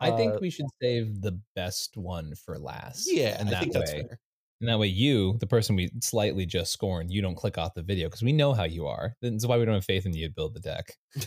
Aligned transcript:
I 0.00 0.10
think 0.12 0.34
Uh, 0.34 0.38
we 0.40 0.50
should 0.50 0.66
save 0.80 1.20
the 1.20 1.40
best 1.54 1.96
one 1.96 2.34
for 2.34 2.58
last. 2.58 3.10
Yeah, 3.10 3.36
and 3.38 3.48
I 3.48 3.64
that 3.66 3.74
way, 3.74 4.08
and 4.60 4.68
that 4.68 4.78
way, 4.78 4.86
you, 4.88 5.36
the 5.38 5.46
person 5.46 5.76
we 5.76 5.90
slightly 6.02 6.46
just 6.46 6.72
scorned, 6.72 7.10
you 7.10 7.22
don't 7.22 7.34
click 7.34 7.58
off 7.58 7.74
the 7.74 7.82
video 7.82 8.08
because 8.08 8.22
we 8.22 8.32
know 8.32 8.52
how 8.52 8.64
you 8.64 8.86
are. 8.86 9.14
That's 9.22 9.46
why 9.46 9.58
we 9.58 9.64
don't 9.64 9.74
have 9.74 9.84
faith 9.84 10.06
in 10.06 10.14
you 10.14 10.28
to 10.28 10.34
build 10.34 10.54
the 10.54 10.60
deck. 10.60 10.96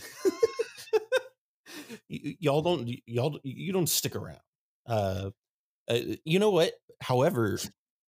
Y- 2.10 2.36
y'all 2.40 2.62
don't 2.62 2.88
y'all 3.06 3.40
you 3.42 3.72
don't 3.72 3.88
stick 3.88 4.14
around. 4.14 4.40
Uh, 4.86 5.30
uh, 5.88 5.98
you 6.24 6.38
know 6.38 6.50
what? 6.50 6.74
However, 7.00 7.58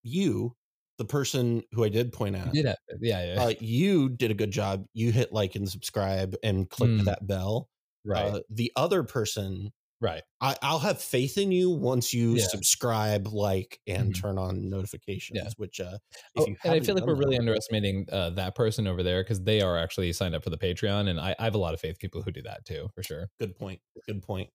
you, 0.02 0.56
the 0.98 1.04
person 1.04 1.62
who 1.72 1.84
I 1.84 1.88
did 1.88 2.12
point 2.12 2.36
out, 2.36 2.52
did 2.52 2.66
yeah, 3.00 3.34
yeah, 3.34 3.42
uh, 3.42 3.54
you 3.60 4.10
did 4.10 4.30
a 4.30 4.34
good 4.34 4.50
job. 4.50 4.86
You 4.94 5.12
hit 5.12 5.32
like 5.32 5.54
and 5.54 5.68
subscribe 5.68 6.34
and 6.42 6.68
click 6.68 6.90
Mm. 6.90 7.04
that 7.06 7.26
bell. 7.26 7.68
right, 8.04 8.26
Uh, 8.26 8.40
the 8.50 8.72
other 8.76 9.02
person, 9.04 9.72
right. 10.04 10.22
I, 10.40 10.56
I'll 10.62 10.78
have 10.80 11.00
faith 11.02 11.38
in 11.38 11.50
you 11.52 11.70
once 11.70 12.12
you 12.14 12.38
Yeah. 12.38 12.46
subscribe, 12.48 13.26
like, 13.28 13.80
and 13.86 14.14
Mhm. 14.14 14.14
turn 14.14 14.38
on 14.38 14.68
notifications. 14.70 15.38
Yeah. 15.38 15.50
Which, 15.56 15.80
uh, 15.80 15.98
if 16.34 16.42
Oh, 16.42 16.46
you 16.46 16.56
and 16.64 16.74
I 16.74 16.80
feel 16.80 16.94
like 16.94 17.06
we're 17.06 17.14
that 17.14 17.18
really 17.18 17.38
underestimating 17.38 18.06
uh, 18.12 18.30
that 18.30 18.54
person 18.54 18.86
over 18.86 19.02
there 19.02 19.22
because 19.22 19.42
they 19.42 19.60
are 19.60 19.78
actually 19.78 20.12
signed 20.12 20.34
up 20.34 20.44
for 20.44 20.50
the 20.50 20.58
Patreon, 20.58 21.08
and 21.08 21.20
I, 21.20 21.34
I 21.38 21.44
have 21.44 21.54
a 21.54 21.58
lot 21.58 21.74
of 21.74 21.80
faith 21.80 21.98
people 21.98 22.22
who 22.22 22.32
do 22.32 22.42
that 22.42 22.64
too, 22.64 22.88
for 22.94 23.02
sure. 23.02 23.28
Good 23.38 23.56
point. 23.56 23.80
Good 24.06 24.22
point. 24.22 24.50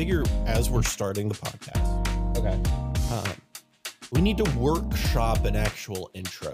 Figure 0.00 0.24
as 0.46 0.70
we're 0.70 0.82
starting 0.82 1.28
the 1.28 1.34
podcast, 1.34 2.38
Okay. 2.38 2.56
um, 3.14 3.36
we 4.12 4.22
need 4.22 4.38
to 4.38 4.50
workshop 4.58 5.44
an 5.44 5.54
actual 5.54 6.10
intro 6.14 6.50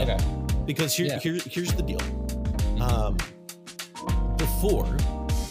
Okay. 0.00 0.18
because 0.66 0.92
here, 0.92 1.06
Yeah. 1.06 1.20
here 1.20 1.38
here's 1.46 1.72
the 1.72 1.84
deal. 1.84 2.02
Um, 2.82 3.16
before, 4.36 4.86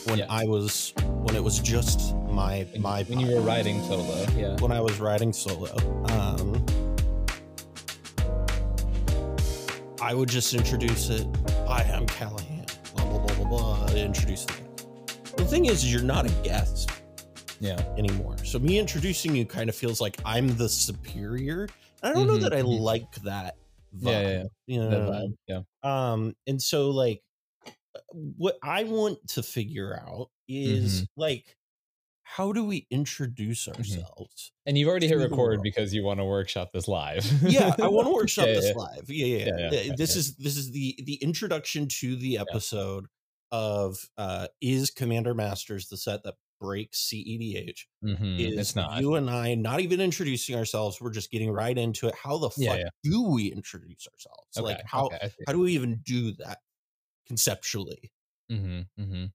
when 0.08 0.18
Yeah. 0.20 0.26
I 0.30 0.44
was 0.44 0.92
when 1.24 1.38
it 1.38 1.42
was 1.42 1.60
just 1.60 2.14
my 2.30 2.68
When, 2.74 2.82
my 2.82 3.04
when 3.04 3.22
you 3.22 3.34
were 3.36 3.40
riding 3.42 3.82
solo, 3.88 4.26
yeah. 4.36 4.58
when 4.60 4.74
I 4.74 4.82
was 4.82 5.00
riding 5.00 5.32
solo, 5.32 5.72
um, 6.10 6.66
I 10.02 10.14
would 10.14 10.28
just 10.28 10.54
introduce 10.54 11.08
it. 11.08 11.26
Hi, 11.70 11.84
I'm 11.84 12.06
Callahan. 12.06 12.66
Blah 12.96 13.06
blah 13.06 13.20
blah 13.20 13.36
blah 13.36 13.86
blah. 13.86 13.96
Introduce 13.96 14.44
the 14.44 14.52
guest. 14.56 15.38
The 15.38 15.46
thing 15.46 15.66
is, 15.68 15.90
you're 15.90 16.04
not 16.04 16.26
a 16.26 16.34
guest 16.44 16.90
Yeah. 17.64 17.80
anymore. 17.97 18.38
So 18.44 18.59
me 18.59 18.78
introducing 18.80 19.36
you 19.36 19.45
kind 19.45 19.69
of 19.69 19.75
feels 19.75 20.02
like 20.02 20.19
I'm 20.25 20.56
the 20.58 20.69
superior. 20.69 21.70
I 22.02 22.11
don't 22.14 22.28
know 22.28 22.38
Mhm, 22.38 22.42
that 22.42 22.53
I 22.53 22.61
mhm. 22.61 22.80
like 22.80 23.16
that 23.23 23.55
vibe. 23.95 24.02
Yeah, 24.11 24.22
yeah, 24.22 24.30
yeah. 24.30 24.44
You 24.67 24.80
know, 24.89 25.09
vibe. 25.09 25.38
Yeah. 25.47 26.11
Um, 26.11 26.36
and 26.47 26.61
so 26.61 26.92
like 26.92 27.23
uh, 27.66 28.00
what 28.11 28.58
I 28.64 28.83
want 28.83 29.20
to 29.30 29.44
figure 29.44 29.95
out 30.00 30.30
is 30.47 31.02
Mm-hmm. 31.03 31.22
like 31.22 31.58
how 32.23 32.52
do 32.52 32.64
we 32.66 32.88
introduce 32.89 33.67
ourselves? 33.67 34.52
And 34.66 34.77
you've 34.77 34.88
already 34.89 35.08
hit 35.08 35.17
record 35.17 35.61
because 35.61 35.94
you 35.94 36.03
want 36.03 36.20
to 36.20 36.25
workshop 36.25 36.72
this 36.73 36.88
live. 36.88 37.25
Yeah, 37.44 37.75
I 37.81 37.88
want 37.88 38.08
to 38.08 38.14
workshop 38.16 38.48
Yeah, 38.48 38.53
this 38.53 38.66
yeah. 38.67 38.73
live. 38.75 39.05
Yeah, 39.09 39.25
yeah. 39.45 39.72
Yeah, 39.72 39.94
this 39.95 40.16
is 40.16 40.36
this 40.38 40.58
is 40.58 40.72
the 40.72 40.98
the 41.05 41.16
introduction 41.16 41.88
to 42.00 42.16
the 42.16 42.38
episode 42.39 43.05
of 43.52 44.09
uh 44.17 44.48
is 44.61 44.89
Commander 44.89 45.33
Masters 45.36 45.88
the 45.89 45.98
set 45.98 46.23
that 46.23 46.36
breaks 46.64 47.00
CEDH? 47.00 47.88
Mhm, 48.03 48.56
Is 48.56 48.56
It's 48.58 48.75
not. 48.75 49.04
you 49.04 49.15
and 49.15 49.30
I 49.30 49.55
not 49.55 49.82
even 49.82 50.02
introducing 50.02 50.55
ourselves? 50.55 51.02
We're 51.02 51.11
just 51.11 51.32
getting 51.32 51.52
right 51.52 51.77
into 51.77 52.08
it. 52.08 52.15
How 52.15 52.38
the 52.39 52.49
fuck 52.52 52.58
Yeah, 52.58 52.76
yeah. 52.77 52.89
do 53.04 53.23
we 53.23 53.52
introduce 53.52 54.08
ourselves? 54.08 54.60
Okay, 54.60 54.61
like 54.61 54.83
how 54.86 55.11
okay, 55.11 55.30
how 55.45 55.54
do 55.54 55.60
we 55.60 55.73
even 55.73 55.98
do 56.04 56.32
that 56.33 56.60
conceptually? 57.27 58.11
Mm-hmm, 58.52 59.02
mm-hmm. 59.02 59.26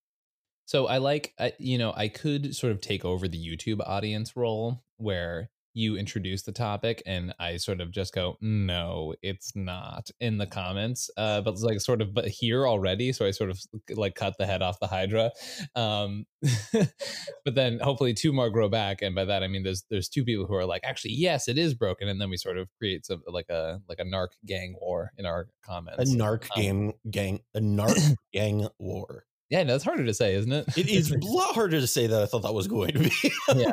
So 0.66 0.86
I 0.86 0.98
like, 0.98 1.34
I, 1.38 1.52
you 1.58 1.78
know, 1.78 1.92
I 1.96 2.08
could 2.08 2.54
sort 2.54 2.72
of 2.72 2.80
take 2.80 3.04
over 3.04 3.28
the 3.28 3.38
YouTube 3.38 3.80
audience 3.86 4.36
role 4.36 4.84
where 4.98 5.50
you 5.78 5.96
introduce 5.96 6.42
the 6.42 6.50
topic 6.52 7.02
and 7.06 7.32
I 7.38 7.56
sort 7.56 7.80
of 7.80 7.92
just 7.92 8.12
go, 8.12 8.36
no, 8.40 9.14
it's 9.22 9.54
not 9.54 10.10
in 10.20 10.36
the 10.38 10.46
comments. 10.46 11.08
Uh, 11.16 11.40
but 11.40 11.56
like 11.60 11.80
sort 11.80 12.02
of, 12.02 12.12
but 12.12 12.26
here 12.26 12.66
already. 12.66 13.12
So 13.12 13.24
I 13.24 13.30
sort 13.30 13.50
of 13.50 13.60
like 13.94 14.16
cut 14.16 14.34
the 14.38 14.46
head 14.46 14.60
off 14.60 14.80
the 14.80 14.88
Hydra. 14.88 15.30
Um, 15.76 16.26
but 16.72 17.54
then 17.54 17.78
hopefully 17.80 18.12
two 18.14 18.32
more 18.32 18.50
grow 18.50 18.68
back. 18.68 19.02
And 19.02 19.14
by 19.14 19.24
that, 19.26 19.42
I 19.42 19.48
mean, 19.48 19.62
there's, 19.62 19.84
there's 19.90 20.08
two 20.08 20.24
people 20.24 20.46
who 20.46 20.54
are 20.54 20.66
like, 20.66 20.82
actually, 20.84 21.12
yes, 21.14 21.46
it 21.48 21.58
is 21.58 21.74
broken. 21.74 22.08
And 22.08 22.20
then 22.20 22.28
we 22.30 22.36
sort 22.36 22.58
of 22.58 22.68
create 22.78 23.06
some 23.06 23.22
like 23.26 23.48
a, 23.48 23.80
like 23.88 24.00
a 24.00 24.04
narc 24.04 24.28
gang 24.46 24.74
war 24.80 25.12
in 25.16 25.26
our 25.26 25.48
comments. 25.64 26.12
A 26.12 26.16
narc 26.16 26.44
Um, 26.56 26.60
game 26.60 26.92
gang 27.10 27.40
a 27.54 27.60
narc 27.60 28.14
gang 28.32 28.66
war. 28.78 29.24
yeah, 29.48 29.62
no, 29.62 29.76
it's 29.76 29.84
harder 29.84 30.04
to 30.04 30.14
say, 30.14 30.34
isn't 30.34 30.52
it? 30.52 30.66
It 30.76 30.88
is 30.88 31.10
a 31.12 31.18
lot 31.22 31.54
harder 31.54 31.80
to 31.80 31.86
say 31.86 32.08
that 32.08 32.22
I 32.22 32.26
thought 32.26 32.42
that 32.42 32.52
was 32.52 32.66
going 32.68 32.92
to 32.94 32.98
be. 32.98 33.32
yeah. 33.54 33.70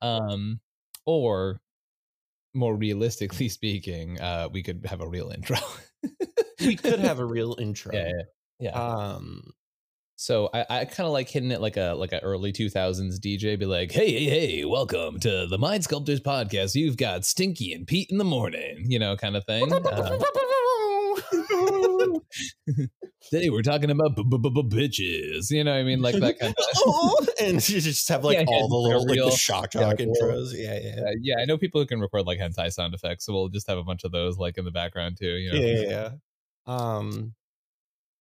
Um, 0.00 0.60
or 1.06 1.60
more 2.54 2.76
realistically 2.76 3.48
speaking, 3.50 4.20
uh, 4.20 4.48
we 4.52 4.62
could 4.62 4.86
have 4.86 5.00
a 5.00 5.08
real 5.08 5.30
intro. 5.30 5.58
we 6.60 6.76
could 6.76 7.00
have 7.00 7.18
a 7.18 7.24
real 7.24 7.56
intro. 7.60 7.94
yeah, 7.94 8.08
yeah. 8.58 8.70
yeah. 8.70 8.70
Um 8.72 9.52
so 10.22 10.50
I, 10.54 10.66
I 10.70 10.84
kind 10.84 11.06
of 11.06 11.12
like 11.12 11.28
hitting 11.28 11.50
it 11.50 11.60
like 11.60 11.76
a 11.76 11.94
like 11.98 12.12
a 12.12 12.20
early 12.20 12.52
two 12.52 12.70
thousands 12.70 13.18
DJ, 13.18 13.58
be 13.58 13.66
like, 13.66 13.90
hey, 13.90 14.12
hey, 14.12 14.26
hey, 14.26 14.64
welcome 14.64 15.18
to 15.18 15.48
the 15.48 15.58
Mind 15.58 15.82
Sculptors 15.82 16.20
podcast. 16.20 16.76
You've 16.76 16.96
got 16.96 17.24
Stinky 17.24 17.72
and 17.72 17.88
Pete 17.88 18.08
in 18.08 18.18
the 18.18 18.24
morning, 18.24 18.84
you 18.86 19.00
know, 19.00 19.16
kind 19.16 19.34
of 19.34 19.44
thing. 19.46 19.72
Uh, 19.72 20.18
today 23.30 23.50
we're 23.50 23.62
talking 23.62 23.90
about 23.90 24.16
bitches, 24.16 25.50
you 25.50 25.64
know, 25.64 25.72
what 25.72 25.80
I 25.80 25.82
mean, 25.82 26.00
like 26.02 26.14
that 26.16 26.38
kind 26.38 26.54
of. 26.56 26.64
oh, 26.76 27.26
and 27.40 27.66
you 27.68 27.80
just 27.80 28.08
have 28.08 28.24
like 28.24 28.36
Yeah, 28.36 28.44
yeah, 28.48 28.56
all 28.56 28.68
the 28.68 28.76
like 28.76 28.86
little 28.88 29.06
like 29.06 29.16
real- 29.16 29.30
the 29.30 29.36
shock 29.36 29.72
jock 29.72 29.98
real- 29.98 30.12
intros. 30.14 30.52
Yeah, 30.54 30.78
yeah. 30.82 31.02
Uh, 31.02 31.12
yeah, 31.20 31.34
I 31.40 31.44
know 31.44 31.58
people 31.58 31.80
who 31.80 31.86
can 31.86 32.00
record 32.00 32.26
like 32.26 32.38
hentai 32.38 32.72
sound 32.72 32.94
effects, 32.94 33.26
so 33.26 33.32
we'll 33.32 33.48
just 33.48 33.68
have 33.68 33.78
a 33.78 33.84
bunch 33.84 34.04
of 34.04 34.12
those 34.12 34.38
like 34.38 34.58
in 34.58 34.64
the 34.64 34.70
background 34.70 35.16
too. 35.18 35.34
You 35.36 35.52
know, 35.52 35.58
Yeah, 35.58 35.82
yeah, 35.82 35.88
yeah. 35.88 36.10
Um 36.66 37.34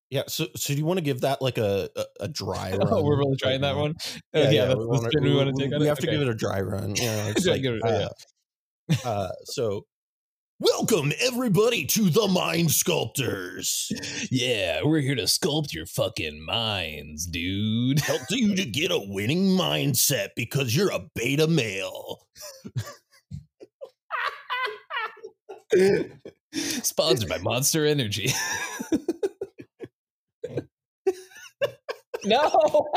yeah, 0.10 0.24
so 0.28 0.48
so 0.58 0.74
do 0.74 0.80
you 0.80 0.86
want 0.86 0.98
to 0.98 1.04
give 1.04 1.22
that 1.22 1.42
like 1.42 1.58
a 1.58 1.90
a, 1.96 2.04
a 2.22 2.28
dry 2.28 2.72
run? 2.72 2.82
Oh, 2.92 3.04
we're 3.04 3.18
really 3.18 3.38
trying 3.38 3.62
that 3.62 3.76
one. 3.78 3.96
Oh, 4.34 4.42
Yeah, 4.42 4.50
yeah, 4.52 4.66
that's 4.66 4.78
we 4.80 4.84
the 4.84 4.90
wanna- 4.90 5.10
we, 5.22 5.36
want 5.36 5.56
to 5.56 5.64
take 5.64 5.72
we 5.80 5.86
it. 5.86 5.90
have 5.90 6.00
to 6.00 6.08
Okay. 6.08 6.18
give 6.18 6.28
it 6.28 6.32
a 6.32 6.36
dry 6.36 6.60
run. 6.62 6.96
You 6.96 7.06
know, 7.06 7.28
it's 7.36 7.46
Yeah, 7.46 7.52
like, 7.54 7.64
it- 7.64 7.84
uh, 7.84 8.10
uh, 9.08 9.30
so 9.46 9.86
welcome 10.62 11.12
everybody 11.20 11.86
to 11.86 12.10
the 12.10 12.28
Mind 12.28 12.70
Sculptors. 12.70 13.92
Yeah, 14.30 14.82
we're 14.84 15.00
here 15.00 15.16
to 15.16 15.24
sculpt 15.24 15.74
your 15.74 15.88
fucking 15.88 16.46
minds, 16.46 17.26
dude. 17.26 18.00
Help 18.04 18.22
you 18.30 18.56
to 18.56 18.66
get 18.66 18.92
a 18.92 19.00
winning 19.00 19.48
mindset 19.48 20.30
because 20.36 20.76
you're 20.76 20.92
a 20.92 21.08
beta 21.16 21.48
male. 21.48 22.28
Sponsored 26.54 27.30
by 27.30 27.40
Monster 27.40 27.86
Energy. 27.86 28.32
no. 32.26 32.88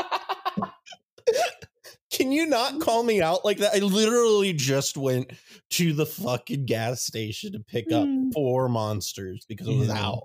Can 2.15 2.31
you 2.31 2.45
not 2.47 2.79
call 2.79 3.03
me 3.03 3.21
out 3.21 3.43
like 3.43 3.57
that? 3.57 3.73
I 3.75 3.79
literally 3.79 4.53
just 4.53 4.95
went 4.97 5.31
to 5.71 5.93
the 5.93 6.05
fucking 6.05 6.65
gas 6.65 7.01
station 7.03 7.51
to 7.53 7.59
pick 7.59 7.91
up 7.91 8.05
Mm. 8.07 8.31
four 8.33 8.69
monsters 8.69 9.45
because 9.47 9.67
it 9.67 9.75
was 9.75 9.89
Yeah. 9.89 10.05
out. 10.05 10.23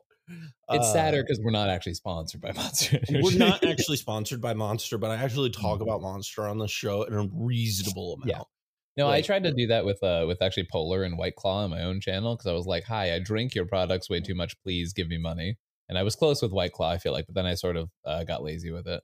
It's 0.70 0.86
Uh, 0.86 0.92
sadder 0.92 1.22
because 1.24 1.40
we're 1.42 1.50
not 1.50 1.68
actually 1.68 1.94
sponsored 1.94 2.40
by 2.40 2.52
Monster 2.56 3.00
Energy. 3.08 3.20
We're 3.25 3.38
not 3.38 3.64
actually 3.64 3.96
sponsored 3.96 4.40
by 4.40 4.54
Monster, 4.54 4.98
but 4.98 5.10
I 5.10 5.16
actually 5.16 5.50
talk 5.50 5.81
Mm. 5.81 5.82
about 5.82 6.00
Monster 6.02 6.46
on 6.46 6.58
the 6.58 6.69
show 6.69 7.02
in 7.02 7.12
a 7.14 7.28
reasonable 7.32 8.14
amount. 8.14 8.28
Yeah. 8.28 8.43
No, 8.96 9.08
I 9.08 9.22
tried 9.22 9.44
to 9.44 9.52
do 9.52 9.66
that 9.69 9.84
with 9.84 10.02
uh 10.02 10.25
with 10.28 10.43
actually 10.43 10.66
Polar 10.70 11.02
and 11.04 11.16
White 11.19 11.34
Claw 11.36 11.64
on 11.64 11.70
my 11.70 11.82
own 11.82 12.00
channel 12.00 12.36
because 12.36 12.46
I 12.46 12.52
was 12.52 12.66
like, 12.66 12.84
"Hi, 12.84 13.14
I 13.14 13.19
drink 13.19 13.54
your 13.54 13.64
products 13.66 14.10
way 14.10 14.20
too 14.20 14.34
much. 14.34 14.54
Please 14.62 14.93
give 14.93 15.08
me 15.08 15.16
money." 15.19 15.56
And 15.88 15.96
I 15.98 16.02
was 16.02 16.14
close 16.14 16.40
with 16.43 16.52
White 16.52 16.72
Claw, 16.72 16.90
I 16.90 16.98
feel 16.98 17.12
like, 17.12 17.26
but 17.26 17.34
then 17.34 17.46
I 17.46 17.54
sort 17.54 17.76
of 17.76 17.90
uh, 18.04 18.22
got 18.25 18.43
lazy 18.44 18.70
with 18.70 18.86
it. 18.86 19.02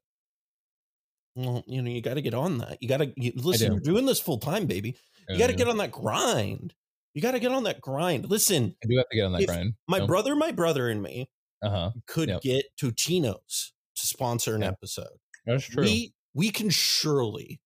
Well, 1.36 1.62
you 1.66 1.82
know, 1.82 1.90
you 1.90 2.00
got 2.00 2.14
to 2.14 2.22
get 2.22 2.34
on 2.34 2.58
that. 2.58 2.78
You 2.82 2.88
got 2.88 2.96
to 2.98 3.12
listen. 3.36 3.68
do. 3.68 3.74
You're 3.74 3.80
doing 3.94 4.06
this 4.06 4.18
full 4.18 4.38
time, 4.38 4.66
baby. 4.66 4.96
You 5.28 5.36
got 5.38 5.48
to 5.48 5.52
get 5.56 5.68
on 5.68 5.76
that 5.78 5.92
grind. 5.92 6.74
You 7.14 7.20
got 7.22 7.32
to 7.32 7.38
get 7.38 7.52
on 7.52 7.64
that 7.64 7.80
grind. 7.80 8.28
Listen, 8.30 8.74
I 8.82 8.86
do 8.88 8.96
have 8.96 9.08
to 9.10 9.16
get 9.16 9.24
on 9.24 9.32
that 9.32 9.46
grind. 9.46 9.74
my 9.86 10.04
brother, 10.04 10.34
my 10.34 10.50
brother, 10.50 10.88
and 10.88 11.02
me 11.02 11.28
Uh 11.62 11.70
huh. 11.70 11.90
could 12.06 12.28
Yep. 12.30 12.40
get 12.42 12.64
Totino's 12.80 13.72
to 13.96 14.06
sponsor 14.06 14.54
an 14.54 14.62
Yeah. 14.62 14.68
episode. 14.68 15.18
That's 15.46 15.64
true. 15.64 15.82
We 15.84 16.14
we 16.34 16.50
can 16.50 16.68
surely 16.70 17.60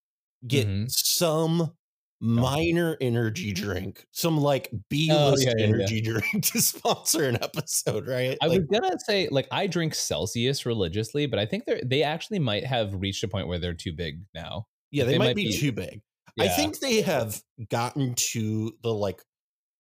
get 0.47 0.67
Mhm. 0.69 0.91
some 0.91 1.77
minor 2.21 2.97
energy 3.01 3.53
drink, 3.53 4.07
some 4.13 4.37
like 4.39 4.71
B 4.89 5.09
Oh, 5.13 5.35
yeah, 5.39 5.49
yeah, 5.49 5.55
yeah. 5.59 5.65
energy 5.67 6.01
drink 6.01 6.43
to 6.53 6.61
sponsor 6.61 7.25
an 7.29 7.37
episode, 7.43 8.07
right? 8.07 8.37
I 8.43 8.47
Like, 8.47 8.61
was 8.71 8.81
gonna 8.81 8.99
say 9.07 9.29
like 9.31 9.49
I 9.51 9.67
drink 9.67 9.95
Celsius 9.95 10.67
religiously, 10.67 11.27
but 11.27 11.39
I 11.39 11.47
think 11.47 11.65
they're 11.65 11.81
they 11.85 12.03
actually 12.03 12.39
might 12.39 12.65
have 12.67 12.93
reached 12.95 13.25
a 13.25 13.29
point 13.29 13.49
where 13.49 13.59
they're 13.59 13.75
too 13.75 13.93
big 13.93 14.21
now. 14.35 14.67
yeah, 14.91 15.05
they, 15.05 15.13
they 15.13 15.19
might, 15.19 15.25
might 15.29 15.37
be, 15.37 15.47
be- 15.47 15.59
too 15.59 15.73
big. 15.73 16.03
I 16.39 16.49
think 16.49 16.79
they 16.79 17.03
have 17.03 17.43
gotten 17.71 18.15
to 18.15 18.73
the 18.83 18.93
like 18.95 19.21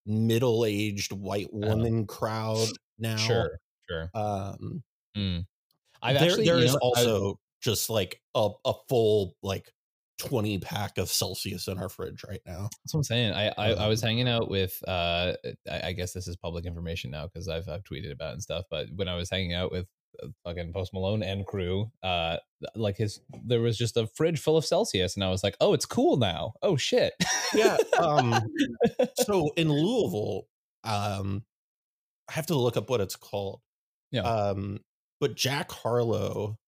middle 0.07 0.65
aged 0.65 1.13
white 1.13 1.49
woman 1.53 2.07
crowd 2.07 2.69
now. 2.99 3.17
sure, 3.17 3.59
sure. 3.89 4.11
Um, 4.15 4.83
Mm. 5.17 5.45
I've 6.03 6.19
there, 6.19 6.29
actually 6.31 6.45
there 6.45 6.59
is 6.59 6.73
know, 6.73 6.79
I- 6.83 6.87
also 6.87 7.41
just 7.63 7.91
like 7.91 8.21
a, 8.35 8.49
a 8.65 8.73
full 8.89 9.35
like 9.43 9.73
20 10.21 10.59
pack 10.59 10.99
of 10.99 11.09
Celsius 11.09 11.67
in 11.67 11.79
our 11.79 11.89
fridge 11.89 12.23
right 12.29 12.43
now. 12.47 12.69
That's 12.85 12.93
what 12.93 12.99
I'm 12.99 13.05
saying. 13.05 13.33
I 13.33 13.49
I, 13.57 13.73
I 13.73 13.89
was 13.89 14.03
Um, 14.03 14.09
hanging 14.09 14.29
out 14.29 14.51
with 14.51 14.79
uh 14.87 15.33
I, 15.69 15.81
I 15.89 15.93
guess 15.93 16.13
this 16.13 16.29
is 16.29 16.37
public 16.37 16.67
information 16.67 17.11
now 17.11 17.27
because 17.27 17.49
I've 17.49 17.69
I've 17.69 17.85
tweeted 17.85 18.13
about 18.13 18.31
it 18.31 18.33
and 18.35 18.43
stuff. 18.43 18.67
But 18.71 18.89
when 18.95 19.09
I 19.09 19.17
was 19.17 19.31
hanging 19.31 19.55
out 19.55 19.73
with 19.73 19.87
uh, 20.23 20.29
fucking 20.45 20.73
Post 20.75 20.93
Malone 20.93 21.23
and 21.23 21.47
crew, 21.47 21.91
uh, 22.03 22.37
like 22.75 22.99
his 22.99 23.21
there 23.45 23.63
was 23.63 23.79
just 23.79 23.97
a 23.97 24.07
fridge 24.09 24.39
full 24.39 24.59
of 24.59 24.67
Celsius, 24.67 25.15
and 25.15 25.25
I 25.25 25.31
was 25.31 25.43
like, 25.43 25.57
oh, 25.61 25.73
it's 25.73 25.87
cool 25.87 26.19
now. 26.19 26.53
Oh 26.63 26.77
shit. 26.77 27.15
Yeah. 27.55 27.79
Um, 27.99 28.35
so 29.15 29.51
in 29.57 29.71
Louisville, 29.73 30.47
um, 30.85 31.45
I 32.29 32.33
have 32.35 32.47
to 32.47 32.55
look 32.57 32.77
up 32.77 32.91
what 32.91 33.01
it's 33.01 33.17
called. 33.17 33.61
Yeah. 34.13 34.23
Um, 34.23 34.81
but 35.19 35.35
Jack 35.35 35.71
Harlow 35.73 36.59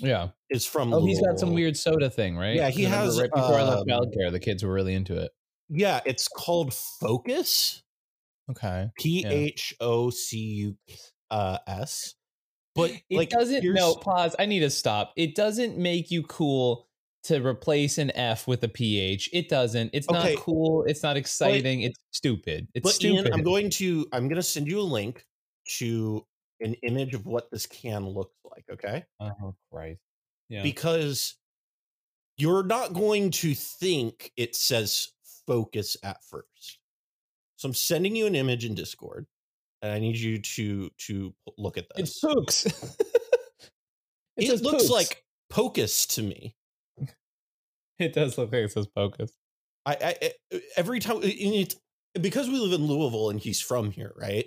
yeah. 0.00 0.28
is 0.50 0.66
from. 0.66 0.92
Oh, 0.92 1.04
he's 1.04 1.20
got 1.20 1.38
some 1.38 1.52
weird 1.52 1.76
soda 1.76 2.10
thing, 2.10 2.36
right? 2.36 2.56
Yeah, 2.56 2.70
he 2.70 2.84
has, 2.84 3.20
Right 3.20 3.30
before 3.30 3.54
I 3.54 3.62
left 3.62 3.82
um, 3.82 3.86
childcare, 3.86 4.30
the 4.30 4.40
kids 4.40 4.64
were 4.64 4.72
really 4.72 4.94
into 4.94 5.16
it. 5.16 5.30
Yeah, 5.68 6.00
it's 6.04 6.28
called 6.28 6.74
Phocus. 6.74 7.82
Okay. 8.50 8.90
P 8.98 9.24
H 9.24 9.74
O 9.80 10.10
C 10.10 10.38
U 10.38 10.76
uh, 11.30 11.58
But 12.74 12.90
It 13.08 13.16
like, 13.16 13.30
doesn't. 13.30 13.64
No, 13.64 13.94
pause. 13.94 14.34
I 14.38 14.46
need 14.46 14.60
to 14.60 14.70
stop. 14.70 15.12
It 15.16 15.34
doesn't 15.34 15.78
make 15.78 16.10
you 16.10 16.22
cool 16.24 16.88
to 17.24 17.44
replace 17.46 17.98
an 17.98 18.10
F 18.16 18.48
with 18.48 18.64
a 18.64 18.68
PH. 18.68 19.30
It 19.32 19.48
doesn't. 19.48 19.90
It's 19.92 20.08
Okay. 20.08 20.34
not 20.34 20.42
cool. 20.42 20.84
It's 20.86 21.02
not 21.02 21.16
exciting. 21.16 21.82
it's 21.82 21.98
stupid. 22.10 22.66
It's 22.74 22.82
But 22.82 22.94
stupid. 22.94 23.26
Ian, 23.26 23.34
I'm 23.34 23.42
going 23.42 23.70
to 23.70 24.06
I'm 24.12 24.28
going 24.28 24.36
to 24.36 24.42
send 24.42 24.66
you 24.66 24.80
a 24.80 24.82
link 24.82 25.24
to 25.78 26.26
an 26.60 26.74
image 26.82 27.14
of 27.14 27.26
what 27.26 27.50
this 27.50 27.66
can 27.66 28.06
look 28.08 28.32
like. 28.44 28.64
Okay. 28.72 29.04
oh 29.20 29.54
Christ. 29.72 30.00
Yeah. 30.48 30.62
because 30.62 31.36
you're 32.36 32.62
not 32.64 32.92
going 32.92 33.30
to 33.30 33.54
think 33.54 34.32
it 34.36 34.56
says 34.56 35.08
focus 35.46 35.96
at 36.02 36.24
first. 36.24 36.78
So 37.56 37.68
I'm 37.68 37.74
sending 37.74 38.16
you 38.16 38.26
an 38.26 38.34
image 38.34 38.64
in 38.64 38.74
Discord, 38.74 39.26
and 39.82 39.92
I 39.92 39.98
need 39.98 40.16
you 40.16 40.38
to 40.38 40.90
to 41.06 41.34
look 41.58 41.76
at 41.78 41.86
this. 41.94 42.22
It 42.24 42.34
pooks. 42.34 42.66
it 44.36 44.46
says 44.48 44.62
looks 44.62 44.84
pooks. 44.84 44.90
like 44.90 45.24
pocus 45.50 46.06
to 46.06 46.22
me. 46.22 46.56
it 47.98 48.12
does 48.14 48.38
look 48.38 48.52
like 48.52 48.62
it 48.64 48.72
says 48.72 48.86
pocus. 48.86 49.32
I, 49.86 49.96
I 50.02 50.32
I- 50.54 50.60
every 50.76 51.00
time 51.00 51.18
it, 51.22 51.74
because 52.20 52.48
we 52.48 52.58
live 52.58 52.72
in 52.72 52.86
Louisville 52.86 53.30
and 53.30 53.38
he's 53.40 53.60
from 53.60 53.90
here, 53.90 54.12
right? 54.16 54.46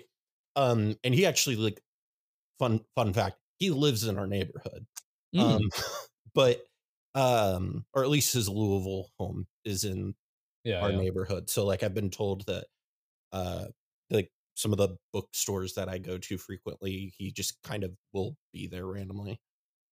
Um, 0.56 0.96
and 1.04 1.14
he 1.14 1.26
actually 1.26 1.56
like 1.56 1.80
fun 2.58 2.80
fun 2.94 3.12
fact, 3.12 3.36
he 3.58 3.70
lives 3.70 4.04
in 4.04 4.18
our 4.18 4.26
neighborhood. 4.26 4.86
Mm. 5.34 5.40
Um, 5.40 5.70
but 6.34 6.60
um, 7.14 7.84
or 7.94 8.02
at 8.02 8.10
least 8.10 8.34
his 8.34 8.48
Louisville 8.48 9.08
home 9.18 9.46
is 9.64 9.84
in 9.84 10.14
yeah. 10.64 10.80
our 10.80 10.90
yeah. 10.90 10.98
neighborhood. 10.98 11.48
So 11.48 11.64
like 11.64 11.82
I've 11.82 11.94
been 11.94 12.10
told 12.10 12.46
that 12.46 12.66
uh 13.32 13.66
like 14.10 14.30
some 14.54 14.72
of 14.72 14.78
the 14.78 14.96
bookstores 15.12 15.74
that 15.74 15.88
I 15.88 15.98
go 15.98 16.18
to 16.18 16.38
frequently, 16.38 17.12
he 17.16 17.30
just 17.30 17.62
kind 17.62 17.84
of 17.84 17.92
will 18.12 18.36
be 18.52 18.66
there 18.66 18.86
randomly. 18.86 19.40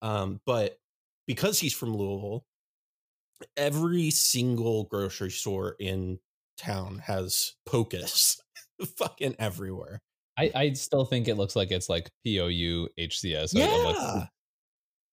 Um 0.01 0.41
but 0.47 0.79
because 1.27 1.59
he's 1.61 1.75
from 1.75 1.95
Louisville, 1.97 2.45
every 3.57 4.11
single 4.11 4.85
grocery 4.85 5.31
store 5.31 5.77
in 5.79 6.19
town 6.57 7.03
has 7.07 7.55
Pocus 7.67 8.41
fucking 8.97 9.37
everywhere. 9.39 10.01
I, 10.39 10.51
I 10.55 10.73
still 10.73 11.05
think 11.05 11.29
it 11.29 11.37
looks 11.37 11.55
like 11.55 11.71
it's 11.71 11.89
like 11.89 12.11
P 12.25 12.41
O 12.41 12.47
U 12.47 12.89
H 12.99 13.21
C 13.21 13.35
S. 13.35 13.55
I'm 13.55 13.61
like, 13.85 13.97
Yeah. 13.97 14.27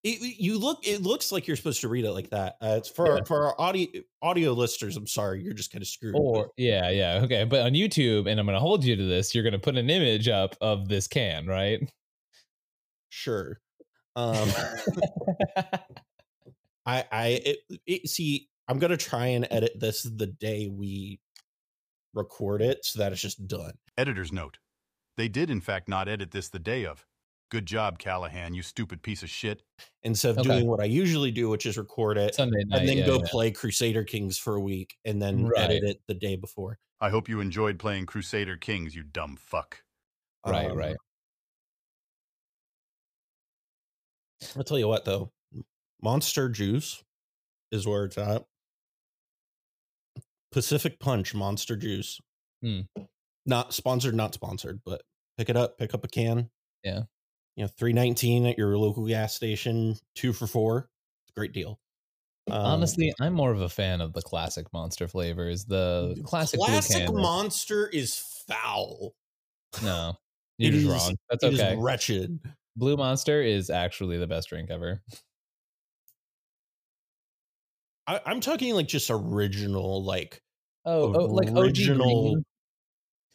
It, 0.01 0.39
you 0.39 0.57
look 0.57 0.87
it 0.87 1.01
looks 1.01 1.29
like 1.29 1.45
you're 1.45 1.57
supposed 1.57 1.81
to 1.81 1.89
read 1.89 2.05
it 2.05 2.11
like 2.13 2.29
that. 2.29 2.55
Uh, 2.61 2.75
it's 2.77 2.87
for 2.87 3.17
Yeah. 3.17 3.23
for 3.25 3.47
our 3.47 3.59
audio 3.59 3.87
audio 4.21 4.53
listeners. 4.53 4.95
I'm 4.95 5.07
sorry, 5.07 5.43
you're 5.43 5.53
just 5.53 5.73
kind 5.73 5.81
of 5.81 5.89
screwed. 5.89 6.15
Or 6.17 6.51
yeah, 6.55 6.89
yeah, 6.89 7.19
okay. 7.25 7.43
But 7.43 7.65
on 7.65 7.73
YouTube, 7.73 8.29
and 8.29 8.39
I'm 8.39 8.45
gonna 8.45 8.61
hold 8.61 8.85
you 8.85 8.95
to 8.95 9.03
this, 9.03 9.35
you're 9.35 9.43
gonna 9.43 9.59
put 9.59 9.75
an 9.75 9.89
image 9.89 10.29
up 10.29 10.55
of 10.61 10.87
this 10.87 11.07
can, 11.07 11.45
right? 11.47 11.81
sure. 13.09 13.59
Um 14.15 14.47
I 16.85 17.03
I 17.11 17.27
it, 17.45 17.57
it, 17.85 18.07
see. 18.09 18.47
I'm 18.69 18.79
gonna 18.79 18.97
try 18.97 19.27
and 19.27 19.47
edit 19.51 19.79
this 19.79 20.03
the 20.03 20.27
day 20.27 20.67
we 20.71 21.19
record 22.13 22.61
it, 22.61 22.85
so 22.85 22.99
that 22.99 23.11
it's 23.11 23.21
just 23.21 23.45
done. 23.47 23.73
Editor's 23.97 24.31
note. 24.31 24.57
They 25.19 25.27
did, 25.27 25.49
in 25.49 25.59
fact, 25.59 25.89
not 25.89 26.07
edit 26.07 26.31
this 26.31 26.47
the 26.47 26.59
day 26.59 26.85
of. 26.85 27.05
Good 27.51 27.65
job, 27.65 27.99
Callahan, 27.99 28.53
you 28.53 28.61
stupid 28.61 29.01
piece 29.01 29.21
of 29.21 29.29
shit. 29.29 29.63
Instead 30.03 30.31
of 30.31 30.37
Okay. 30.39 30.47
doing 30.47 30.67
what 30.67 30.79
I 30.79 30.85
usually 30.85 31.29
do, 31.29 31.49
which 31.49 31.65
is 31.65 31.77
record 31.77 32.17
it 32.17 32.35
Sunday 32.35 32.63
night. 32.63 32.79
and 32.79 32.87
then 32.87 32.97
yeah, 32.99 33.05
go 33.05 33.17
yeah. 33.19 33.27
play 33.29 33.51
Crusader 33.51 34.05
Kings 34.05 34.37
for 34.37 34.55
a 34.55 34.61
week, 34.61 34.97
and 35.03 35.21
then 35.21 35.43
Right. 35.43 35.71
edit 35.71 35.83
it 35.83 36.01
the 36.07 36.13
day 36.13 36.37
before. 36.37 36.79
I 37.01 37.09
hope 37.09 37.27
you 37.27 37.41
enjoyed 37.41 37.79
playing 37.79 38.05
Crusader 38.05 38.55
Kings, 38.55 38.95
you 38.95 39.03
dumb 39.03 39.35
fuck. 39.35 39.83
Right, 40.45 40.71
Um, 40.71 40.77
right. 40.77 40.95
I'll 44.55 44.63
tell 44.63 44.79
you 44.79 44.87
what, 44.87 45.03
though, 45.03 45.33
Monster 46.01 46.47
Juice 46.47 47.03
is 47.73 47.85
where 47.85 48.05
it's 48.05 48.17
at. 48.17 48.45
Pacific 50.53 50.97
Punch 50.97 51.33
Monster 51.35 51.75
Juice. 51.75 52.21
Hmm. 52.61 52.81
Not 53.45 53.73
sponsored, 53.73 54.13
not 54.15 54.33
sponsored, 54.33 54.81
but 54.85 55.01
pick 55.39 55.49
it 55.49 55.55
up, 55.55 55.77
pick 55.77 55.93
up 55.93 56.03
a 56.03 56.07
can. 56.09 56.49
Yeah. 56.83 57.03
You 57.55 57.63
know, 57.63 57.67
three 57.77 57.93
nineteen 57.93 58.45
at 58.45 58.57
your 58.57 58.77
local 58.77 59.07
gas 59.07 59.33
station, 59.35 59.95
two 60.15 60.33
for 60.33 60.45
four. 60.47 60.89
It's 61.23 61.31
a 61.35 61.39
great 61.39 61.53
deal. 61.53 61.79
Um, 62.51 62.57
Honestly, 62.61 63.13
I'm 63.21 63.33
more 63.33 63.51
of 63.51 63.61
a 63.61 63.69
fan 63.69 64.01
of 64.01 64.11
the 64.13 64.21
classic 64.21 64.67
monster 64.73 65.07
flavors. 65.07 65.65
The 65.65 66.19
classic, 66.25 66.59
classic 66.59 67.11
monster 67.11 67.87
is 67.87 68.17
foul. 68.47 69.13
no, 69.83 70.17
It 70.59 70.73
you're 70.73 70.73
just 70.73 70.85
is- 70.85 70.91
wrong. 70.91 71.15
That's 71.29 71.43
okay. 71.43 71.75
wretched. 71.77 72.39
Blue 72.75 72.95
Monster 72.95 73.41
is 73.41 73.69
actually 73.69 74.17
the 74.19 74.27
best 74.27 74.47
drink 74.47 74.69
ever. 74.69 75.01
I, 78.07 78.21
I'm 78.25 78.39
talking 78.39 78.73
like 78.73 78.87
just 78.87 79.09
original, 79.11 80.03
like 80.03 80.41
Oh, 80.85 81.13
oh 81.13 81.25
like 81.25 81.49
Original-. 81.51 82.37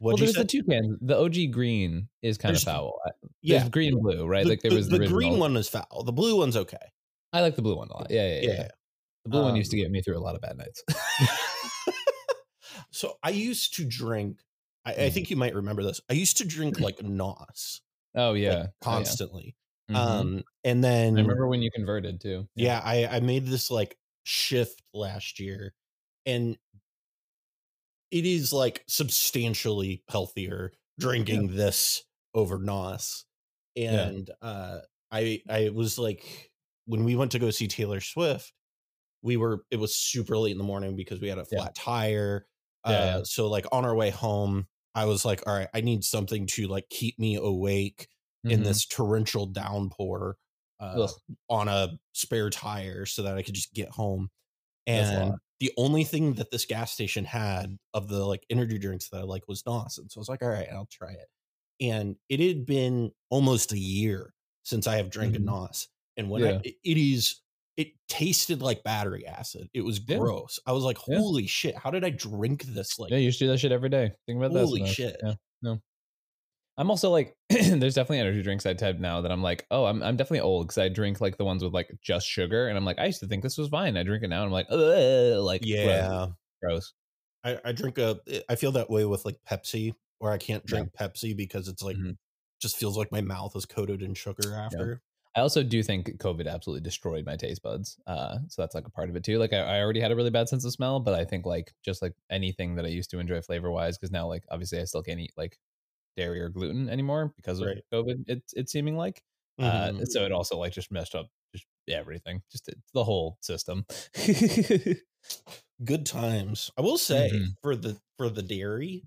What 0.04 0.12
well, 0.14 0.16
there's 0.18 0.34
the 0.34 0.44
two 0.44 0.62
cans. 0.64 0.96
The 1.00 1.18
OG 1.18 1.50
green 1.52 2.08
is 2.23 2.38
kind 2.38 2.54
There's- 2.54 2.62
of 2.62 2.66
foul. 2.73 3.00
Yeah, 3.42 3.58
There's 3.58 3.70
green 3.70 3.94
and 3.94 4.02
blue, 4.02 4.26
right? 4.26 4.44
the, 4.44 4.50
like 4.50 4.61
there 4.62 4.70
the- 4.70 4.76
was 4.76 4.88
the, 4.88 4.99
the, 4.99 5.06
green 5.08 5.38
one 5.38 5.56
is 5.56 5.68
foul. 5.68 6.02
The 6.04 6.12
blue 6.12 6.37
one's 6.37 6.56
okay. 6.56 6.76
I 7.32 7.40
like 7.40 7.56
the 7.56 7.62
blue 7.62 7.76
one 7.76 7.88
a 7.88 7.92
lot. 7.94 8.06
Yeah, 8.11 8.26
yeah, 8.37 8.40
yeah. 8.42 8.50
Yeah. 8.52 8.68
The 9.25 9.30
blue 9.30 9.42
one 9.42 9.56
used 9.56 9.70
to 9.70 9.78
Um, 9.78 9.82
get 9.84 9.90
me 9.90 10.02
through 10.02 10.18
a 10.18 10.20
lot 10.20 10.34
of 10.34 10.42
bad 10.42 10.58
nights. 10.58 10.82
so 12.90 13.16
I 13.23 13.30
used 13.30 13.75
to 13.76 13.84
drink. 13.84 14.40
I, 14.84 14.92
I 14.92 14.96
Mm. 14.96 15.12
think 15.12 15.30
you 15.30 15.37
might 15.37 15.54
remember 15.54 15.82
this. 15.82 16.00
I 16.11 16.14
used 16.14 16.37
to 16.38 16.46
drink 16.46 16.78
like 16.80 17.02
Nos 17.02 17.80
oh 18.14 18.32
like, 18.32 18.42
yeah, 18.42 18.50
Oh, 18.50 18.56
yeah. 18.58 18.66
constantly. 18.82 19.56
Mhm. 19.90 19.94
Um, 19.96 20.42
and 20.64 20.82
then 20.84 21.16
I 21.16 21.20
remember 21.23 21.46
when 21.49 21.62
you 21.62 21.70
converted 21.70 22.20
too. 22.20 22.46
yeah, 22.54 22.80
I, 22.84 23.06
I 23.06 23.20
made 23.20 23.46
this 23.46 23.70
like 23.70 23.96
shift 24.25 24.82
last 24.94 25.40
year, 25.40 25.75
and 26.26 26.56
it 28.14 28.26
is 28.26 28.54
like 28.54 28.85
substantially 28.88 30.04
healthier 30.09 30.73
drinking 31.00 31.56
this 31.56 32.04
over 32.35 32.59
Nos. 32.59 33.26
Yeah. 33.75 34.09
And 34.09 34.30
uh, 34.42 34.80
I 35.12 35.42
I 35.50 35.71
was 35.71 35.99
like 35.99 36.52
when 36.87 37.04
we 37.04 37.16
went 37.16 37.33
to 37.33 37.40
go 37.40 37.50
see 37.50 37.68
Taylor 37.68 38.00
Swift, 38.00 38.52
we 39.23 39.37
were 39.37 39.64
it 39.71 39.76
was 39.78 39.94
super 39.94 40.37
late 40.38 40.52
in 40.52 40.59
the 40.59 40.64
morning 40.64 40.97
because 40.97 41.21
we 41.21 41.28
had 41.28 41.38
a 41.38 41.47
Yeah. 41.50 41.59
flat 41.59 41.75
tire. 41.75 42.47
Uh, 42.85 42.90
Yeah, 42.92 43.16
yeah. 43.18 43.23
So 43.25 43.49
like 43.49 43.66
on 43.73 43.85
our 43.85 43.94
way 43.97 44.11
home, 44.11 44.68
I 44.94 45.06
was 45.06 45.25
like, 45.25 45.47
all 45.47 45.54
right, 45.54 45.68
I 45.75 45.80
need 45.83 46.04
something 46.04 46.47
to 46.49 46.68
like 46.68 46.88
keep 46.90 47.18
me 47.18 47.37
awake 47.37 48.09
in 48.49 48.61
Mhm. 48.61 48.64
this 48.64 48.87
torrential 48.87 49.47
downpour 49.47 50.38
uh, 50.80 51.09
on 51.49 51.68
a 51.68 51.99
spare 52.12 52.50
tire 52.50 53.06
so 53.06 53.23
that 53.23 53.37
I 53.37 53.42
could 53.42 53.54
just 53.54 53.75
get 53.75 53.90
home. 53.90 54.30
And. 54.87 55.35
The 55.64 55.73
only 55.78 56.04
thing 56.04 56.35
that 56.35 56.50
this 56.50 56.66
gas 56.66 56.92
station 56.92 57.25
had 57.25 57.78
of 57.94 58.06
the 58.09 58.23
like 58.23 58.44
energy 58.50 58.78
drinks 58.78 59.09
that 59.09 59.16
I 59.21 59.23
like 59.23 59.49
was 59.49 59.64
Nos. 59.64 59.97
And 59.97 60.12
so 60.12 60.18
I 60.18 60.21
was 60.21 60.28
like, 60.28 60.42
all 60.42 60.50
right, 60.50 60.68
I'll 60.71 60.85
try 60.92 61.12
it. 61.12 61.26
And 61.80 62.16
it 62.28 62.38
had 62.38 62.66
been 62.66 63.12
almost 63.30 63.73
a 63.73 63.78
year 63.78 64.35
since 64.64 64.87
I 64.87 64.97
have 64.99 65.09
drank 65.09 65.33
Mhm. 65.33 65.37
a 65.37 65.40
Nos. 65.40 65.88
And 66.18 66.28
when 66.28 66.42
Yeah. 66.42 66.61
I, 66.62 66.75
it 66.85 66.99
is 66.99 67.40
it 67.78 67.88
tasted 68.09 68.61
like 68.62 68.85
battery 68.85 69.26
acid. 69.26 69.68
It 69.75 69.80
was 69.80 69.99
Yeah. 70.06 70.18
gross. 70.18 70.61
I 70.66 70.73
was 70.73 70.85
like, 70.85 70.99
Yeah. 71.09 71.16
holy 71.18 71.47
shit, 71.47 71.75
how 71.76 71.90
did 71.90 72.04
I 72.04 72.11
drink 72.11 72.62
this? 72.64 72.99
Like 72.99 73.11
yeah, 73.11 73.16
you 73.16 73.25
used 73.25 73.38
to 73.38 73.47
do 73.47 73.50
that 73.50 73.59
shit 73.59 73.73
every 73.73 73.88
day. 73.88 74.12
Think 74.26 74.37
about 74.37 74.52
that. 74.52 74.61
Holy 74.66 74.87
shit. 74.87 75.16
Yeah, 75.25 75.35
no. 75.62 75.80
I'm 76.76 76.90
also 76.90 77.11
like, 77.11 77.37
there's 77.49 77.95
definitely 77.95 78.19
energy 78.21 78.43
drinks 78.43 78.66
I 78.66 78.75
type 78.75 78.99
now 78.99 79.21
that 79.21 79.31
I'm 79.33 79.43
like, 79.43 79.66
oh, 79.71 79.85
I'm 79.87 80.02
I'm 80.02 80.16
definitely 80.16 80.40
old 80.40 80.66
because 80.69 80.78
I 80.78 80.88
drink 80.88 81.21
like 81.21 81.37
the 81.37 81.45
ones 81.45 81.62
with 81.62 81.73
like 81.73 81.90
just 82.02 82.26
sugar, 82.26 82.69
and 82.69 82.76
I'm 82.76 82.85
like, 82.85 82.99
I 82.99 83.07
used 83.07 83.21
to 83.21 83.26
think 83.28 83.43
this 83.43 83.59
was 83.59 83.69
fine. 83.69 83.97
I 83.97 84.02
drink 84.02 84.25
it 84.25 84.28
now, 84.28 84.38
and 84.43 84.47
I'm 84.47 84.52
like, 84.52 84.66
Ugh, 84.71 85.43
like, 85.43 85.62
yeah. 85.66 86.28
gross. 86.62 86.95
I, 87.45 87.61
I 87.64 87.73
drink 87.73 87.99
a 87.99 88.21
I 88.49 88.57
feel 88.57 88.73
that 88.73 88.90
way 88.90 89.04
with 89.04 89.25
like 89.25 89.38
Pepsi, 89.45 89.95
where 90.19 90.33
I 90.33 90.38
can't 90.38 90.64
drink 90.64 90.93
Pepsi 90.93 91.37
because 91.37 91.69
it's 91.69 91.83
like 91.83 91.97
Mhm. 91.97 92.16
just 92.61 92.76
feels 92.76 92.97
like 92.97 93.12
my 93.12 93.21
mouth 93.21 93.54
is 93.57 93.66
coated 93.66 94.02
in 94.02 94.14
sugar 94.14 94.54
after. 94.54 95.02
I 95.37 95.40
also 95.40 95.64
do 95.64 95.83
think 95.83 96.09
COVID 96.19 96.47
absolutely 96.49 96.83
destroyed 96.83 97.26
my 97.26 97.37
taste 97.37 97.62
buds. 97.62 97.99
Uh, 98.07 98.38
so 98.49 98.62
that's 98.62 98.75
like 98.75 98.87
a 98.87 98.90
part 98.90 99.11
of 99.11 99.16
it 99.16 99.25
too. 99.25 99.38
Like 99.38 99.52
I, 99.52 99.59
I 99.59 99.81
already 99.81 100.00
had 100.00 100.12
a 100.12 100.16
really 100.16 100.31
bad 100.31 100.49
sense 100.49 100.64
of 100.64 100.73
smell, 100.73 101.00
but 101.00 101.14
I 101.14 101.25
think 101.25 101.45
like 101.45 101.75
just 101.85 102.02
like 102.02 102.14
anything 102.31 102.76
that 102.76 102.85
I 102.85 102.88
used 102.88 103.11
to 103.11 103.19
enjoy 103.19 103.40
flavor 103.43 103.71
wise, 103.71 103.99
because 103.99 104.12
now 104.12 104.28
like 104.28 104.45
obviously 104.50 104.81
I 104.81 104.85
still 104.85 105.02
can't 105.02 105.19
eat 105.21 105.33
like 105.37 105.59
dairy 106.16 106.40
or 106.40 106.49
gluten 106.49 106.88
anymore 106.88 107.33
because 107.37 107.61
of 107.61 107.66
Right. 107.68 107.83
COVID. 107.92 108.25
It's 108.28 108.52
it's 108.54 108.73
seeming 108.73 108.97
like. 108.97 109.23
Uh, 109.59 109.90
Mhm. 109.92 110.06
so 110.09 110.25
it 110.25 110.33
also 110.33 110.59
like 110.59 110.73
just 110.73 110.90
messed 110.90 111.14
up 111.14 111.28
just 111.54 111.66
everything, 111.88 112.42
just 112.50 112.68
the 112.92 113.04
whole 113.04 113.38
system. 113.40 113.85
Good 115.85 116.06
times. 116.06 116.71
I 116.78 116.83
will 116.83 116.99
say 116.99 117.30
Mhm. 117.33 117.47
for 117.62 117.76
the 117.76 118.00
for 118.16 118.28
the 118.28 118.42
dairy 118.42 119.04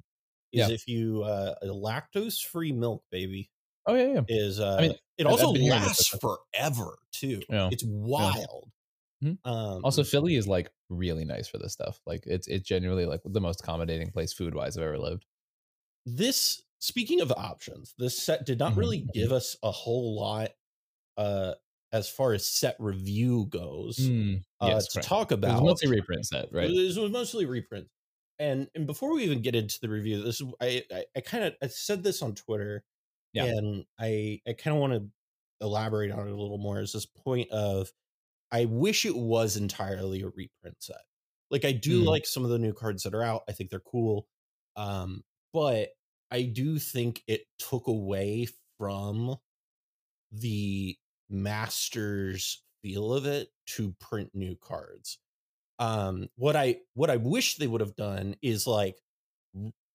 is 0.54 0.68
Yeah. 0.70 0.74
if 0.74 0.88
you 0.88 1.24
uh 1.24 1.56
lactose 1.64 2.42
free 2.44 2.72
milk, 2.72 3.04
baby, 3.12 3.50
oh 3.88 3.96
yeah, 3.96 4.14
yeah. 4.14 4.22
is 4.28 4.60
uh 4.60 4.78
mean, 4.82 4.92
it 5.18 5.26
I've- 5.28 5.32
also 5.32 5.54
I've 5.56 5.62
lasts 5.62 6.08
forever 6.20 6.98
too. 7.14 7.42
Yeah. 7.50 7.70
It's 7.72 7.84
wild. 7.86 8.70
Mhm. 9.24 9.38
Um 9.46 9.84
Also, 9.86 10.04
Philly 10.04 10.36
is 10.36 10.48
like 10.48 10.72
really 10.90 11.26
nice 11.26 11.48
for 11.48 11.58
this 11.58 11.74
stuff. 11.74 12.02
Like 12.06 12.24
it's 12.26 12.48
it's 12.48 12.68
genuinely 12.68 13.06
like 13.06 13.22
the 13.26 13.42
most 13.42 13.62
accommodating 13.62 14.12
place 14.12 14.34
food 14.34 14.56
wise 14.56 14.78
I've 14.78 14.84
ever 14.84 14.98
lived. 15.00 15.26
this 16.06 16.64
speaking 16.80 17.22
of 17.22 17.32
options 17.32 17.94
this 17.98 18.18
set 18.22 18.46
did 18.46 18.60
not 18.60 18.76
really 18.78 19.00
mhm. 19.02 19.14
give 19.14 19.32
us 19.32 19.56
a 19.64 19.72
whole 19.72 20.16
lot 20.16 20.50
uh 21.18 21.54
as 21.94 22.10
far 22.10 22.34
as 22.34 22.46
set 22.46 22.76
review 22.80 23.46
goes 23.50 23.98
Mm, 24.00 24.44
uh 24.60 24.80
to 24.80 24.88
correct. 24.94 25.08
talk 25.08 25.32
about. 25.32 25.60
It 25.60 25.64
was 25.64 25.72
mostly 25.84 25.90
reprint 25.98 26.26
set, 26.26 26.50
right? 26.52 26.68
this 26.68 26.98
was 26.98 27.12
mostly 27.12 27.46
reprint 27.46 27.88
and 28.40 28.68
and 28.76 28.86
before 28.86 29.14
we 29.14 29.24
even 29.24 29.42
get 29.42 29.56
into 29.56 29.80
the 29.82 29.90
review 29.90 30.22
this 30.22 30.42
is 30.42 30.48
i 30.62 30.84
i, 30.92 31.06
I 31.16 31.22
kind 31.22 31.44
of 31.46 31.56
i 31.64 31.68
said 31.68 32.04
this 32.04 32.22
on 32.22 32.36
twitter 32.36 32.84
Yeah. 33.34 33.46
and 33.46 33.86
i 34.00 34.42
i 34.48 34.54
kind 34.54 34.76
of 34.76 34.82
want 34.82 34.94
to 34.94 35.10
elaborate 35.66 36.12
on 36.12 36.28
it 36.28 36.32
a 36.32 36.36
little 36.36 36.60
more 36.60 36.80
is 36.82 36.94
this 36.94 37.08
point 37.08 37.50
of 37.52 37.92
i 38.52 38.66
wish 38.66 39.06
it 39.08 39.16
was 39.16 39.58
entirely 39.58 40.22
a 40.22 40.28
reprint 40.28 40.76
set 40.80 41.02
like 41.50 41.66
i 41.66 41.72
do 41.72 42.04
Mm. 42.04 42.06
like 42.06 42.26
some 42.28 42.44
of 42.44 42.52
the 42.52 42.60
new 42.60 42.74
cards 42.74 43.04
that 43.04 43.16
are 43.16 43.24
out 43.24 43.42
i 43.50 43.54
think 43.54 43.72
they're 43.72 43.80
cool 43.80 44.28
um 44.76 45.24
but 45.54 45.90
i 46.32 46.42
do 46.42 46.80
think 46.80 47.24
it 47.28 47.42
took 47.60 47.88
away 47.88 48.48
from 48.78 49.38
the 50.32 50.98
master's 51.30 52.64
feel 52.82 53.14
of 53.14 53.26
it 53.26 53.50
to 53.66 53.94
print 54.00 54.30
new 54.34 54.56
cards. 54.56 55.20
Um 55.80 56.30
what 56.36 56.56
i 56.56 56.78
what 56.94 57.10
i 57.10 57.18
wish 57.18 57.56
they 57.56 57.68
would 57.68 57.82
have 57.82 57.96
done 57.96 58.36
is 58.42 58.66
like 58.66 58.98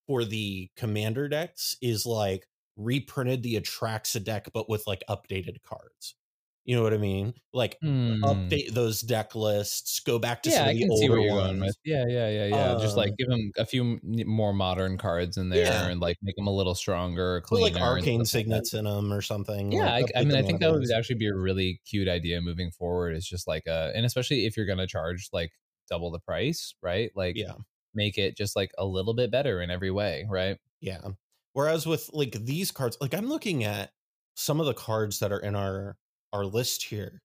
for 0.06 0.24
the 0.24 0.70
commander 0.76 1.28
decks 1.28 1.76
is 1.82 2.06
like 2.06 2.46
reprinted 2.76 3.42
the 3.42 3.60
atraxa 3.60 4.22
deck 4.22 4.48
but 4.52 4.68
with 4.68 4.86
like 4.86 5.02
updated 5.08 5.62
cards 5.62 6.14
you 6.64 6.76
know 6.76 6.82
what 6.82 6.94
i 6.94 6.96
mean 6.98 7.34
like 7.52 7.76
Hmm. 7.82 8.22
update 8.24 8.72
those 8.72 9.00
deck 9.00 9.34
lists 9.34 10.00
go 10.00 10.18
back 10.18 10.42
to 10.44 10.50
yeah, 10.50 10.58
some 10.58 10.68
I 10.68 10.70
of 10.70 10.76
the 10.76 10.80
can 10.80 10.96
see 10.96 11.08
older 11.08 11.10
where 11.10 11.20
you're 11.20 11.34
ones 11.34 11.48
going 11.48 11.60
with. 11.60 11.76
Yeah, 11.84 12.04
yeah, 12.08 12.28
yeah, 12.30 12.46
yeah. 12.46 12.74
Just 12.80 12.96
like 12.96 13.10
Um, 13.10 13.14
give 13.18 13.28
them 13.28 13.50
a 13.58 13.66
few 13.66 13.98
more 14.02 14.52
modern 14.52 14.96
cards 14.98 15.36
in 15.36 15.48
there 15.48 15.64
Yeah. 15.66 15.88
and 15.88 16.00
like 16.00 16.16
make 16.22 16.36
them 16.36 16.46
a 16.46 16.54
little 16.54 16.74
stronger, 16.74 17.40
cleaner. 17.42 17.62
like 17.62 17.82
arcane 17.82 18.24
stuff 18.24 18.40
like 18.40 18.44
signets 18.44 18.74
in 18.74 18.84
them 18.84 19.12
or 19.12 19.20
something 19.22 19.72
Yeah, 19.72 19.92
I, 19.92 20.00
like, 20.02 20.12
I 20.16 20.20
update 20.20 20.26
mean, 20.26 20.36
I 20.36 20.42
think 20.42 20.60
that 20.60 20.70
would 20.72 20.90
actually 20.92 21.16
be 21.16 21.26
a 21.28 21.34
really 21.36 21.80
cute 21.86 22.08
idea 22.08 22.40
moving 22.40 22.70
forward. 22.70 23.14
It's 23.16 23.28
just 23.28 23.46
like 23.48 23.66
uh 23.66 23.90
and 23.94 24.06
especially 24.06 24.46
if 24.46 24.56
you're 24.56 24.66
gonna 24.66 24.86
charge 24.86 25.28
like 25.32 25.52
double 25.90 26.10
the 26.10 26.20
price, 26.20 26.74
right? 26.82 27.10
Like 27.16 27.36
yeah 27.36 27.54
make 27.94 28.16
it 28.18 28.36
just 28.36 28.56
like 28.56 28.72
a 28.78 28.86
little 28.86 29.12
bit 29.14 29.30
better 29.30 29.60
in 29.60 29.70
every 29.70 29.90
way, 29.90 30.26
right? 30.30 30.58
Yeah. 30.80 31.00
Whereas 31.52 31.86
with 31.86 32.08
like 32.12 32.32
these 32.32 32.70
cards, 32.70 32.96
like 33.00 33.12
I'm 33.14 33.28
looking 33.28 33.64
at 33.64 33.92
some 34.34 34.60
of 34.60 34.66
the 34.66 34.72
cards 34.74 35.18
that 35.18 35.32
are 35.32 35.40
in 35.40 35.54
our 35.54 35.98
our 36.32 36.44
list 36.46 36.84
here, 36.84 37.22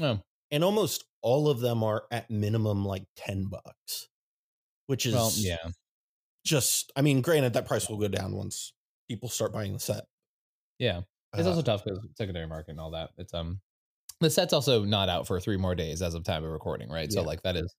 Oh, 0.00 0.22
and 0.50 0.62
almost 0.64 1.04
all 1.22 1.48
of 1.48 1.60
them 1.60 1.82
are 1.82 2.06
at 2.10 2.30
minimum 2.30 2.84
like 2.84 3.06
10 3.16 3.46
bucks. 3.46 4.08
Which 4.86 5.06
is 5.06 5.16
well, 5.16 5.32
yeah, 5.36 5.70
just 6.44 6.92
I 6.96 7.02
mean, 7.02 7.22
granted 7.22 7.54
that 7.54 7.66
price 7.66 7.88
will 7.88 7.98
go 7.98 8.08
down 8.08 8.34
once 8.34 8.72
people 9.08 9.28
start 9.28 9.52
buying 9.52 9.72
the 9.72 9.80
set. 9.80 10.04
yeah. 10.78 11.02
It's 11.36 11.46
Uh, 11.46 11.46
also 11.46 11.62
tough 11.62 11.84
because 11.84 12.00
secondary 12.16 12.46
market 12.46 12.70
and 12.72 12.80
all 12.80 12.92
that. 12.92 13.10
It's 13.18 13.34
um, 13.34 13.60
the 14.20 14.30
set's 14.30 14.52
also 14.54 14.84
not 14.84 15.08
out 15.08 15.26
for 15.26 15.40
three 15.40 15.58
more 15.58 15.74
days 15.74 16.02
as 16.02 16.14
of 16.14 16.24
time 16.24 16.44
of 16.44 16.50
recording, 16.52 16.90
right? 16.90 17.12
So 17.12 17.22
Yeah. 17.22 17.24
like 17.24 17.42
that 17.42 17.56
is 17.56 17.74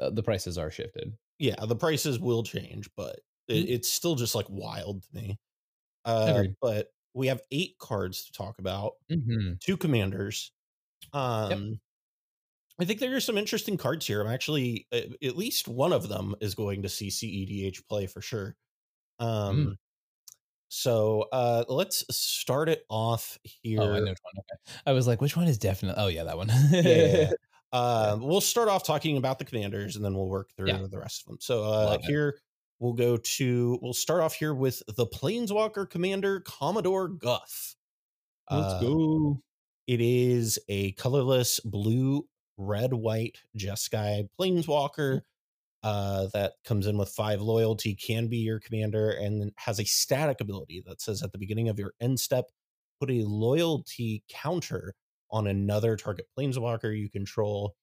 uh, 0.00 0.10
the 0.10 0.22
prices 0.22 0.58
are 0.58 0.70
shifted. 0.70 1.16
yeah, 1.38 1.64
the 1.66 1.76
prices 1.76 2.18
will 2.18 2.42
change, 2.42 2.88
but 2.96 3.20
it, 3.48 3.52
Mhm. 3.54 3.70
it's 3.70 3.88
still 3.90 4.14
just 4.14 4.34
like 4.34 4.46
wild 4.48 5.02
to 5.04 5.08
me. 5.14 5.38
Uh, 6.04 6.42
Agreed. 6.42 6.56
but 6.62 6.88
we 7.14 7.28
have 7.28 7.42
eight 7.50 7.76
cards 7.78 8.24
to 8.24 8.32
talk 8.32 8.58
about. 8.58 8.92
Mm-hmm. 9.10 9.54
two 9.60 9.76
commanders. 9.76 10.52
Um, 11.12 11.80
I 12.80 12.84
think 12.84 13.00
there 13.00 13.14
are 13.14 13.20
some 13.20 13.36
interesting 13.36 13.76
cards 13.76 14.06
here. 14.06 14.20
I'm 14.22 14.32
actually 14.32 14.86
at 14.92 15.36
least 15.36 15.68
one 15.68 15.92
of 15.92 16.08
them 16.08 16.34
is 16.40 16.54
going 16.54 16.82
to 16.82 16.88
see 16.88 17.08
CEDH 17.08 17.86
play 17.88 18.06
for 18.06 18.22
sure. 18.22 18.56
Um, 19.18 19.76
so 20.68 21.26
uh, 21.32 21.64
let's 21.68 22.04
start 22.10 22.68
it 22.68 22.84
off 22.88 23.38
here. 23.42 23.80
Oh, 23.82 23.92
I 23.92 23.98
know 23.98 24.10
which 24.10 24.18
one. 24.22 24.34
Okay, 24.38 24.78
I 24.86 24.92
was 24.92 25.06
like, 25.06 25.20
which 25.20 25.36
one 25.36 25.46
is 25.46 25.58
definite? 25.58 25.96
Oh, 25.98 26.06
yeah, 26.06 26.24
that 26.24 26.36
one. 26.36 26.48
yeah, 26.70 26.80
yeah, 26.80 27.06
yeah. 27.06 27.30
Um, 27.72 28.22
we'll 28.22 28.40
start 28.40 28.68
off 28.68 28.84
talking 28.84 29.16
about 29.16 29.38
the 29.38 29.44
commanders 29.44 29.94
and 29.94 30.04
then 30.04 30.12
we'll 30.12 30.28
work 30.28 30.50
through 30.56 30.88
the 30.88 30.98
rest 30.98 31.22
of 31.22 31.28
them. 31.28 31.38
So 31.40 31.62
uh, 31.62 31.98
here 32.02 32.40
we'll 32.80 32.94
go 32.94 33.16
to 33.16 33.78
we'll 33.82 33.92
start 33.92 34.20
off 34.22 34.34
here 34.34 34.54
with 34.54 34.82
the 34.96 35.06
Planeswalker 35.06 35.88
Commander 35.88 36.40
Commodore 36.40 37.08
Guff. 37.08 37.76
Let's 38.50 38.74
Uh, 38.74 38.80
go. 38.80 39.42
It 39.86 40.00
is 40.00 40.58
a 40.68 40.92
colorless 40.92 41.60
blue, 41.60 42.28
red, 42.56 42.92
white 42.94 43.38
Jeskai 43.56 44.28
planeswalker 44.38 45.22
uh, 45.82 46.28
that 46.34 46.54
comes 46.64 46.86
in 46.86 46.98
with 46.98 47.08
five 47.10 47.40
loyalty, 47.40 47.94
can 47.94 48.28
be 48.28 48.38
your 48.38 48.60
commander, 48.60 49.10
and 49.10 49.52
has 49.56 49.80
a 49.80 49.84
static 49.84 50.40
ability 50.40 50.82
that 50.86 51.00
says 51.00 51.22
at 51.22 51.32
the 51.32 51.38
beginning 51.38 51.68
of 51.68 51.78
your 51.78 51.92
end 52.00 52.20
step, 52.20 52.46
put 53.00 53.10
a 53.10 53.24
loyalty 53.24 54.22
counter 54.28 54.94
on 55.30 55.46
another 55.46 55.96
target 55.96 56.26
planeswalker 56.38 56.96
you 56.98 57.08
control. 57.08 57.74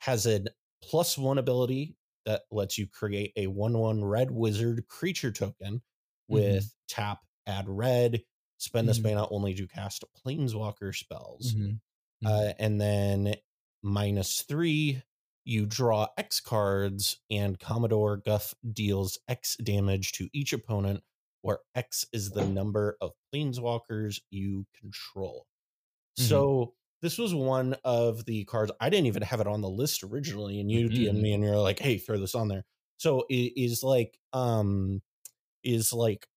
Has 0.00 0.26
a 0.26 0.44
plus 0.82 1.18
one 1.18 1.38
ability 1.38 1.96
that 2.26 2.42
lets 2.52 2.78
you 2.78 2.86
create 2.88 3.32
a 3.36 3.46
one 3.48 3.78
one 3.78 4.04
red 4.04 4.30
wizard 4.30 4.86
creature 4.88 5.32
token 5.32 5.82
with 6.28 6.74
tap, 6.88 7.20
add 7.46 7.68
red, 7.68 8.24
spend 8.58 8.88
this 8.88 8.98
Mhm. 8.98 9.04
mana 9.04 9.28
only 9.30 9.54
to 9.54 9.66
cast 9.68 10.04
planeswalker 10.16 10.94
spells. 10.94 11.54
Mhm. 11.54 11.80
Mhm. 12.22 12.26
Uh, 12.26 12.54
and 12.58 12.80
then 12.80 13.36
minus 13.82 14.42
three, 14.42 15.02
you 15.44 15.66
draw 15.66 16.08
X 16.18 16.40
cards, 16.40 17.20
and 17.30 17.58
Commodore 17.60 18.16
Guff 18.18 18.54
deals 18.72 19.18
X 19.28 19.56
damage 19.58 20.12
to 20.12 20.28
each 20.32 20.52
opponent, 20.52 21.04
where 21.42 21.60
X 21.74 22.04
is 22.12 22.30
the 22.30 22.44
number 22.46 22.96
of 23.00 23.12
planeswalkers 23.32 24.20
you 24.30 24.66
control. 24.74 25.46
Mhm. 26.18 26.24
So 26.24 26.74
this 27.02 27.18
was 27.18 27.34
one 27.34 27.76
of 27.84 28.24
the 28.24 28.44
cards 28.44 28.72
I 28.80 28.90
didn't 28.90 29.06
even 29.06 29.22
have 29.22 29.40
it 29.40 29.46
on 29.46 29.60
the 29.60 29.68
list 29.68 30.02
originally, 30.02 30.60
and 30.60 30.70
you 30.70 30.88
Mhm. 30.88 30.94
DM 30.96 31.20
me 31.20 31.32
and 31.34 31.42
you're 31.44 31.56
like, 31.56 31.78
"Hey, 31.78 31.98
throw 31.98 32.18
this 32.18 32.34
on 32.34 32.48
there." 32.48 32.64
So 32.98 33.26
it 33.28 33.52
is 33.56 33.82
like, 33.82 34.18
um, 34.32 35.02
is 35.64 35.92
like 35.92 36.28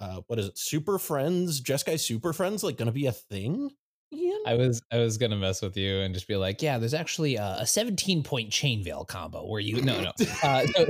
uh 0.00 0.20
what 0.26 0.38
is 0.38 0.46
it 0.46 0.58
super 0.58 0.98
friends 0.98 1.60
jeskai 1.60 1.98
super 2.00 2.32
friends 2.32 2.62
like 2.64 2.76
gonna 2.76 2.92
be 2.92 3.06
a 3.06 3.12
thing 3.12 3.70
Ian? 4.12 4.38
I 4.46 4.54
was 4.54 4.82
I 4.92 4.98
was 4.98 5.16
gonna 5.18 5.36
mess 5.36 5.62
with 5.62 5.76
you 5.76 6.00
and 6.00 6.12
just 6.14 6.28
be 6.28 6.36
like, 6.36 6.60
yeah, 6.60 6.76
there's 6.78 6.92
actually 6.94 7.36
a, 7.36 7.56
a 7.60 7.66
17 7.66 8.22
point 8.22 8.50
chain 8.50 8.84
veil 8.84 9.04
combo 9.04 9.46
where 9.48 9.60
you 9.60 9.80
no 9.80 10.02
no. 10.02 10.12
Uh, 10.42 10.66
so, 10.66 10.86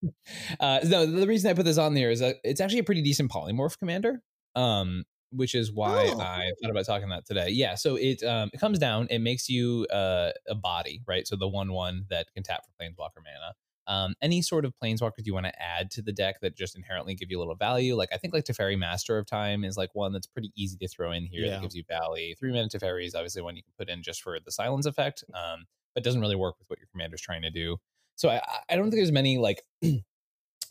uh, 0.60 0.80
no, 0.84 1.06
the 1.06 1.26
reason 1.26 1.50
I 1.50 1.54
put 1.54 1.64
this 1.64 1.78
on 1.78 1.94
there 1.94 2.10
is 2.10 2.20
that 2.20 2.36
it's 2.42 2.60
actually 2.60 2.80
a 2.80 2.84
pretty 2.84 3.02
decent 3.02 3.30
polymorph 3.30 3.78
commander. 3.78 4.22
Um, 4.54 5.04
which 5.30 5.54
is 5.54 5.72
why 5.72 6.06
Oh. 6.12 6.20
I 6.20 6.50
thought 6.62 6.70
about 6.70 6.86
talking 6.86 7.08
that 7.10 7.26
today. 7.26 7.48
Yeah, 7.50 7.74
so 7.74 7.96
it 7.96 8.22
um 8.22 8.50
it 8.52 8.60
comes 8.60 8.78
down, 8.78 9.06
it 9.10 9.18
makes 9.20 9.48
you 9.48 9.86
uh 9.92 10.32
a 10.48 10.54
body, 10.54 11.02
right? 11.06 11.26
So 11.26 11.36
the 11.36 11.48
one 11.48 11.72
one 11.72 12.06
that 12.10 12.26
can 12.34 12.42
tap 12.42 12.62
for 12.64 12.72
planeswalker 12.82 13.22
mana. 13.24 13.54
Um, 13.88 14.14
any 14.20 14.42
sort 14.42 14.64
of 14.64 14.72
planeswalkers 14.82 15.26
you 15.26 15.32
want 15.34 15.46
to 15.46 15.62
add 15.62 15.92
to 15.92 16.02
the 16.02 16.10
deck 16.12 16.40
that 16.40 16.56
just 16.56 16.74
inherently 16.74 17.14
give 17.14 17.30
you 17.30 17.38
a 17.38 17.40
little 17.40 17.54
value, 17.54 17.94
like 17.94 18.08
I 18.12 18.16
think 18.16 18.34
like 18.34 18.42
Teferi 18.44 18.76
Master 18.76 19.16
of 19.16 19.26
Time 19.26 19.62
is 19.62 19.76
like 19.76 19.90
one 19.94 20.12
that's 20.12 20.26
pretty 20.26 20.50
easy 20.56 20.76
to 20.78 20.88
throw 20.88 21.12
in 21.12 21.24
here 21.24 21.42
Yeah. 21.44 21.50
that 21.52 21.62
gives 21.62 21.76
you 21.76 21.84
value. 21.88 22.34
Three 22.34 22.50
mana 22.52 22.68
Teferi 22.68 23.06
is 23.06 23.14
obviously 23.14 23.42
one 23.42 23.54
you 23.54 23.62
can 23.62 23.72
put 23.78 23.88
in 23.88 24.02
just 24.02 24.22
for 24.22 24.40
the 24.44 24.50
silence 24.50 24.86
effect, 24.86 25.22
um, 25.34 25.66
but 25.94 26.02
doesn't 26.02 26.20
really 26.20 26.34
work 26.34 26.58
with 26.58 26.68
what 26.68 26.80
your 26.80 26.88
commander's 26.90 27.20
trying 27.20 27.42
to 27.42 27.50
do. 27.52 27.76
So 28.16 28.28
I, 28.28 28.40
I 28.68 28.74
don't 28.74 28.86
think 28.90 28.96
there's 28.96 29.12
many 29.12 29.38
like 29.38 29.62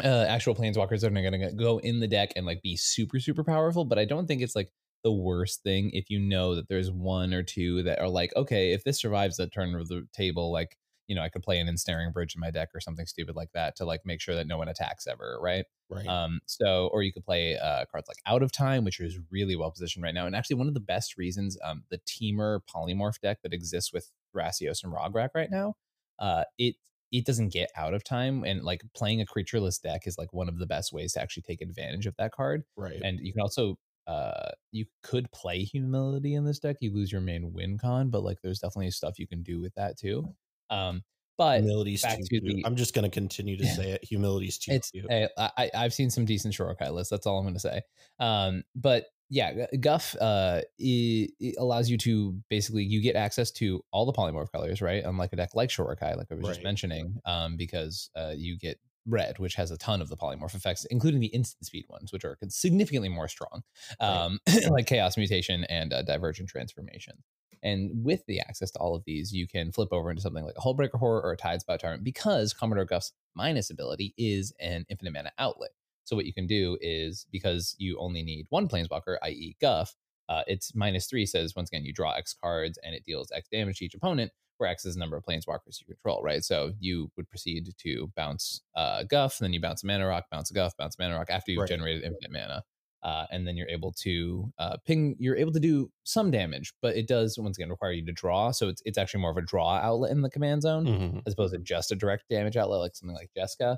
uh, 0.03 0.25
actual 0.27 0.55
planeswalkers 0.55 1.01
that 1.01 1.07
are 1.07 1.21
going 1.21 1.39
to 1.39 1.51
go 1.53 1.79
in 1.79 1.99
the 1.99 2.07
deck 2.07 2.33
and 2.35 2.45
like 2.45 2.61
be 2.61 2.75
super 2.75 3.19
super 3.19 3.43
powerful. 3.43 3.85
But 3.85 3.99
I 3.99 4.05
don't 4.05 4.27
think 4.27 4.41
it's 4.41 4.55
like 4.55 4.71
the 5.03 5.11
worst 5.11 5.61
thing 5.63 5.91
if 5.93 6.09
you 6.09 6.19
know 6.19 6.55
that 6.55 6.67
there's 6.67 6.91
one 6.91 7.33
or 7.33 7.43
two 7.43 7.83
that 7.83 7.99
are 7.99 8.09
like, 8.09 8.35
okay, 8.35 8.71
if 8.71 8.83
this 8.83 8.99
survives 8.99 9.37
the 9.37 9.47
turn 9.47 9.75
of 9.75 9.87
the 9.87 10.07
table, 10.13 10.51
like 10.51 10.77
you 11.07 11.15
know, 11.15 11.21
I 11.21 11.29
could 11.29 11.43
play 11.43 11.59
an 11.59 11.67
ensnaring 11.67 12.11
bridge 12.11 12.33
in 12.35 12.41
my 12.41 12.49
deck 12.49 12.69
or 12.73 12.79
something 12.79 13.05
stupid 13.05 13.35
like 13.35 13.51
that 13.53 13.75
to 13.75 13.85
like 13.85 14.01
make 14.05 14.21
sure 14.21 14.35
that 14.35 14.47
no 14.47 14.57
one 14.57 14.67
attacks 14.67 15.05
ever, 15.05 15.37
right? 15.39 15.65
Right. 15.89 16.07
Um, 16.07 16.39
so 16.47 16.89
or 16.91 17.03
you 17.03 17.13
could 17.13 17.23
play 17.23 17.57
uh, 17.57 17.85
cards 17.91 18.07
like 18.07 18.17
Out 18.25 18.41
of 18.41 18.51
Time, 18.51 18.83
which 18.83 18.99
is 18.99 19.19
really 19.29 19.55
well 19.55 19.71
positioned 19.71 20.03
right 20.03 20.13
now, 20.13 20.25
and 20.25 20.35
actually 20.35 20.55
one 20.55 20.67
of 20.67 20.73
the 20.73 20.79
best 20.79 21.17
reasons 21.17 21.57
um, 21.63 21.83
the 21.89 21.99
Teamer 21.99 22.61
polymorph 22.73 23.19
deck 23.21 23.39
that 23.43 23.53
exists 23.53 23.93
with 23.93 24.09
Thrasios 24.35 24.83
and 24.83 24.93
Rograkh 24.93 25.29
right 25.35 25.51
now, 25.51 25.75
uh, 26.19 26.43
it 26.57 26.75
it 27.11 27.25
doesn't 27.25 27.49
get 27.53 27.69
out 27.75 27.93
of 27.93 28.03
time, 28.03 28.43
and 28.43 28.63
like 28.63 28.81
playing 28.95 29.21
a 29.21 29.25
creatureless 29.25 29.81
deck 29.81 30.07
is 30.07 30.17
like 30.17 30.33
one 30.33 30.49
of 30.49 30.57
the 30.59 30.65
best 30.67 30.91
ways 30.93 31.13
to 31.13 31.21
actually 31.21 31.43
take 31.43 31.61
advantage 31.61 32.05
of 32.05 32.15
that 32.17 32.31
card. 32.31 32.63
right. 32.75 33.01
And 33.03 33.19
you 33.21 33.31
can 33.33 33.41
also 33.41 33.77
uh 34.07 34.51
you 34.71 34.85
could 35.01 35.31
play 35.31 35.63
humility 35.63 36.35
in 36.35 36.45
this 36.45 36.59
deck. 36.59 36.77
You 36.79 36.93
lose 36.93 37.11
your 37.11 37.21
main 37.21 37.53
win 37.53 37.77
con, 37.77 38.09
but 38.09 38.23
like 38.23 38.37
there's 38.43 38.59
definitely 38.59 38.91
stuff 38.91 39.17
you 39.19 39.27
can 39.27 39.41
do 39.43 39.59
with 39.61 39.73
that 39.75 39.97
too. 39.97 40.35
Um, 40.69 41.03
but 41.37 41.59
Humility's 41.61 42.01
back 42.01 42.19
to 42.19 42.39
the- 42.41 42.63
I'm 42.65 42.75
just 42.75 42.93
going 42.93 43.03
to 43.03 43.09
continue 43.09 43.57
to 43.57 43.63
Yeah. 43.65 43.73
say 43.75 43.91
it. 43.91 44.03
Humility's 44.03 44.57
too 44.57 44.71
it's 44.73 44.91
cute. 44.91 45.05
I, 45.09 45.27
I 45.37 45.71
I've 45.73 45.93
seen 45.93 46.09
some 46.09 46.23
decent 46.25 46.53
Shorikai 46.53 46.91
lists. 46.91 47.09
That's 47.09 47.25
all 47.27 47.37
I'm 47.37 47.43
going 47.43 47.55
to 47.55 47.59
say. 47.59 47.81
Um, 48.19 48.63
but 48.75 49.05
yeah, 49.29 49.65
Guff 49.79 50.15
uh 50.21 50.61
it, 50.77 51.31
it 51.39 51.55
allows 51.57 51.89
you 51.89 51.97
to 51.99 52.37
basically 52.49 52.83
you 52.83 53.01
get 53.01 53.15
access 53.15 53.51
to 53.51 53.81
all 53.91 54.05
the 54.05 54.13
polymorph 54.13 54.51
colors, 54.51 54.81
right? 54.81 55.03
Unlike 55.03 55.33
a 55.33 55.35
deck 55.37 55.49
like 55.55 55.69
Shorikai, 55.69 56.15
like 56.17 56.27
I 56.31 56.35
was 56.35 56.45
just 56.47 56.63
mentioning, 56.63 57.19
um, 57.25 57.57
because 57.57 58.09
uh 58.15 58.33
you 58.35 58.57
get 58.57 58.79
red, 59.07 59.37
which 59.37 59.55
has 59.55 59.69
a 59.71 59.77
ton 59.77 60.01
of 60.01 60.09
the 60.09 60.17
polymorph 60.17 60.55
effects, 60.55 60.85
including 60.85 61.19
the 61.19 61.27
instant 61.27 61.65
speed 61.65 61.85
ones, 61.89 62.11
which 62.11 62.25
are 62.25 62.37
significantly 62.49 63.09
more 63.09 63.27
strong, 63.27 63.61
Right. 64.01 64.07
um, 64.25 64.39
like 64.69 64.87
Chaos 64.87 65.15
Mutation 65.15 65.63
and 65.65 65.93
uh, 65.93 66.01
Divergent 66.01 66.49
Transformation. 66.49 67.13
And 67.61 68.03
with 68.03 68.23
the 68.27 68.39
access 68.39 68.69
to 68.71 68.79
all 68.79 68.95
of 68.95 69.03
these, 69.05 69.31
you 69.31 69.47
can 69.47 69.71
flip 69.71 69.89
over 69.91 70.09
into 70.09 70.21
something 70.21 70.43
like 70.43 70.55
a 70.57 70.61
Hullbreaker 70.61 70.99
Horror 70.99 71.21
or 71.21 71.31
a 71.33 71.37
Tidespout 71.37 71.79
Tyrant 71.79 72.03
because 72.03 72.53
Commodore 72.53 72.85
Guff's 72.85 73.11
minus 73.35 73.69
ability 73.69 74.13
is 74.17 74.53
an 74.59 74.85
infinite 74.89 75.13
mana 75.13 75.31
outlet. 75.39 75.71
So 76.05 76.15
what 76.15 76.25
you 76.25 76.33
can 76.33 76.47
do 76.47 76.77
is 76.81 77.25
because 77.31 77.75
you 77.77 77.97
only 77.99 78.23
need 78.23 78.45
one 78.49 78.67
planeswalker, 78.67 79.17
i.e. 79.23 79.55
Guff, 79.59 79.95
uh, 80.29 80.43
it's 80.47 80.73
minus 80.73 81.07
three 81.07 81.25
says 81.25 81.55
once 81.55 81.69
again 81.69 81.83
you 81.85 81.93
draw 81.93 82.13
X 82.13 82.33
cards 82.33 82.79
and 82.83 82.95
it 82.95 83.03
deals 83.05 83.31
X 83.35 83.47
damage 83.49 83.79
to 83.79 83.85
each 83.85 83.93
opponent, 83.95 84.31
where 84.57 84.69
X 84.69 84.85
is 84.85 84.95
the 84.95 84.99
number 84.99 85.17
of 85.17 85.23
planeswalkers 85.23 85.79
you 85.81 85.85
control, 85.87 86.21
right? 86.23 86.43
So 86.43 86.71
you 86.79 87.11
would 87.17 87.29
proceed 87.29 87.67
to 87.77 88.11
bounce 88.15 88.61
uh, 88.75 89.03
Guff, 89.03 89.37
then 89.39 89.51
you 89.53 89.59
bounce 89.59 89.83
a 89.83 89.87
mana 89.87 90.07
rock, 90.07 90.25
bounce 90.31 90.49
a 90.49 90.53
Guff, 90.53 90.77
bounce 90.77 90.95
a 90.97 91.01
mana 91.03 91.15
rock 91.15 91.27
after 91.29 91.51
you've 91.51 91.59
Right. 91.61 91.69
generated 91.69 92.03
infinite 92.03 92.31
mana. 92.31 92.63
Uh, 93.03 93.27
and 93.29 93.47
then 93.47 93.55
you're 93.55 93.67
able 93.69 93.91
to 93.91 94.51
uh, 94.57 94.77
ping. 94.83 95.15
You're 95.19 95.35
able 95.35 95.51
to 95.51 95.59
do 95.59 95.91
some 96.05 96.31
damage, 96.31 96.73
but 96.81 96.95
it 96.95 97.07
does 97.07 97.37
once 97.37 97.55
again 97.55 97.69
require 97.69 97.91
you 97.91 98.03
to 98.03 98.11
draw. 98.11 98.49
So 98.49 98.67
it's 98.67 98.81
it's 98.83 98.97
actually 98.97 99.21
more 99.21 99.29
of 99.29 99.37
a 99.37 99.43
draw 99.43 99.75
outlet 99.75 100.09
in 100.09 100.23
the 100.23 100.29
command 100.29 100.63
zone 100.63 100.85
Mhm. 100.87 101.21
as 101.27 101.33
opposed 101.33 101.53
to 101.53 101.59
just 101.59 101.91
a 101.91 101.95
direct 101.95 102.23
damage 102.31 102.57
outlet 102.57 102.79
like 102.79 102.95
something 102.95 103.15
like 103.15 103.29
Jessica. 103.35 103.77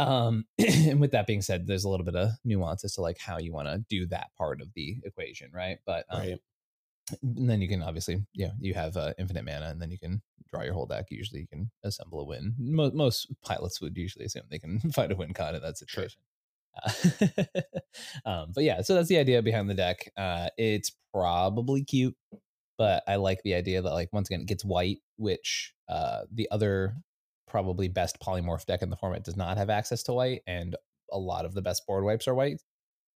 Um, 0.00 0.46
and 0.58 1.00
with 1.00 1.12
that 1.12 1.26
being 1.26 1.42
said, 1.42 1.66
there's 1.66 1.84
a 1.84 1.88
little 1.88 2.06
bit 2.06 2.16
of 2.16 2.30
nuance 2.44 2.84
as 2.84 2.94
to 2.94 3.00
like 3.00 3.18
how 3.18 3.38
you 3.38 3.52
want 3.52 3.68
to 3.68 3.78
do 3.88 4.06
that 4.06 4.30
part 4.36 4.60
of 4.60 4.68
the 4.74 4.96
equation, 5.04 5.50
right? 5.52 5.78
But 5.84 6.06
um, 6.10 6.20
Right. 6.20 6.38
and 7.22 7.50
then 7.50 7.60
you 7.60 7.68
can 7.68 7.82
obviously, 7.82 8.24
yeah, 8.34 8.52
you 8.60 8.74
have 8.74 8.96
uh, 8.96 9.12
infinite 9.18 9.44
mana, 9.44 9.66
and 9.66 9.80
then 9.80 9.90
you 9.90 9.98
can 9.98 10.22
draw 10.50 10.62
your 10.62 10.74
whole 10.74 10.86
deck. 10.86 11.06
Usually, 11.10 11.40
you 11.40 11.46
can 11.46 11.70
assemble 11.84 12.20
a 12.20 12.24
win. 12.24 12.54
Mo- 12.58 12.92
most 12.92 13.28
pilots 13.42 13.80
would 13.80 13.96
usually 13.96 14.24
assume 14.24 14.44
they 14.50 14.58
can 14.58 14.78
fight 14.92 15.12
a 15.12 15.16
win 15.16 15.32
con 15.32 15.54
in 15.54 15.62
that 15.62 15.78
situation. 15.78 16.22
Uh, 16.82 17.44
um, 18.24 18.52
but 18.54 18.64
yeah, 18.64 18.80
so 18.80 18.94
that's 18.94 19.08
the 19.08 19.18
idea 19.18 19.42
behind 19.42 19.68
the 19.68 19.74
deck. 19.74 20.10
Uh, 20.16 20.48
it's 20.56 20.92
probably 21.12 21.84
cute, 21.84 22.16
but 22.78 23.02
I 23.08 23.16
like 23.16 23.42
the 23.42 23.54
idea 23.54 23.82
that 23.82 23.92
like 23.92 24.12
once 24.12 24.28
again 24.30 24.42
it 24.42 24.46
gets 24.46 24.64
white, 24.64 24.98
which 25.16 25.74
uh, 25.88 26.22
the 26.32 26.48
other 26.50 26.94
probably 27.50 27.88
best 27.88 28.18
polymorph 28.20 28.64
deck 28.66 28.82
in 28.82 28.90
the 28.90 28.96
format 28.96 29.24
does 29.24 29.36
not 29.36 29.58
have 29.58 29.68
access 29.70 30.02
to 30.04 30.12
white, 30.14 30.42
and 30.46 30.76
a 31.12 31.18
lot 31.18 31.44
of 31.44 31.52
the 31.54 31.62
best 31.62 31.86
board 31.86 32.04
wipes 32.04 32.26
are 32.28 32.34
white. 32.34 32.62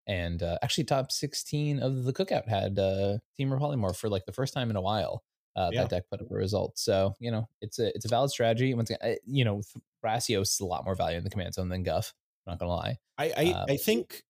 And 0.07 0.43
uh, 0.43 0.59
actually, 0.61 0.83
top 0.83 1.11
16 1.11 1.79
of 1.79 2.03
the 2.03 2.13
cookout 2.13 2.47
had 2.47 2.77
uh, 2.77 3.17
Teamer 3.39 3.59
Polymorph 3.59 3.95
for 3.97 4.09
like 4.09 4.25
the 4.25 4.33
first 4.33 4.53
time 4.53 4.69
in 4.69 4.75
a 4.75 4.81
while. 4.81 5.23
Uh, 5.55 5.69
Yeah. 5.71 5.81
That 5.81 5.89
deck 5.89 6.03
put 6.11 6.21
up 6.21 6.29
a 6.29 6.33
result. 6.35 6.77
So, 6.77 7.13
you 7.19 7.31
know, 7.31 7.47
it's 7.61 7.79
a 7.79 7.87
it's 7.95 8.03
a 8.05 8.09
valid 8.09 8.29
strategy. 8.29 8.73
Once 8.73 8.89
again, 8.89 8.99
I- 9.01 9.19
you 9.25 9.45
know, 9.45 9.61
Thrasios 10.03 10.41
is 10.53 10.59
a 10.59 10.65
lot 10.65 10.83
more 10.85 10.95
value 10.95 11.17
in 11.17 11.23
the 11.23 11.29
command 11.29 11.53
zone 11.53 11.69
than 11.69 11.81
Guff. 11.83 12.13
I'm 12.45 12.51
not 12.51 12.59
going 12.59 12.69
to 12.69 12.75
lie. 12.75 12.97
I 13.17 13.33
I, 13.37 13.53
Uh, 13.53 13.65
I 13.69 13.77
think 13.77 14.21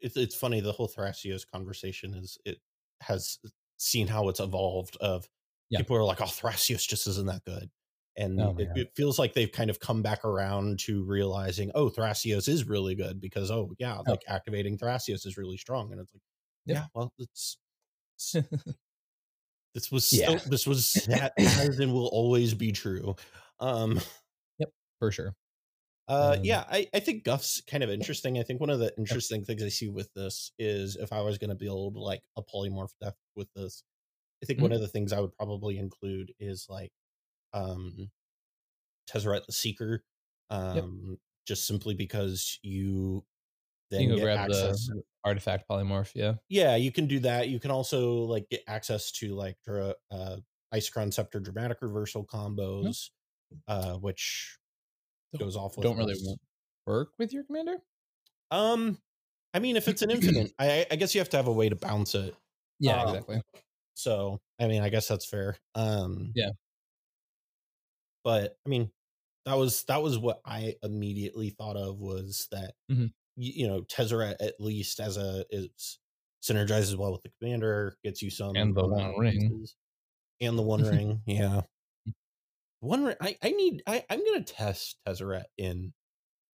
it's 0.00 0.16
it's 0.16 0.34
funny 0.34 0.60
the 0.60 0.72
whole 0.72 0.88
Thrasios 0.88 1.46
conversation 1.50 2.14
is 2.14 2.36
it 2.44 2.58
has 3.00 3.38
seen 3.78 4.06
how 4.08 4.28
it's 4.28 4.40
evolved. 4.40 4.96
Of 5.00 5.28
Yeah. 5.70 5.78
people 5.78 5.96
are 5.96 6.04
like, 6.04 6.20
oh, 6.20 6.24
Thrasios 6.24 6.86
just 6.86 7.06
isn't 7.06 7.26
that 7.26 7.44
good, 7.44 7.70
and 8.16 8.40
Oh 8.40 8.54
it, 8.58 8.68
it 8.76 8.92
feels 8.96 9.18
like 9.18 9.32
they've 9.34 9.50
kind 9.52 9.70
of 9.70 9.80
come 9.80 10.02
back 10.02 10.24
around 10.24 10.78
to 10.80 11.02
realizing, 11.04 11.70
oh, 11.74 11.90
Thrasios 11.90 12.48
is 12.48 12.66
really 12.68 12.94
good 12.94 13.20
because 13.20 13.50
oh 13.50 13.72
yeah, 13.78 13.98
Oh. 13.98 14.10
like 14.10 14.22
activating 14.28 14.78
Thrasios 14.78 15.26
is 15.26 15.36
really 15.36 15.56
strong, 15.56 15.92
and 15.92 16.00
it's 16.00 16.12
like, 16.14 16.22
Yep. 16.66 16.76
yeah, 16.76 16.86
well, 16.94 17.12
it's. 17.18 17.58
it's- 18.34 18.44
This 19.74 19.90
was 19.90 20.06
so, 20.06 20.16
Yeah. 20.16 20.38
this 20.46 20.66
was 20.66 20.92
that 21.08 21.32
has 21.38 21.80
and 21.80 21.92
will 21.92 22.06
always 22.08 22.54
be 22.54 22.70
true. 22.72 23.16
Um, 23.58 24.00
yep 24.58 24.70
For 25.00 25.10
sure. 25.10 25.34
uh, 26.08 26.36
Um, 26.38 26.44
yeah, 26.44 26.64
I, 26.70 26.88
I 26.94 27.00
think 27.00 27.24
Guff's 27.24 27.60
kind 27.62 27.82
of 27.82 27.90
interesting. 27.90 28.38
I 28.38 28.44
think 28.44 28.60
one 28.60 28.70
of 28.70 28.78
the 28.78 28.94
interesting 28.96 29.44
things 29.44 29.62
I 29.64 29.68
see 29.70 29.88
with 29.88 30.12
this 30.14 30.52
is 30.60 30.96
if 30.96 31.12
I 31.12 31.22
was 31.22 31.38
going 31.38 31.50
to 31.50 31.56
build 31.56 31.96
like 31.96 32.22
a 32.36 32.42
polymorph 32.42 32.92
deck 33.02 33.14
with 33.34 33.48
this, 33.56 33.82
I 34.42 34.46
think 34.46 34.60
Mhm. 34.60 34.62
one 34.62 34.72
of 34.72 34.80
the 34.80 34.88
things 34.88 35.12
I 35.12 35.20
would 35.20 35.32
probably 35.32 35.78
include 35.78 36.32
is 36.38 36.66
like 36.68 36.92
um 37.54 38.10
Tezzeret 39.08 39.46
the 39.46 39.52
Seeker. 39.52 40.04
Um 40.50 41.18
just 41.46 41.66
simply 41.66 41.94
because 41.94 42.58
you 42.62 43.24
then 43.90 44.02
You 44.02 44.08
can 44.08 44.16
get 44.16 44.22
grab 44.24 44.40
access. 44.40 44.88
the 44.88 45.02
artifact 45.24 45.68
polymorph. 45.68 46.12
Yeah. 46.14 46.34
Yeah, 46.48 46.76
you 46.76 46.92
can 46.92 47.06
do 47.06 47.20
that. 47.20 47.48
You 47.48 47.60
can 47.60 47.70
also 47.70 48.16
like 48.24 48.48
get 48.50 48.62
access 48.66 49.10
to 49.12 49.34
like 49.34 49.56
dra- 49.64 49.94
uh 50.10 50.38
Isochron 50.74 51.12
Scepter 51.12 51.40
dramatic 51.40 51.82
reversal 51.82 52.26
combos, 52.26 53.10
uh, 53.68 53.94
which 53.98 54.58
goes 55.38 55.56
off 55.56 55.76
with 55.76 55.84
Don't 55.84 55.96
really 55.98 56.16
work 56.86 57.12
with 57.18 57.32
your 57.32 57.44
commander. 57.44 57.78
Um, 58.50 58.98
I 59.54 59.58
mean, 59.60 59.76
if 59.76 59.88
it's 59.88 60.02
an 60.02 60.10
infinite, 60.10 60.52
I, 60.58 60.86
I 60.90 60.96
guess 60.96 61.14
you 61.14 61.20
have 61.20 61.30
to 61.30 61.36
have 61.36 61.48
a 61.48 61.52
way 61.52 61.68
to 61.68 61.76
bounce 61.76 62.14
it. 62.14 62.34
Yeah, 62.78 63.00
Um, 63.00 63.08
exactly. 63.08 63.42
So, 63.94 64.40
I 64.60 64.68
mean, 64.68 64.82
I 64.82 64.88
guess 64.90 65.08
that's 65.08 65.26
fair. 65.26 65.58
Um, 65.74 66.34
Yeah. 66.34 66.50
But 68.24 68.56
I 68.66 68.68
mean, 68.68 68.90
that 69.44 69.56
was 69.58 69.84
that 69.84 70.02
was 70.02 70.18
what 70.18 70.40
I 70.44 70.74
immediately 70.82 71.50
thought 71.50 71.76
of 71.76 71.98
was 71.98 72.48
that 72.50 72.74
Mhm. 72.90 73.12
you, 73.36 73.52
you 73.64 73.68
know 73.68 73.82
Tezzeret 73.82 74.36
at 74.40 74.60
least 74.60 74.98
as 75.00 75.16
a 75.18 75.44
is 75.50 75.98
synergizes 76.42 76.96
well 76.96 77.12
with 77.12 77.22
the 77.22 77.30
commander, 77.40 77.96
gets 78.02 78.22
you 78.22 78.30
some 78.30 78.56
And 78.56 78.74
the 78.74 78.86
One 78.86 79.16
Ring. 79.18 79.66
and 80.40 80.58
the 80.58 80.62
one 80.62 80.82
ring. 80.96 81.22
Yeah, 81.26 81.62
one 82.80 83.04
ring. 83.04 83.16
I 83.20 83.36
I 83.42 83.50
need. 83.50 83.82
I 83.86 84.04
I'm 84.10 84.24
gonna 84.24 84.42
test 84.44 84.98
Tezzeret 85.06 85.44
in 85.58 85.92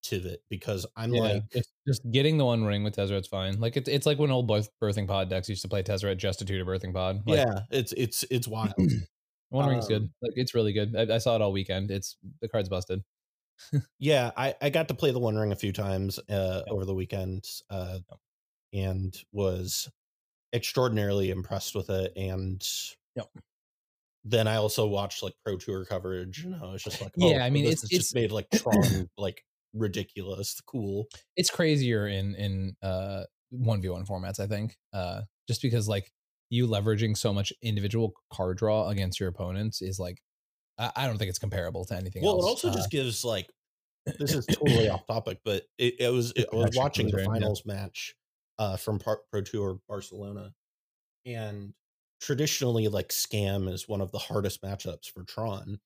Tivit 0.04 0.38
because 0.48 0.86
I'm 0.96 1.12
yeah, 1.14 1.20
like 1.20 1.42
just, 1.52 1.70
just 1.86 2.10
getting 2.10 2.38
the 2.38 2.44
one 2.44 2.64
ring 2.64 2.84
with 2.84 2.96
Tezzeret's 2.96 3.28
fine. 3.28 3.60
Like 3.60 3.76
it's 3.76 3.88
it's 3.88 4.06
like 4.06 4.18
when 4.18 4.30
old 4.30 4.46
birth, 4.48 4.68
birthing 4.82 5.06
pod 5.08 5.28
decks 5.28 5.48
used 5.48 5.62
to 5.62 5.68
play 5.68 5.82
Tezzeret 5.82 6.16
just 6.18 6.38
to 6.40 6.44
tutor 6.44 6.64
birthing 6.64 6.94
pod. 6.94 7.22
Like, 7.26 7.38
yeah, 7.38 7.60
it's 7.70 7.92
it's 7.96 8.24
it's 8.30 8.48
wild. 8.48 8.74
one 9.50 9.68
ring's 9.68 9.86
good. 9.88 10.02
um, 10.02 10.10
Like 10.22 10.32
it's 10.36 10.54
really 10.54 10.72
good. 10.72 10.96
I, 10.96 11.16
I 11.16 11.18
saw 11.18 11.36
it 11.36 11.42
all 11.42 11.52
weekend. 11.52 11.90
It's 11.90 12.16
the 12.40 12.48
card's 12.48 12.68
busted. 12.68 13.02
Yeah, 13.98 14.30
I, 14.38 14.54
I 14.62 14.70
got 14.70 14.88
to 14.88 14.94
play 14.94 15.10
the 15.12 15.18
One 15.18 15.36
Ring 15.36 15.52
a 15.52 15.56
few 15.56 15.70
times 15.72 16.18
uh, 16.30 16.62
over 16.70 16.86
the 16.86 16.94
weekend, 16.94 17.44
uh, 17.68 17.98
and 18.72 19.14
was 19.32 19.90
extraordinarily 20.54 21.30
impressed 21.30 21.74
with 21.74 21.90
it. 21.90 22.12
And 22.16 22.66
Yep. 23.16 23.28
then 24.24 24.48
I 24.48 24.56
also 24.56 24.86
watched 24.86 25.22
like 25.22 25.34
pro 25.44 25.56
tour 25.58 25.84
coverage, 25.84 26.44
and 26.44 26.54
I 26.54 26.72
was 26.72 26.82
just 26.82 27.02
like, 27.02 27.12
Yeah, 27.16 27.38
oh, 27.42 27.44
I 27.44 27.50
mean, 27.50 27.64
it's- 27.66 27.84
it's- 27.84 27.90
just 28.04 28.14
made 28.14 28.32
like 28.32 28.48
Tron 28.54 29.08
like 29.18 29.44
ridiculous, 29.74 30.58
cool. 30.66 31.08
It's 31.36 31.50
crazier 31.50 32.06
in 32.08 32.34
in 32.36 32.76
uh 32.82 33.24
one 33.50 33.82
v 33.82 33.88
one 33.90 34.06
formats. 34.06 34.40
I 34.40 34.46
think 34.46 34.76
uh 34.92 35.22
just 35.48 35.60
because 35.60 35.86
like 35.88 36.10
you 36.50 36.66
leveraging 36.66 37.16
so 37.16 37.32
much 37.32 37.52
individual 37.62 38.12
card 38.32 38.58
draw 38.58 38.88
against 38.88 39.18
your 39.20 39.28
opponents 39.28 39.80
is 39.82 39.98
like 39.98 40.20
I, 40.78 40.90
I 40.96 41.06
don't 41.06 41.16
think 41.18 41.28
it's 41.30 41.38
comparable 41.38 41.84
to 41.86 41.94
anything 41.96 42.22
Well, 42.22 42.34
else. 42.34 42.44
it 42.44 42.48
also 42.48 42.68
Uh, 42.70 42.74
just 42.74 42.90
gives 42.90 43.24
like 43.24 43.48
this 44.18 44.34
is 44.34 44.46
totally 44.46 44.88
off 44.90 45.06
topic, 45.06 45.40
but 45.44 45.64
it, 45.78 45.94
it 46.00 46.08
was 46.12 46.32
it, 46.36 46.48
I 46.52 46.56
was 46.56 46.76
watching 46.76 47.08
the 47.08 47.16
right, 47.18 47.26
yeah. 47.26 47.32
finals 47.32 47.64
match 47.66 48.14
uh, 48.58 48.76
from 48.76 48.98
Par- 48.98 49.22
Pro 49.30 49.42
Tour 49.42 49.80
Barcelona, 49.88 50.52
and 51.26 51.72
traditionally, 52.20 52.88
like 52.88 53.08
Scam 53.08 53.70
is 53.72 53.88
one 53.88 54.00
of 54.00 54.10
the 54.12 54.18
hardest 54.18 54.62
matchups 54.62 55.10
for 55.10 55.24
Tron 55.24 55.80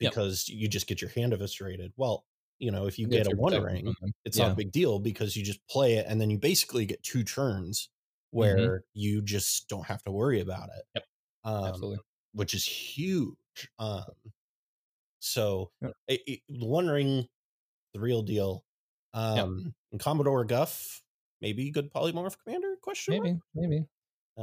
Yep. 0.00 0.12
because 0.12 0.48
you 0.48 0.68
just 0.68 0.86
get 0.86 1.00
your 1.00 1.10
hand 1.10 1.32
eviscerated. 1.32 1.92
Well, 1.96 2.26
you 2.58 2.70
know, 2.70 2.86
if 2.86 2.98
you 2.98 3.06
get 3.08 3.26
a 3.32 3.36
one 3.36 3.60
ring, 3.62 3.94
it's 4.24 4.36
Yeah. 4.38 4.44
not 4.46 4.52
a 4.52 4.56
big 4.56 4.70
deal 4.72 4.98
because 4.98 5.36
you 5.36 5.42
just 5.44 5.66
play 5.68 5.94
it 5.94 6.06
and 6.08 6.20
then 6.20 6.28
you 6.30 6.38
basically 6.38 6.84
get 6.86 7.02
two 7.02 7.24
turns 7.24 7.88
where 8.30 8.82
you 8.94 9.22
just 9.22 9.68
don't 9.68 9.86
have 9.86 10.02
to 10.04 10.10
worry 10.10 10.40
about 10.40 10.68
it. 10.76 10.84
Yep. 10.94 11.04
Um, 11.44 11.64
Absolutely. 11.66 11.98
which 12.32 12.54
is 12.54 12.64
huge. 12.64 13.34
Um, 13.78 14.04
so 15.20 15.70
Yep. 15.82 15.92
it, 16.08 16.20
it, 16.26 16.40
the 16.48 16.66
One 16.66 16.88
Ring, 16.88 17.26
the 17.94 18.00
real 18.00 18.22
deal. 18.22 18.64
Um, 19.14 19.74
and 19.92 20.00
Commodore 20.00 20.44
Guff, 20.44 21.02
maybe 21.40 21.70
good 21.70 21.92
polymorph 21.92 22.36
commander? 22.44 22.76
Question 22.82 23.14
mark? 23.16 23.24
Maybe, 23.24 23.40
maybe. 23.54 23.86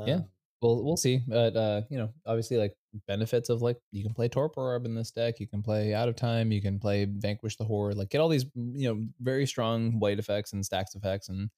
yeah. 0.08 0.16
Um, 0.16 0.30
We'll 0.62 0.82
we'll 0.82 0.96
see. 0.96 1.20
But 1.28 1.58
uh, 1.58 1.82
you 1.90 1.98
know, 1.98 2.14
obviously 2.26 2.56
like 2.56 2.74
benefits 3.06 3.50
of 3.50 3.62
like 3.62 3.78
you 3.92 4.02
can 4.02 4.14
play 4.14 4.30
Torpor 4.30 4.62
Orb 4.62 4.86
in 4.86 4.96
this 4.96 5.12
deck, 5.12 5.42
you 5.42 5.46
can 5.48 5.62
play 5.62 5.94
Out 5.94 6.08
of 6.08 6.16
Time, 6.16 6.54
you 6.54 6.62
can 6.62 6.80
play 6.80 7.04
Vanquish 7.04 7.58
the 7.58 7.66
Horde, 7.66 7.98
like 7.98 8.10
get 8.10 8.22
all 8.22 8.30
these 8.30 8.46
you 8.56 8.88
know 8.88 9.06
very 9.20 9.46
strong 9.46 10.00
white 10.00 10.20
effects 10.20 10.54
and 10.54 10.66
stacks 10.66 10.96
effects 10.96 11.28
and 11.28 11.50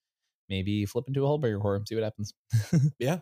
maybe 0.50 0.86
flip 0.86 1.06
into 1.08 1.26
a 1.26 1.28
Hullbreaker 1.28 1.62
Horror, 1.62 1.82
see 1.88 1.96
what 1.96 2.04
happens. 2.04 2.34
Yeah. 3.00 3.20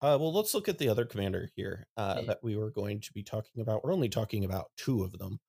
Uh, 0.00 0.16
well, 0.20 0.32
let's 0.32 0.54
look 0.54 0.68
at 0.68 0.78
the 0.78 0.88
other 0.88 1.04
commander 1.04 1.50
here 1.56 1.86
uh, 1.96 2.16
Yeah. 2.18 2.26
that 2.26 2.38
we 2.42 2.56
were 2.56 2.70
going 2.70 3.00
to 3.00 3.12
be 3.12 3.22
talking 3.22 3.60
about. 3.60 3.82
We're 3.84 3.92
only 3.92 4.08
talking 4.08 4.44
about 4.44 4.70
two 4.76 5.02
of 5.02 5.18
them. 5.18 5.40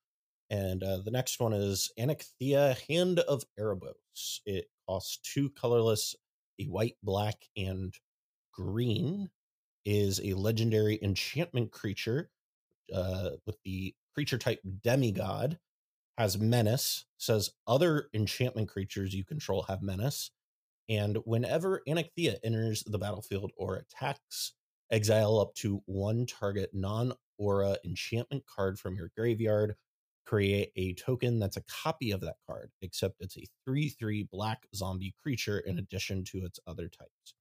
And 0.50 0.82
uh, 0.82 0.98
the 1.04 1.12
next 1.12 1.38
one 1.38 1.52
is 1.52 1.92
Anikthea, 1.98 2.76
Hand 2.88 3.20
of 3.20 3.44
Erebos. 3.58 4.40
It 4.46 4.66
costs 4.88 5.18
two 5.18 5.50
colorless, 5.50 6.16
a 6.58 6.64
white, 6.64 6.96
black, 7.02 7.36
and 7.56 7.94
green. 8.52 9.30
Is 9.86 10.20
a 10.22 10.34
legendary 10.34 10.98
enchantment 11.02 11.70
creature 11.72 12.30
uh, 12.94 13.30
with 13.46 13.56
the 13.64 13.94
creature 14.14 14.36
type 14.38 14.60
demigod. 14.82 15.58
Has 16.18 16.36
menace. 16.38 17.06
Says 17.18 17.50
other 17.66 18.08
enchantment 18.12 18.68
creatures 18.68 19.14
you 19.14 19.24
control 19.24 19.62
have 19.62 19.80
menace. 19.80 20.32
And 20.90 21.18
whenever 21.26 21.82
Anikthea 21.88 22.38
enters 22.44 22.84
the 22.84 22.98
battlefield 22.98 23.52
or 23.56 23.76
attacks, 23.76 24.54
exile 24.92 25.40
up 25.40 25.54
to 25.56 25.82
one 25.86 26.26
target 26.26 26.70
non 26.74 27.14
aura 27.38 27.78
enchantment 27.84 28.46
card 28.46 28.80
from 28.80 28.96
your 28.96 29.12
graveyard. 29.16 29.76
Create 30.26 30.72
a 30.76 30.94
token 30.94 31.40
that's 31.40 31.56
a 31.58 31.64
copy 31.64 32.12
of 32.12 32.22
that 32.22 32.36
card, 32.46 32.72
except 32.82 33.16
it's 33.20 33.38
a 33.38 33.46
3 33.66 33.90
3 33.90 34.24
black 34.24 34.66
zombie 34.74 35.14
creature 35.22 35.60
in 35.60 35.78
addition 35.78 36.24
to 36.24 36.44
its 36.44 36.60
other 36.66 36.88
types. 36.88 37.34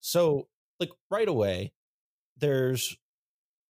So, 0.00 0.48
like, 0.80 0.90
right 1.10 1.28
away, 1.28 1.74
there's 2.36 2.96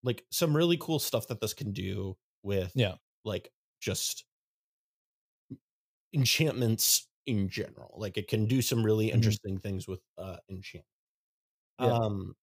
like 0.02 0.26
some 0.30 0.56
really 0.56 0.78
cool 0.78 0.98
stuff 1.00 1.28
that 1.28 1.40
this 1.40 1.54
can 1.54 1.72
do 1.72 2.18
with, 2.42 2.74
Yeah. 2.74 2.96
like, 3.24 3.52
just 3.80 4.26
enchantments 6.12 7.08
in 7.26 7.48
general. 7.48 7.94
Like 7.98 8.16
it 8.18 8.28
can 8.28 8.46
do 8.46 8.62
some 8.62 8.84
really 8.84 9.10
Mhm. 9.12 9.34
interesting 9.34 9.58
things 9.60 9.88
with 9.88 10.00
uh 10.18 10.38
enchant. 10.50 10.84
Yeah. 11.78 11.98
Um 12.02 12.34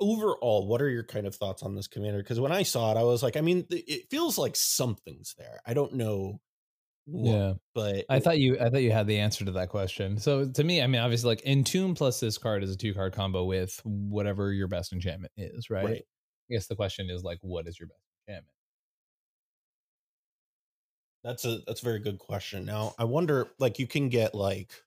overall, 0.00 0.66
what 0.66 0.80
are 0.82 0.88
your 0.88 1.04
kind 1.04 1.26
of 1.26 1.34
thoughts 1.34 1.62
on 1.62 1.74
this 1.74 1.86
commander? 1.88 2.18
Because 2.18 2.40
when 2.40 2.52
I 2.52 2.62
saw 2.62 2.92
it, 2.92 2.96
I 2.98 3.02
was 3.02 3.22
like, 3.22 3.36
I 3.36 3.40
mean, 3.42 3.66
it 3.70 4.08
feels 4.10 4.38
like 4.38 4.56
something's 4.56 5.34
there. 5.36 5.60
I 5.66 5.74
don't 5.74 5.94
know 5.94 6.40
what, 7.06 7.42
Yeah. 7.42 7.54
but 7.74 8.08
I 8.08 8.20
thought 8.20 8.38
you 8.38 8.58
I 8.60 8.70
thought 8.70 8.82
you 8.82 8.92
had 8.92 9.06
the 9.06 9.18
answer 9.18 9.44
to 9.44 9.52
that 9.52 9.68
question. 9.70 10.18
So 10.18 10.50
to 10.50 10.64
me, 10.64 10.82
I 10.82 10.86
mean, 10.88 11.00
obviously, 11.00 11.28
like 11.28 11.42
Entomb 11.44 11.94
plus 11.96 12.20
this 12.20 12.38
card 12.38 12.64
is 12.64 12.72
a 12.72 12.76
two 12.76 12.94
card 12.94 13.12
combo 13.14 13.44
with 13.44 13.80
whatever 13.84 14.52
your 14.52 14.68
best 14.68 14.92
enchantment 14.92 15.32
is, 15.36 15.70
right? 15.70 15.84
right. 15.84 16.04
I 16.50 16.54
guess 16.54 16.66
the 16.66 16.76
question 16.76 17.10
is 17.10 17.22
like, 17.24 17.38
what 17.42 17.68
is 17.68 17.78
your 17.78 17.88
best 17.88 18.00
enchantment? 18.28 18.54
That's 21.22 21.44
a 21.44 21.58
that's 21.66 21.82
a 21.82 21.84
very 21.84 21.98
good 21.98 22.18
question. 22.18 22.64
Now 22.64 22.94
I 22.98 23.04
wonder, 23.04 23.52
like, 23.58 23.78
you 23.78 23.86
can 23.86 24.08
get 24.08 24.34
like 24.34 24.82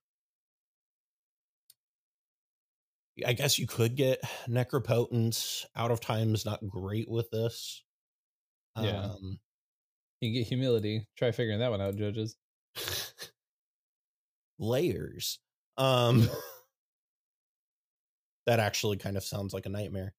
I 3.26 3.34
guess 3.34 3.60
you 3.60 3.68
could 3.68 3.96
get 3.96 4.22
necropotence. 4.48 5.66
Out 5.76 5.92
of 5.92 6.00
time 6.00 6.34
is 6.34 6.46
not 6.46 6.68
great 6.68 7.10
with 7.10 7.30
this. 7.32 7.84
Yeah. 8.78 9.10
Um 9.10 9.40
You 10.22 10.30
can 10.30 10.34
get 10.34 10.48
humility. 10.48 11.08
Try 11.16 11.32
figuring 11.32 11.60
that 11.60 11.72
one 11.72 11.82
out, 11.82 11.96
judges. 11.96 12.38
layers. 14.60 15.40
Um 15.78 16.28
that 18.46 18.60
actually 18.60 18.98
kind 18.98 19.18
of 19.18 19.24
sounds 19.24 19.54
like 19.54 19.66
a 19.66 19.70
nightmare. 19.70 20.14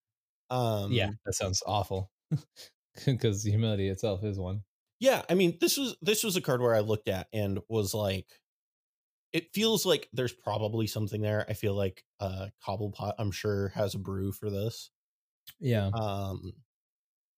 Um 0.50 0.92
yeah, 0.94 1.10
that 1.26 1.34
sounds 1.34 1.62
awful. 1.66 2.12
Because 3.06 3.44
humility 3.44 3.88
itself 3.88 4.24
is 4.24 4.38
one. 4.38 4.64
Yeah, 5.04 5.20
I 5.28 5.34
mean, 5.34 5.58
this 5.60 5.76
was 5.76 5.96
this 6.00 6.24
was 6.24 6.36
a 6.36 6.40
card 6.40 6.62
where 6.62 6.74
I 6.74 6.80
looked 6.80 7.08
at 7.08 7.28
and 7.30 7.58
was 7.68 7.92
like 7.92 8.24
it 9.34 9.52
feels 9.52 9.84
like 9.84 10.08
there's 10.14 10.32
probably 10.32 10.86
something 10.86 11.20
there. 11.20 11.44
I 11.46 11.52
feel 11.52 11.74
like 11.74 12.02
uh 12.20 12.46
Cobblepott 12.66 13.12
I'm 13.18 13.30
sure 13.30 13.68
has 13.74 13.94
a 13.94 13.98
brew 13.98 14.32
for 14.32 14.48
this. 14.48 14.90
Yeah. 15.60 15.90
Um 15.92 16.54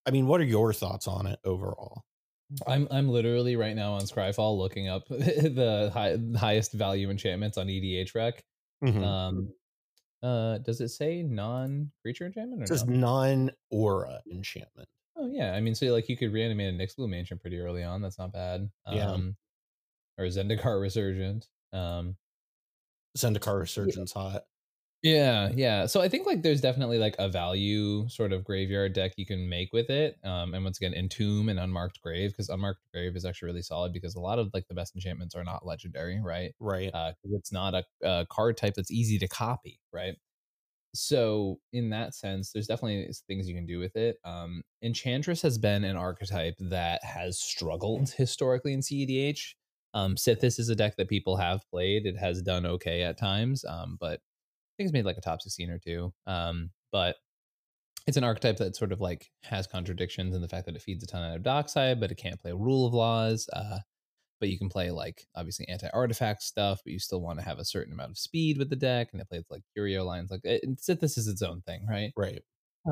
I 0.07 0.12
mean, 0.12 0.29
what 0.29 0.40
are 0.40 0.44
your 0.44 0.72
thoughts 0.72 1.09
on 1.09 1.26
it 1.26 1.40
overall? 1.44 2.05
I'm 2.68 2.87
I'm 2.92 3.09
literally 3.09 3.57
right 3.57 3.74
now 3.74 3.94
on 3.94 4.02
Scryfall 4.02 4.57
looking 4.57 4.87
up 4.87 5.02
the 5.09 5.90
high, 5.92 6.18
highest 6.38 6.72
value 6.72 7.11
enchantments 7.11 7.59
on 7.59 7.66
EDH 7.66 8.14
rec. 8.14 8.44
Mhm. 8.85 9.02
Um 9.02 9.52
uh 10.22 10.59
does 10.59 10.81
it 10.81 10.90
say 10.90 11.24
non 11.24 11.90
creature 12.02 12.26
enchantment 12.26 12.61
or 12.61 12.64
it 12.66 12.68
says 12.68 12.87
no? 12.87 12.96
non-aura 13.00 14.20
enchantment. 14.31 14.88
Oh 15.18 15.29
yeah, 15.33 15.52
I 15.55 15.61
mean, 15.61 15.74
so 15.74 15.87
like 15.88 16.09
you 16.09 16.16
could 16.16 16.33
reanimate 16.33 16.74
a 16.74 16.76
Nyx 16.76 16.96
Blue 16.96 17.09
Mansion 17.09 17.38
pretty 17.38 17.59
early 17.59 17.83
on. 17.83 18.02
That's 18.02 18.18
not 18.18 18.33
bad. 18.33 18.70
Yeah. 18.90 19.11
Um, 19.11 19.37
or 20.18 20.26
Zendikar 20.26 20.81
Resurgent. 20.81 21.48
Um, 21.72 22.16
Zendikar 23.16 23.61
Resurgence 23.61 24.12
hot. 24.12 24.44
yeah, 25.02 25.50
yeah. 25.55 25.87
So 25.87 26.00
I 26.00 26.09
think 26.09 26.26
like 26.26 26.42
there's 26.42 26.61
definitely 26.61 26.98
like 26.98 27.14
a 27.18 27.29
value 27.29 28.09
sort 28.09 28.33
of 28.33 28.44
graveyard 28.44 28.92
deck 28.92 29.12
you 29.16 29.24
can 29.26 29.48
make 29.48 29.72
with 29.72 29.88
it. 29.90 30.18
Um, 30.24 30.52
and 30.55 30.64
once 30.64 30.79
again, 30.79 30.94
Entomb 30.94 31.48
and 31.48 31.59
Unmarked 31.59 32.00
Grave 32.02 32.31
because 32.33 32.48
Unmarked 32.48 32.81
Grave 32.92 33.16
is 33.16 33.24
actually 33.24 33.46
really 33.46 33.62
solid 33.62 33.92
because 33.92 34.16
a 34.16 34.20
lot 34.20 34.38
of 34.38 34.50
like 34.52 34.66
the 34.68 34.74
best 34.74 34.94
enchantments 34.96 35.35
are 35.35 35.44
not 35.44 35.64
legendary, 35.64 36.20
right? 36.22 36.55
Right. 36.61 36.90
because 36.92 37.33
it's 37.38 37.52
not 37.52 37.74
a, 37.74 37.85
a 38.02 38.26
card 38.31 38.57
type 38.57 38.74
that's 38.74 38.90
easy 38.90 39.18
to 39.18 39.29
copy, 39.29 39.81
right? 39.92 40.16
So 41.00 41.59
in 41.72 41.90
that 41.90 42.14
sense, 42.14 42.52
there's 42.52 42.66
definitely 42.66 43.09
things 43.26 43.48
you 43.48 43.54
can 43.54 43.66
do 43.66 43.78
with 43.78 43.96
it. 43.96 44.16
Um, 44.24 44.62
Enchantress 44.82 45.42
has 45.42 45.59
been 45.59 45.85
an 45.85 45.96
archetype 45.96 46.56
that 46.61 47.02
has 47.04 47.38
struggled 47.38 48.11
historically 48.16 48.72
in 48.72 48.80
CEDH. 48.80 49.54
Um, 49.94 50.16
Sythis 50.16 50.59
is 50.59 50.68
a 50.68 50.76
deck 50.76 50.96
that 50.96 51.09
people 51.09 51.37
have 51.37 51.61
played. 51.70 52.06
It 52.06 52.16
has 52.18 52.42
done 52.42 52.66
okay 52.66 53.02
at 53.02 53.18
times, 53.18 53.64
um, 53.64 53.96
but 54.00 54.14
I 54.14 54.72
think 54.76 54.88
it's 54.88 54.92
made 54.92 55.06
like 55.06 55.16
a 55.16 55.22
top 55.22 55.40
16 55.40 55.70
or 55.70 55.78
two. 55.78 56.12
Um, 56.26 56.70
but 56.92 57.16
it's 58.06 58.16
an 58.16 58.24
archetype 58.24 58.59
that 58.59 58.76
sort 58.76 58.92
of 58.92 59.00
like 59.00 59.30
has 59.42 59.66
contradictions 59.66 60.35
in 60.35 60.42
the 60.42 60.48
fact 60.48 60.66
that 60.66 60.76
it 60.76 60.82
feeds 60.82 61.02
a 61.02 61.06
ton 61.06 61.24
out 61.24 61.37
of 61.37 61.42
Dockside, 61.42 61.98
but 61.98 62.11
it 62.11 62.16
can't 62.16 62.40
play 62.40 62.52
Rule 62.52 62.87
of 62.87 62.94
Laws. 62.94 63.48
Uh, 63.52 63.78
but 64.40 64.49
you 64.49 64.59
can 64.59 64.68
play 64.68 64.90
like 64.90 65.27
obviously 65.35 65.66
anti-artifact 65.68 66.42
stuff, 66.42 66.81
but 66.85 66.92
you 66.92 66.99
still 66.99 67.20
want 67.20 67.38
to 67.38 67.44
have 67.44 67.59
a 67.59 67.64
certain 67.64 67.92
amount 67.92 68.11
of 68.11 68.18
speed 68.18 68.59
with 68.59 68.70
the 68.70 68.77
deck, 68.77 69.09
and 69.12 69.20
it 69.20 69.29
plays 69.29 69.44
like 69.51 69.62
curio 69.75 70.05
lines. 70.05 70.31
Like 70.31 70.42
it, 70.44 70.79
this 71.01 71.18
is 71.18 71.29
its 71.29 71.42
own 71.42 71.62
thing, 71.62 71.87
right? 71.88 72.12
Right. 72.16 72.42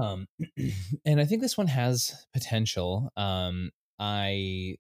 Um, 0.01 0.27
and 1.05 1.21
I 1.21 1.25
think 1.25 1.41
this 1.41 1.57
one 1.57 1.69
has 1.69 2.27
potential. 2.33 3.11
Um, 3.17 3.71
I 3.99 4.77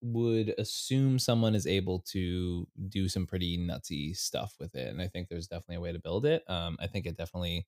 would 0.00 0.54
assume 0.58 1.18
someone 1.18 1.54
is 1.54 1.66
able 1.66 2.00
to 2.00 2.68
do 2.88 3.08
some 3.08 3.26
pretty 3.26 3.58
nutsy 3.58 4.16
stuff 4.16 4.54
with 4.60 4.74
it, 4.74 4.88
and 4.88 5.02
I 5.02 5.08
think 5.08 5.28
there's 5.28 5.48
definitely 5.48 5.76
a 5.76 5.80
way 5.80 5.92
to 5.92 5.98
build 5.98 6.26
it. 6.26 6.42
Um, 6.48 6.76
I 6.80 6.86
think 6.86 7.06
it 7.06 7.16
definitely 7.16 7.66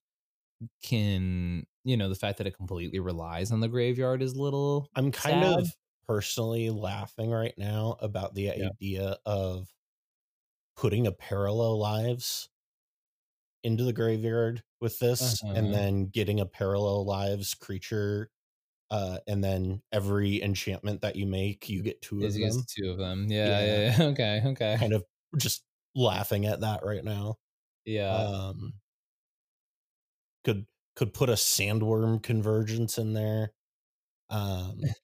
can. 0.83 1.65
You 1.83 1.97
know, 1.97 2.09
the 2.09 2.15
fact 2.15 2.37
that 2.37 2.47
it 2.47 2.55
completely 2.55 2.99
relies 2.99 3.51
on 3.51 3.59
the 3.59 3.67
graveyard 3.67 4.21
is 4.21 4.33
a 4.33 4.41
little 4.41 4.89
I'm 4.95 5.11
kind 5.11 5.43
sad. 5.43 5.59
of 5.59 5.67
personally 6.11 6.69
laughing 6.69 7.31
right 7.31 7.57
now 7.57 7.97
about 8.01 8.33
the 8.35 8.51
Yeah. 8.53 8.69
idea 8.81 9.17
of 9.25 9.73
putting 10.75 11.07
a 11.07 11.11
parallel 11.13 11.77
lives 11.79 12.49
into 13.63 13.83
the 13.83 13.93
graveyard 13.93 14.63
with 14.79 14.97
this 14.99 15.43
Uh-huh. 15.43 15.53
and 15.53 15.73
then 15.73 16.05
getting 16.07 16.39
a 16.39 16.45
parallel 16.45 17.05
lives 17.05 17.53
creature 17.53 18.31
uh 18.91 19.19
and 19.27 19.43
then 19.43 19.81
every 19.91 20.41
enchantment 20.41 21.01
that 21.01 21.15
you 21.15 21.27
make 21.27 21.69
you 21.69 21.83
get 21.83 22.01
two 22.01 22.25
of 22.25 22.39
them 22.39 22.67
two 22.67 22.89
of 22.91 22.97
them. 22.97 23.29
Yeah, 23.29 23.61
Yeah. 23.61 23.61
yeah, 23.61 23.91
yeah. 23.97 24.03
Okay, 24.11 24.41
okay. 24.47 24.77
kind 24.79 24.93
of 24.93 25.05
just 25.37 25.65
laughing 25.95 26.45
at 26.45 26.61
that 26.61 26.83
right 26.85 27.03
now 27.03 27.37
Yeah. 27.85 28.31
um 28.31 28.73
could 30.43 30.67
could 30.95 31.13
put 31.13 31.29
a 31.29 31.33
sandworm 31.33 32.21
convergence 32.21 32.97
in 32.97 33.13
there 33.13 33.53
um 34.29 34.95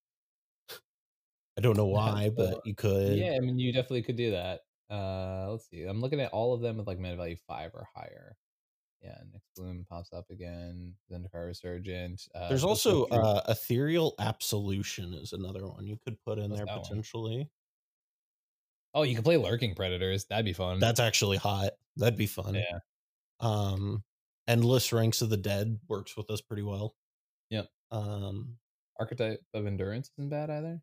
I 1.57 1.61
don't 1.61 1.77
know 1.77 1.85
why, 1.87 2.29
but 2.35 2.61
you 2.65 2.75
could. 2.75 3.17
Yeah, 3.17 3.35
I 3.35 3.39
mean, 3.39 3.57
you 3.59 3.71
definitely 3.73 4.03
could 4.03 4.15
do 4.17 4.31
that. 4.31 4.61
Uh, 4.89 5.47
let's 5.51 5.69
see. 5.69 5.83
I'm 5.83 5.99
looking 6.01 6.21
at 6.21 6.31
all 6.31 6.53
of 6.53 6.61
them 6.61 6.77
with 6.77 6.87
like 6.87 6.99
mana 6.99 7.17
value 7.17 7.35
five 7.47 7.71
or 7.73 7.87
higher. 7.93 8.37
Yeah, 9.01 9.15
Nyxbloom 9.59 9.85
pops 9.87 10.11
up 10.11 10.25
again. 10.31 10.93
Zendikar 11.11 11.47
Resurgent. 11.47 12.21
Uh, 12.33 12.49
There's 12.49 12.63
also 12.63 13.05
uh, 13.05 13.41
Ethereal 13.47 14.15
Absolution 14.19 15.13
is 15.13 15.33
another 15.33 15.67
one 15.67 15.85
you 15.85 15.97
could 16.03 16.17
put 16.25 16.39
in 16.39 16.49
What's 16.49 16.59
there 16.59 16.65
that 16.65 16.75
one? 16.77 16.83
potentially. 16.83 17.49
oh, 18.93 19.03
you 19.03 19.13
can 19.13 19.23
play 19.23 19.37
Lurking 19.37 19.75
Predators. 19.75 20.25
That'd 20.25 20.45
be 20.45 20.53
fun. 20.53 20.79
That's 20.79 20.99
actually 20.99 21.37
hot. 21.37 21.71
That'd 21.97 22.17
be 22.17 22.25
fun. 22.25 22.55
yeah. 22.55 22.79
Um, 23.39 24.03
Endless 24.47 24.91
Ranks 24.93 25.21
of 25.21 25.29
the 25.29 25.37
Dead 25.37 25.79
works 25.87 26.17
with 26.17 26.31
us 26.31 26.41
pretty 26.41 26.63
well. 26.63 26.95
Yep. 27.49 27.67
Um, 27.91 28.55
Archetype 28.99 29.41
of 29.53 29.67
Endurance 29.67 30.09
isn't 30.17 30.29
bad 30.29 30.49
either. 30.49 30.81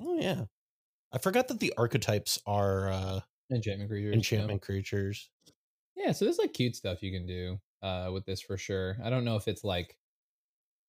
Oh 0.00 0.14
yeah, 0.18 0.44
I 1.12 1.18
forgot 1.18 1.48
that 1.48 1.60
the 1.60 1.74
archetypes 1.78 2.38
are 2.46 2.90
uh, 2.90 3.20
Enchantment 3.50 3.90
creatures. 3.90 4.14
yeah. 4.14 4.16
enchantment 4.16 4.62
creatures. 4.62 5.30
Yeah, 5.96 6.12
so 6.12 6.24
there's 6.24 6.38
like 6.38 6.52
cute 6.52 6.76
stuff 6.76 7.02
you 7.02 7.12
can 7.12 7.26
do 7.26 7.60
uh 7.82 8.10
with 8.12 8.24
this 8.26 8.40
for 8.40 8.56
sure. 8.56 8.98
I 9.02 9.10
don't 9.10 9.24
know 9.24 9.36
if 9.36 9.48
it's 9.48 9.64
like 9.64 9.96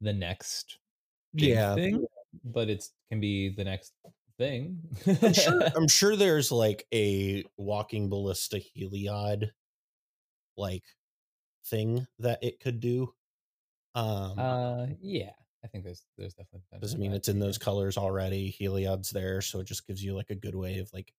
the 0.01 0.13
next 0.13 0.79
Yeah, 1.33 1.73
thing, 1.75 2.05
but 2.43 2.69
it 2.69 2.85
can 3.11 3.19
be 3.19 3.49
the 3.49 3.63
next 3.63 3.93
thing. 4.37 4.81
I'm 5.23 5.33
sure. 5.33 5.63
I'm 5.75 5.87
sure 5.87 6.15
there's 6.15 6.51
like 6.51 6.87
a 6.93 7.43
walking 7.57 8.09
ballista 8.09 8.57
Heliod 8.59 9.51
like 10.57 10.83
thing 11.65 12.07
that 12.19 12.43
it 12.43 12.59
could 12.59 12.79
do. 12.79 13.13
Um, 13.95 14.37
uh 14.37 14.87
yeah, 15.01 15.33
I 15.63 15.67
think 15.67 15.83
there's 15.83 16.05
there's 16.17 16.33
definitely 16.33 16.63
doesn't 16.79 16.99
mean 16.99 17.13
it's 17.13 17.29
in 17.29 17.39
those 17.39 17.57
colors 17.57 17.97
already. 17.97 18.51
Heliod's 18.51 19.11
there, 19.11 19.41
so 19.41 19.59
it 19.59 19.65
just 19.67 19.87
gives 19.87 20.03
you 20.03 20.15
like 20.15 20.29
a 20.29 20.35
good 20.35 20.55
way 20.55 20.79
of 20.79 20.91
like 20.93 21.13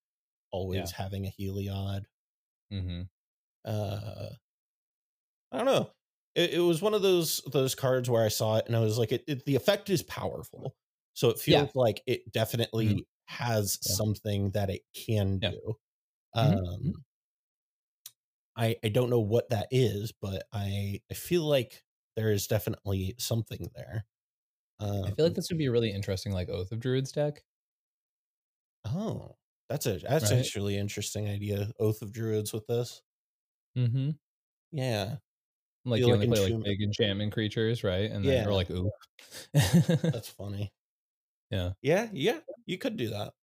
always 0.52 0.92
having 0.92 1.26
a 1.26 1.30
Heliod. 1.30 2.06
Mhm. 2.70 3.08
Uh, 3.64 4.34
I 5.50 5.56
don't 5.58 5.66
know. 5.66 5.90
It, 6.34 6.54
it 6.54 6.60
was 6.60 6.80
one 6.80 6.94
of 6.94 7.02
those 7.02 7.38
those 7.52 7.74
cards 7.74 8.08
where 8.08 8.24
I 8.24 8.28
saw 8.28 8.56
it 8.56 8.66
and 8.66 8.76
I 8.76 8.80
was 8.80 8.98
like, 8.98 9.12
it, 9.12 9.24
it 9.26 9.44
the 9.44 9.56
effect 9.56 9.90
is 9.90 10.02
powerful, 10.02 10.76
so 11.14 11.28
it 11.30 11.38
Yeah. 11.46 11.66
feels 11.66 11.74
like 11.74 12.02
it 12.06 12.32
definitely 12.32 12.94
Mhm. 12.94 13.04
has 13.26 13.78
Yeah. 13.84 13.96
something 13.96 14.50
that 14.52 14.70
it 14.70 14.82
can 14.94 15.38
Yeah. 15.40 15.50
do. 15.50 15.74
Mhm. 16.42 16.58
Um, 16.62 17.04
I 18.56 18.76
I 18.84 18.88
don't 18.88 19.10
know 19.10 19.20
what 19.20 19.50
that 19.50 19.68
is, 19.70 20.12
but 20.12 20.46
I 20.52 21.02
I 21.10 21.14
feel 21.14 21.44
like 21.44 21.84
there 22.16 22.32
is 22.32 22.46
definitely 22.46 23.14
something 23.18 23.70
there. 23.74 24.06
Um, 24.82 25.04
I 25.04 25.10
feel 25.12 25.24
like 25.26 25.34
this 25.34 25.48
would 25.50 25.58
be 25.58 25.66
a 25.66 25.72
really 25.72 25.92
interesting 25.92 26.32
like 26.32 26.48
Oath 26.48 26.72
of 26.72 26.80
Druids 26.80 27.12
deck. 27.12 27.44
oh, 28.84 29.36
that's 29.68 29.86
a 29.86 29.98
that's 29.98 30.30
Right. 30.30 30.38
actually 30.40 30.76
interesting 30.76 31.28
idea. 31.28 31.72
Oath 31.78 32.02
of 32.02 32.12
Druids 32.12 32.52
with 32.52 32.66
this, 32.66 33.02
Mm-hmm. 33.76 34.10
yeah, 34.72 35.16
Like 35.84 35.98
Feel 36.00 36.08
you 36.08 36.12
like 36.12 36.14
only 36.14 36.26
play 36.28 36.40
like 36.40 36.64
big 36.64 36.82
enchantment 36.82 37.32
creatures, 37.32 37.84
right? 37.84 38.10
And 38.10 38.28
then 38.28 38.44
Yeah. 38.44 38.46
or 38.46 38.54
like 38.54 38.70
ooh. 38.70 38.90
that's 39.52 40.28
funny. 40.30 40.72
yeah. 41.50 41.72
Yeah, 41.82 42.08
yeah, 42.12 42.40
you 42.66 42.78
could 42.78 42.96
do 42.96 43.10
that. 43.10 43.34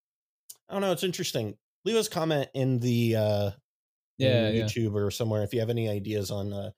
I 0.70 0.74
don't 0.74 0.82
know. 0.82 0.92
It's 0.94 1.04
interesting. 1.04 1.58
Leave 1.86 1.98
us 1.98 2.08
a 2.08 2.12
comment 2.12 2.50
in 2.56 2.80
the 2.80 3.16
uh 3.18 3.52
Yeah, 4.18 4.50
yeah. 4.52 4.66
YouTube 4.66 4.96
or 4.96 5.12
somewhere 5.12 5.44
if 5.44 5.54
you 5.54 5.62
have 5.62 5.70
any 5.72 5.90
ideas 5.90 6.32
on 6.32 6.54
uh 6.54 6.72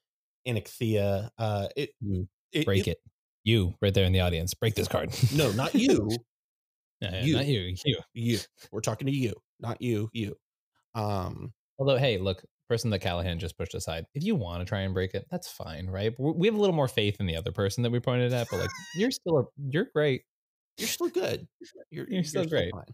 Anikthea. 0.47 1.31
Uh 1.37 1.69
it, 1.77 1.91
You 2.01 2.27
it 2.51 2.65
Break 2.65 2.87
it. 2.87 2.99
You 3.43 3.73
right 3.81 3.93
there 3.93 4.05
in 4.05 4.13
the 4.13 4.21
audience. 4.21 4.53
Break 4.53 4.75
this 4.75 4.87
card. 4.87 5.09
No, 5.35 5.51
not 5.51 5.73
you. 5.73 6.09
Yeah, 7.01 7.09
yeah, 7.15 7.23
You. 7.23 7.35
Not 7.37 7.45
you. 7.47 7.75
You. 7.85 7.97
you. 8.13 8.39
We're 8.71 8.81
talking 8.81 9.07
to 9.07 9.13
you, 9.13 9.33
not 9.59 9.81
you, 9.81 10.09
you. 10.13 10.35
Um 10.95 11.51
Although, 11.79 11.97
hey, 11.97 12.19
look, 12.19 12.43
person 12.69 12.91
that 12.91 12.99
Callahan 12.99 13.39
just 13.39 13.57
pushed 13.57 13.73
aside. 13.73 14.05
If 14.13 14.23
you 14.23 14.35
want 14.35 14.61
to 14.61 14.65
try 14.65 14.81
and 14.81 14.93
break 14.93 15.13
it, 15.15 15.25
that's 15.31 15.49
fine, 15.49 15.87
right? 15.87 16.13
We 16.19 16.31
we 16.33 16.47
have 16.47 16.55
a 16.55 16.59
little 16.59 16.75
more 16.75 16.87
faith 16.87 17.17
in 17.19 17.25
the 17.25 17.35
other 17.35 17.51
person 17.51 17.81
that 17.83 17.91
we 17.91 17.99
pointed 17.99 18.31
at, 18.33 18.47
but 18.51 18.59
like, 18.59 18.69
you're 18.95 19.11
still 19.11 19.39
a, 19.39 19.43
you're 19.71 19.87
great. 19.93 20.21
you're 20.77 20.87
still 20.87 21.09
good. 21.09 21.47
You're, 21.89 22.07
You're 22.09 22.23
still 22.23 22.45
great. 22.45 22.71
fine. 22.71 22.93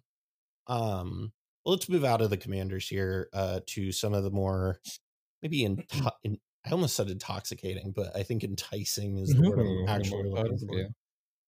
Um 0.68 1.32
well, 1.66 1.76
let's 1.76 1.90
move 1.90 2.06
out 2.06 2.22
of 2.22 2.30
the 2.30 2.38
commanders 2.38 2.88
here 2.88 3.28
uh 3.34 3.60
to 3.68 3.92
some 3.92 4.14
of 4.14 4.24
the 4.24 4.32
more 4.32 4.80
maybe 5.42 5.64
in, 5.66 5.84
in 6.24 6.38
I 6.66 6.72
almost 6.72 6.96
said 6.96 7.10
intoxicating, 7.10 7.92
but 7.96 8.16
I 8.16 8.24
think 8.24 8.44
enticing 8.44 9.18
is 9.18 9.30
the 9.30 9.42
word 9.42 9.60
I'm 9.60 9.88
actually 9.88 10.30
looking 10.30 10.58
for. 10.68 10.90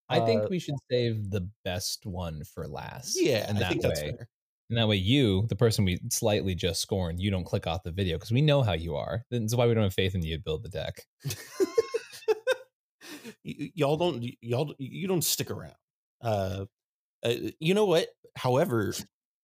I 0.10 0.20
Uh, 0.20 0.26
think 0.26 0.50
we 0.50 0.60
should 0.60 0.76
save 0.90 1.30
the 1.30 1.50
best 1.64 2.06
one 2.06 2.44
for 2.44 2.68
last. 2.68 3.20
Yeah, 3.20 3.46
and 3.48 3.58
that 3.60 3.78
way, 3.78 4.18
and 4.70 4.78
that 4.78 4.88
way, 4.88 4.96
you, 4.96 5.46
the 5.48 5.56
person 5.56 5.86
we 5.86 6.00
slightly 6.10 6.56
just 6.56 6.82
scorned, 6.82 7.20
you 7.20 7.32
don't 7.32 7.44
click 7.44 7.68
off 7.68 7.84
the 7.84 7.92
video 7.92 8.18
because 8.18 8.32
we 8.32 8.42
know 8.42 8.62
how 8.62 8.74
you 8.74 8.96
are. 8.96 9.26
That's 9.30 9.56
why 9.56 9.68
we 9.68 9.74
don't 9.74 9.84
have 9.84 9.94
faith 9.94 10.16
in 10.16 10.24
you 10.24 10.38
to 10.38 10.44
build 10.44 10.64
the 10.64 10.70
deck. 10.70 11.06
Y- 13.46 13.72
y'all 13.74 13.98
don't 13.98 14.24
y'all 14.42 14.76
you 14.78 15.08
don't 15.08 15.24
stick 15.24 15.50
around 15.50 15.76
uh, 16.22 16.66
uh 17.24 17.34
you 17.60 17.74
know 17.74 17.86
what 17.86 18.10
however 18.36 18.94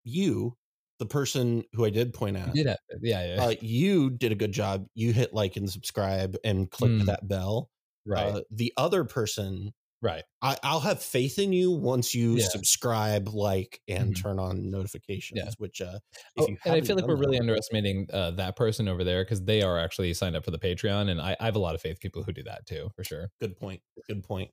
you 0.04 0.58
the 1.00 1.06
person 1.06 1.64
who 1.74 1.86
i 1.86 1.90
did 1.90 2.14
point 2.14 2.38
out 2.38 2.54
did 2.54 2.68
yeah, 3.02 3.24
yeah, 3.26 3.42
uh, 3.42 3.56
you 3.62 4.10
did 4.12 4.32
a 4.32 4.36
good 4.36 4.52
job 4.54 4.88
you 4.96 5.14
hit 5.14 5.34
like 5.34 5.56
and 5.58 5.70
subscribe 5.70 6.38
and 6.46 6.72
click 6.72 6.94
Mm. 6.94 7.06
that 7.08 7.28
bell 7.28 7.70
right, 8.06 8.38
uh, 8.38 8.42
the 8.52 8.74
other 8.78 9.06
person 9.06 9.74
right. 10.02 10.26
I, 10.42 10.58
i'll 10.64 10.82
have 10.82 11.02
faith 11.04 11.40
in 11.40 11.54
you 11.54 11.72
once 11.72 12.16
you 12.16 12.40
Yeah. 12.40 12.42
subscribe 12.42 13.30
like 13.30 13.82
and 13.88 14.16
Mhm. 14.16 14.16
Turn 14.16 14.40
on 14.40 14.72
notifications 14.72 15.56
which 15.60 15.82
uh 15.82 16.00
if 16.36 16.48
Oh, 16.48 16.50
you 16.50 16.58
and 16.66 16.76
I 16.76 16.82
feel 16.82 16.96
like 16.96 17.08
we're 17.08 17.16
that 17.18 17.18
really 17.18 17.40
underestimating 17.40 18.08
uh, 18.12 18.32
that 18.32 18.56
person 18.56 18.88
over 18.88 19.04
there 19.04 19.24
because 19.24 19.44
they 19.46 19.62
are 19.62 19.80
actually 19.80 20.14
signed 20.14 20.36
up 20.36 20.44
for 20.46 20.52
the 20.52 20.60
Patreon, 20.60 21.10
and 21.10 21.22
I, 21.22 21.36
I 21.40 21.46
have 21.46 21.56
a 21.56 21.60
lot 21.60 21.76
of 21.76 21.82
faith 21.82 22.00
people 22.00 22.24
who 22.24 22.34
do 22.34 22.44
that 22.44 22.66
too, 22.66 22.90
for 22.96 23.04
sure. 23.04 23.32
good 23.40 23.56
point 23.58 23.82
good 24.08 24.24
point 24.24 24.52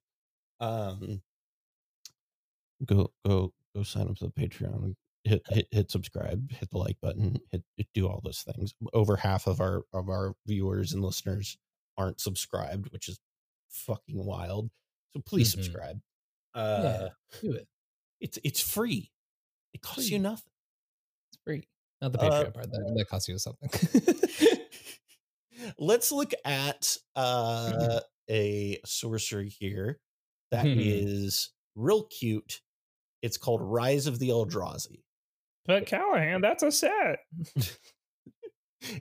um 0.61 1.23
go 2.85 3.13
go 3.25 3.53
go 3.75 3.83
sign 3.83 4.09
up 4.09 4.17
to 4.17 4.25
the 4.27 4.31
patreon 4.33 4.95
hit 5.25 5.43
hit 5.49 5.69
hit 5.71 5.91
subscribe 5.91 6.51
hit 6.53 6.69
the 6.71 6.79
like 6.79 6.97
button 7.01 7.37
hit, 7.51 7.63
hit 7.77 7.87
do 7.95 8.09
all 8.09 8.21
those 8.25 8.43
things 8.43 8.75
over 8.93 9.17
half 9.17 9.47
of 9.47 9.61
our 9.61 9.85
of 9.93 10.09
our 10.09 10.35
viewers 10.47 10.93
and 10.93 11.03
listeners 11.05 11.57
aren't 11.97 12.21
subscribed 12.21 12.89
which 12.93 13.09
is 13.09 13.21
fucking 13.71 14.25
wild 14.25 14.71
so 15.13 15.21
please 15.25 15.49
Mhm. 15.49 15.53
subscribe 15.65 16.01
uh 16.55 17.09
Do 17.41 17.53
it. 17.53 17.69
it's 18.21 18.39
it's 18.45 18.61
free 18.61 19.11
it 19.73 19.81
costs 19.81 20.11
you 20.11 20.19
nothing 20.19 20.53
It's 21.33 21.41
free. 21.45 21.69
Not 22.03 22.13
the 22.13 22.19
Uh, 22.21 22.45
Patreon 22.45 22.55
part. 22.55 22.71
That, 22.73 22.95
that 22.97 23.09
costs 23.09 23.29
you 23.29 23.39
something. 23.39 23.71
let's 25.79 26.11
look 26.13 26.33
at 26.45 26.97
uh 27.17 28.01
a 28.29 28.79
sorcery 28.85 29.49
here 29.49 30.01
that 30.51 30.67
is 30.67 31.51
Hmm. 31.77 31.83
real 31.85 32.03
cute 32.05 32.61
it's 33.23 33.37
called 33.39 33.61
rise 33.63 34.07
of 34.07 34.19
the 34.19 34.29
eldrazi 34.31 35.03
but 35.67 35.87
Callahan, 35.87 36.41
that's 36.41 36.63
a 36.63 36.73
set. 36.73 37.21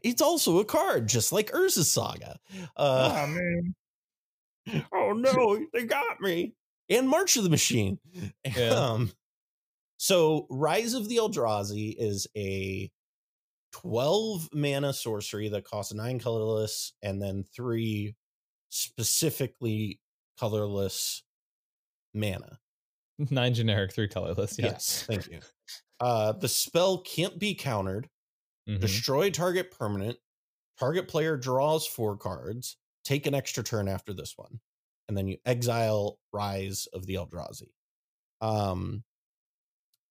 it's 0.04 0.22
also 0.22 0.60
a 0.60 0.66
card 0.66 1.08
just 1.10 1.32
like 1.32 1.50
urza's 1.54 1.90
saga 1.90 2.38
uh 2.78 3.28
man. 3.28 3.76
oh 4.94 5.12
no 5.14 5.60
they 5.74 5.86
got 5.86 6.22
me 6.22 6.54
and 6.88 7.10
march 7.10 7.36
of 7.36 7.44
the 7.44 7.50
machine 7.50 7.98
Yeah. 8.56 8.70
um 8.70 9.12
so 9.98 10.46
rise 10.52 10.94
of 10.94 11.10
the 11.10 11.18
eldrazi 11.18 11.96
is 11.98 12.28
a 12.38 12.92
12 13.74 14.50
mana 14.54 14.94
sorcery 14.94 15.50
that 15.50 15.66
costs 15.66 15.94
nine 15.96 16.20
colorless 16.20 16.94
and 17.02 17.20
then 17.20 17.44
three 17.56 18.16
specifically 18.70 20.00
colorless 20.40 21.24
mana 22.14 22.60
Nine 23.30 23.54
generic, 23.54 23.94
three 23.94 24.08
colorless. 24.08 24.58
Yeah. 24.60 24.68
yes 24.68 25.06
thank 25.08 25.28
you 25.28 25.40
uh 26.02 26.34
the 26.34 26.50
spell 26.50 27.00
can't 27.04 27.40
be 27.40 27.56
countered. 27.56 28.10
Mhm. 28.68 28.80
destroy 28.82 29.30
target 29.32 29.72
permanent. 29.72 30.20
Target 30.80 31.08
player 31.10 31.38
draws 31.38 31.88
four 31.88 32.18
cards. 32.18 32.78
Take 33.06 33.28
an 33.28 33.36
extra 33.36 33.64
turn 33.64 33.88
after 33.90 34.14
this 34.14 34.38
one. 34.38 34.62
And 35.10 35.18
then 35.18 35.28
you 35.28 35.40
exile 35.46 36.20
rise 36.34 36.88
of 36.88 37.06
the 37.08 37.16
eldrazi. 37.16 37.74
Um 38.42 39.04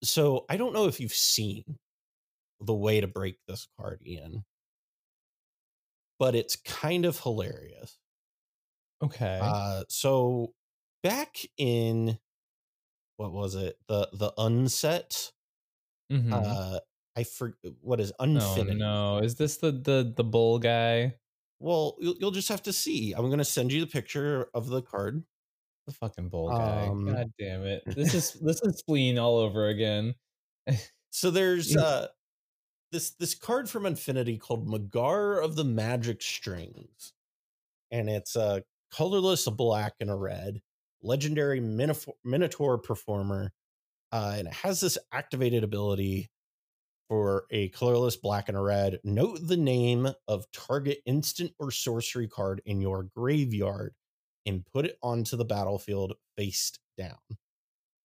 so 0.02 0.46
i 0.48 0.56
don't 0.56 0.72
know 0.72 0.86
if 0.86 1.00
you've 1.00 1.12
seen 1.12 1.78
the 2.60 2.74
way 2.74 3.00
to 3.00 3.08
break 3.08 3.38
this 3.46 3.68
card 3.78 4.02
ian. 4.06 4.44
But 6.18 6.34
it's 6.34 6.54
kind 6.56 7.06
of 7.06 7.18
hilarious. 7.20 7.98
Okay. 9.02 9.40
uh 9.40 9.84
so 9.88 10.54
back 11.02 11.38
in 11.56 12.18
what 13.16 13.32
was 13.32 13.54
it? 13.54 13.78
The 13.88 14.08
the 14.12 14.32
unset 14.38 15.32
Mhm. 16.10 16.32
uh 16.32 16.80
i 17.16 17.24
for 17.24 17.56
what 17.80 18.00
is 18.00 18.12
oh 18.18 18.24
no! 18.26 19.18
Is 19.18 19.34
this 19.36 19.56
the 19.58 19.72
the 19.72 20.12
the 20.16 20.24
bull 20.24 20.58
guy? 20.58 21.16
Well, 21.58 21.96
you'll, 22.00 22.14
you'll 22.18 22.30
just 22.30 22.48
have 22.48 22.62
to 22.62 22.72
see. 22.72 23.12
I'm 23.12 23.26
going 23.26 23.38
to 23.38 23.44
send 23.44 23.70
you 23.72 23.80
the 23.80 23.86
picture 23.86 24.48
of 24.54 24.68
the 24.68 24.80
card. 24.80 25.22
The 25.86 25.92
fucking 25.92 26.28
bull 26.30 26.48
guy. 26.50 26.86
Um, 26.86 27.06
God 27.06 27.32
damn 27.38 27.64
it. 27.64 27.82
This 27.96 28.14
is 28.14 28.32
this 28.34 28.60
is 28.62 28.78
spleen 28.78 29.18
all 29.18 29.38
over 29.38 29.68
again. 29.68 30.14
So 31.10 31.30
there's 31.30 31.76
uh 31.76 32.08
this 32.92 33.10
this 33.12 33.34
card 33.34 33.68
from 33.68 33.86
Unfinity 33.86 34.38
called 34.38 34.66
Magar 34.68 35.42
of 35.44 35.56
the 35.56 35.64
Magic 35.64 36.22
Strings. 36.22 37.12
And 37.90 38.08
it's 38.08 38.36
a 38.36 38.62
colorless, 38.92 39.46
a 39.46 39.50
black, 39.50 39.94
and 40.00 40.10
a 40.10 40.14
red. 40.16 40.62
Legendary 41.02 41.60
Minotaur, 41.60 42.14
Minotaur 42.24 42.78
performer. 42.78 43.52
Uh, 44.12 44.34
and 44.36 44.48
it 44.48 44.54
has 44.54 44.80
this 44.80 44.98
activated 45.12 45.62
ability 45.64 46.30
for 47.08 47.44
a 47.50 47.68
colorless 47.70 48.16
black 48.16 48.48
and 48.48 48.56
a 48.56 48.60
red. 48.60 48.98
Note 49.02 49.40
the 49.42 49.56
name 49.56 50.08
of 50.28 50.46
target 50.52 50.98
instant 51.06 51.52
or 51.58 51.70
sorcery 51.70 52.28
card 52.28 52.62
in 52.66 52.80
your 52.80 53.08
graveyard 53.16 53.94
and 54.46 54.64
put 54.72 54.84
it 54.84 54.96
onto 55.02 55.36
the 55.36 55.44
battlefield 55.44 56.14
face 56.36 56.72
down. 56.96 57.18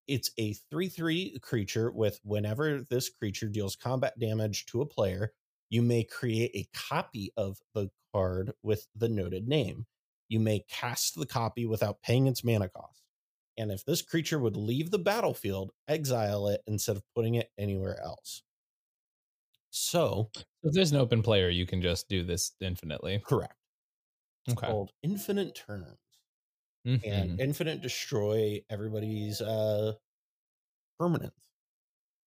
It's 0.08 0.32
a 0.38 0.54
3 0.72 0.90
3 0.90 1.40
creature 1.42 1.92
with 1.92 2.20
whenever 2.24 2.82
this 2.82 3.10
creature 3.10 3.48
deals 3.48 3.76
combat 3.76 4.20
damage 4.20 4.66
to 4.68 4.82
a 4.82 4.86
player, 4.86 5.34
you 5.70 5.82
may 5.82 6.04
create 6.04 6.52
a 6.54 6.68
copy 6.78 7.32
of 7.38 7.58
the 7.74 7.90
card 8.14 8.54
with 8.64 8.88
the 8.96 9.10
noted 9.10 9.48
name. 9.48 9.86
You 10.30 10.40
may 10.40 10.64
cast 10.70 11.18
the 11.18 11.26
copy 11.26 11.66
without 11.66 12.02
paying 12.02 12.28
its 12.28 12.44
mana 12.44 12.70
cost. 12.70 13.05
And 13.58 13.72
if 13.72 13.86
this 13.86 14.02
creature 14.02 14.40
would 14.40 14.58
leave 14.58 14.92
the 14.92 15.00
battlefield, 15.00 15.72
exile 15.88 16.48
it 16.48 16.62
instead 16.68 16.98
of 16.98 17.04
putting 17.16 17.36
it 17.36 17.52
anywhere 17.58 18.00
else. 18.02 18.44
So, 19.70 20.32
If 20.64 20.74
there's 20.74 20.92
an 20.92 20.98
open 20.98 21.22
player, 21.24 21.50
you 21.50 21.66
can 21.66 21.82
just 21.82 22.10
do 22.10 22.24
this 22.24 22.56
infinitely. 22.60 23.26
correct. 23.26 23.58
It's 24.46 24.54
Okay. 24.54 24.62
called 24.62 24.92
Infinite 25.04 25.56
Turns. 25.56 26.00
Mhm. 26.86 27.02
And 27.04 27.40
Infinite 27.40 27.82
Destroy 27.82 28.66
everybody's 28.70 29.40
uh 29.42 29.96
permanence. 31.00 31.46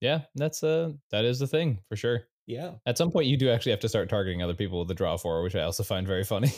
yeah, 0.01 0.25
that's 0.35 0.63
uh 0.63 0.93
that 1.11 1.25
is 1.25 1.39
the 1.39 1.47
thing 1.47 1.83
for 1.89 1.97
sure. 1.97 2.29
Yeah. 2.47 2.79
At 2.87 2.99
some 2.99 3.11
point, 3.13 3.27
you 3.29 3.37
do 3.37 3.51
actually 3.51 3.73
have 3.73 3.81
to 3.81 3.89
start 3.89 4.09
targeting 4.09 4.43
other 4.43 4.55
people 4.55 4.79
with 4.81 4.89
the 4.89 4.95
draw 4.95 5.17
four, 5.17 5.43
which 5.43 5.55
I 5.57 5.63
also 5.63 5.83
find 5.85 6.07
very 6.07 6.25
funny. 6.25 6.51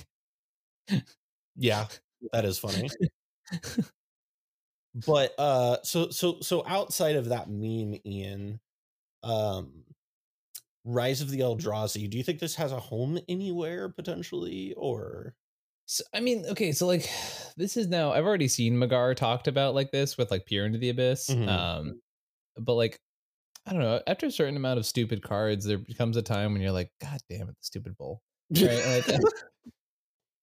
Yeah. 1.57 1.89
That 2.33 2.45
is 2.45 2.59
funny. 2.59 2.91
but 4.95 5.33
uh 5.39 5.77
so 5.83 6.11
so 6.11 6.39
so 6.41 6.65
outside 6.67 7.17
of 7.17 7.29
that 7.29 7.49
meme 7.49 7.95
ian 8.07 8.59
um 9.23 9.85
rise 10.85 11.21
of 11.21 11.31
the 11.31 11.41
eldrazi 11.41 12.09
do 12.09 12.17
you 12.17 12.25
think 12.25 12.39
this 12.41 12.55
has 12.57 12.73
a 12.73 12.81
home 12.81 13.19
anywhere 13.29 13.89
potentially 13.89 14.73
or 14.77 15.35
So, 15.87 16.05
I 16.15 16.21
mean, 16.21 16.45
okay, 16.51 16.73
so 16.73 16.87
like 16.87 17.09
this 17.57 17.77
is 17.77 17.89
now 17.89 18.13
I've 18.13 18.25
already 18.25 18.49
seen 18.49 18.75
Magar 18.77 19.15
talked 19.17 19.49
about 19.49 19.75
like 19.75 19.91
this 19.91 20.17
with 20.17 20.31
like 20.31 20.47
Peer 20.47 20.65
into 20.67 20.79
the 20.79 20.91
Abyss. 20.91 21.29
Mhm. 21.31 21.49
Um 21.49 22.01
but 22.59 22.75
like 22.75 22.99
I 23.67 23.73
don't 23.73 23.83
know, 23.83 24.01
after 24.07 24.27
a 24.27 24.31
certain 24.31 24.57
amount 24.57 24.79
of 24.79 24.87
stupid 24.87 25.23
cards, 25.23 25.65
there 25.67 25.79
becomes 25.79 26.17
a 26.17 26.23
time 26.23 26.53
when 26.53 26.63
you're 26.63 26.73
like, 26.73 26.91
God 27.01 27.19
damn 27.29 27.43
it, 27.49 27.57
the 27.57 27.63
stupid 27.63 27.97
bull. 27.99 28.23
Right? 28.51 29.05
Like, 29.09 29.21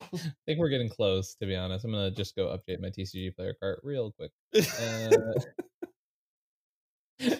I 0.01 0.17
think 0.45 0.59
we're 0.59 0.69
getting 0.69 0.89
close, 0.89 1.35
to 1.35 1.45
be 1.45 1.55
honest. 1.55 1.85
I'm 1.85 1.91
gonna 1.91 2.11
just 2.11 2.35
go 2.35 2.47
update 2.47 2.79
my 2.79 2.89
TCG 2.89 3.35
player 3.35 3.55
cart 3.59 3.79
real 3.83 4.11
quick. 4.11 4.31
Uh, 4.79 5.33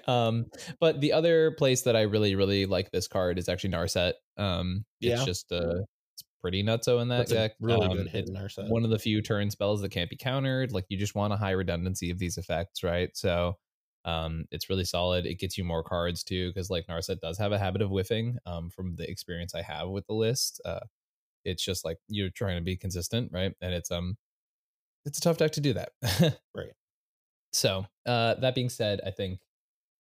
um, 0.07 0.45
but 0.79 1.01
the 1.01 1.13
other 1.13 1.51
place 1.51 1.83
that 1.83 1.95
I 1.95 2.01
really, 2.01 2.35
really 2.35 2.65
like 2.65 2.91
this 2.91 3.07
card 3.07 3.37
is 3.37 3.47
actually 3.47 3.71
Narset. 3.71 4.13
Um, 4.37 4.85
it's 5.01 5.19
Yeah. 5.19 5.25
just 5.25 5.51
uh, 5.51 5.81
it's 6.13 6.23
pretty 6.41 6.63
nutso 6.63 7.01
in 7.01 7.09
that 7.09 7.19
that's 7.19 7.31
deck. 7.31 7.51
really 7.59 7.87
Um, 7.87 7.97
good 7.97 8.07
hit 8.09 8.21
it's 8.21 8.29
in 8.29 8.35
Narset 8.35 8.69
one 8.69 8.83
of 8.83 8.89
the 8.89 8.99
few 8.99 9.21
turn 9.21 9.51
spells 9.51 9.81
that 9.81 9.89
can't 9.89 10.09
be 10.09 10.15
countered. 10.17 10.71
Like 10.71 10.85
you 10.89 10.97
just 10.97 11.15
want 11.15 11.33
a 11.33 11.37
high 11.37 11.51
redundancy 11.51 12.09
of 12.09 12.17
these 12.19 12.37
effects, 12.37 12.83
right? 12.83 13.09
So 13.15 13.57
um, 14.05 14.45
it's 14.51 14.69
really 14.69 14.85
solid. 14.85 15.25
It 15.25 15.39
gets 15.39 15.57
you 15.57 15.63
more 15.63 15.83
cards 15.83 16.23
too, 16.23 16.49
because 16.49 16.69
like 16.69 16.87
Narset 16.87 17.19
does 17.19 17.37
have 17.37 17.51
a 17.51 17.59
habit 17.59 17.81
of 17.81 17.89
whiffing. 17.89 18.37
Um, 18.45 18.69
from 18.71 18.95
the 18.95 19.09
experience 19.09 19.53
I 19.53 19.61
have 19.61 19.89
with 19.89 20.07
the 20.07 20.13
list, 20.13 20.59
uh, 20.65 20.79
it's 21.47 21.63
just 21.63 21.86
like 21.86 21.97
you're 22.10 22.29
trying 22.29 22.57
to 22.57 22.62
be 22.62 22.75
consistent, 22.75 23.31
right? 23.31 23.53
And 23.62 23.73
it's 23.73 23.89
um, 23.89 24.17
it's 25.05 25.17
a 25.17 25.21
tough 25.21 25.38
deck 25.38 25.51
to 25.51 25.62
do 25.62 25.73
that. 25.73 25.89
Right. 26.55 26.73
So 27.53 27.86
uh, 28.05 28.36
that 28.36 28.55
being 28.55 28.69
said, 28.69 28.99
I 29.05 29.12
think 29.12 29.39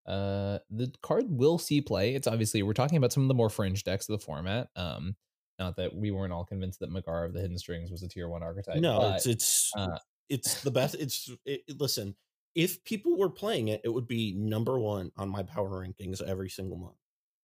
uh, 0.05 0.59
the 0.69 0.93
card 1.01 1.25
will 1.29 1.57
see 1.57 1.81
play. 1.81 2.13
It's 2.13 2.27
obviously 2.27 2.61
we're 2.61 2.73
talking 2.73 2.97
about 2.97 3.13
some 3.13 3.23
of 3.23 3.29
the 3.29 3.33
more 3.33 3.49
fringe 3.49 3.83
decks 3.83 4.09
of 4.09 4.19
the 4.19 4.23
format. 4.23 4.67
Um, 4.75 5.15
not 5.57 5.77
that 5.77 5.95
we 5.95 6.11
weren't 6.11 6.33
all 6.33 6.43
convinced 6.43 6.81
that 6.81 6.91
Magar 6.91 7.25
of 7.25 7.33
the 7.33 7.39
Hidden 7.39 7.57
Strings 7.57 7.89
was 7.89 8.03
a 8.03 8.07
tier 8.07 8.27
one 8.27 8.43
archetype. 8.43 8.77
no 8.77 8.99
but, 8.99 9.15
it's 9.15 9.25
it's 9.25 9.71
uh, 9.75 9.97
it's 10.29 10.61
the 10.61 10.71
best 10.79 10.95
it's 10.95 11.31
it, 11.45 11.63
listen 11.79 12.15
if 12.53 12.83
people 12.83 13.17
were 13.17 13.29
playing 13.29 13.69
it 13.69 13.81
it 13.83 13.89
would 13.89 14.07
be 14.07 14.33
number 14.37 14.77
one 14.77 15.11
on 15.17 15.29
my 15.29 15.41
power 15.41 15.83
rankings 15.83 16.21
every 16.21 16.49
single 16.49 16.77
month 16.77 16.97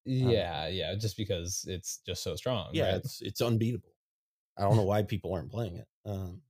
yeah, 0.05 0.67
yeah, 0.67 0.95
just 0.95 1.15
because 1.15 1.65
it's 1.67 1.99
just 2.05 2.23
so 2.23 2.35
strong. 2.35 2.69
yeah 2.73 2.85
right? 2.85 2.95
it's 2.95 3.21
it's 3.21 3.41
unbeatable 3.41 3.92
i 4.57 4.61
don't 4.61 4.77
know 4.77 4.83
why 4.83 5.03
people 5.03 5.33
aren't 5.33 5.51
playing 5.51 5.77
it 5.77 5.87
um 6.05 6.41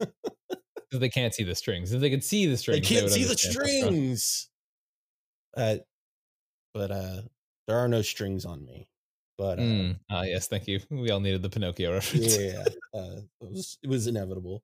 they 0.92 1.08
can't 1.08 1.34
see 1.34 1.42
the 1.44 1.54
strings. 1.54 1.92
If 1.92 2.00
they 2.00 2.10
could 2.10 2.24
see 2.24 2.46
the 2.46 2.56
strings, 2.56 2.90
they 2.90 2.94
can't 2.94 3.02
would 3.02 3.12
see 3.12 3.24
the 3.24 3.36
understand 3.36 3.56
how 3.60 3.66
strong- 3.68 3.88
strings 3.88 4.50
uh 5.56 5.76
but 6.74 6.90
uh 6.90 7.22
there 7.66 7.78
are 7.78 7.88
no 7.88 8.02
strings 8.02 8.44
on 8.44 8.64
me 8.64 8.88
but 9.38 9.58
uh, 9.58 9.62
Mm, 9.62 10.00
ah, 10.10 10.22
yes, 10.24 10.48
thank 10.48 10.66
you. 10.68 10.80
We 10.90 11.10
all 11.10 11.20
needed 11.20 11.42
the 11.42 11.48
Pinocchio 11.50 11.92
reference. 11.92 12.36
yeah 12.36 12.68
uh, 12.94 13.20
it 13.40 13.50
was 13.50 13.78
it 13.82 13.88
was 13.88 14.06
inevitable 14.06 14.62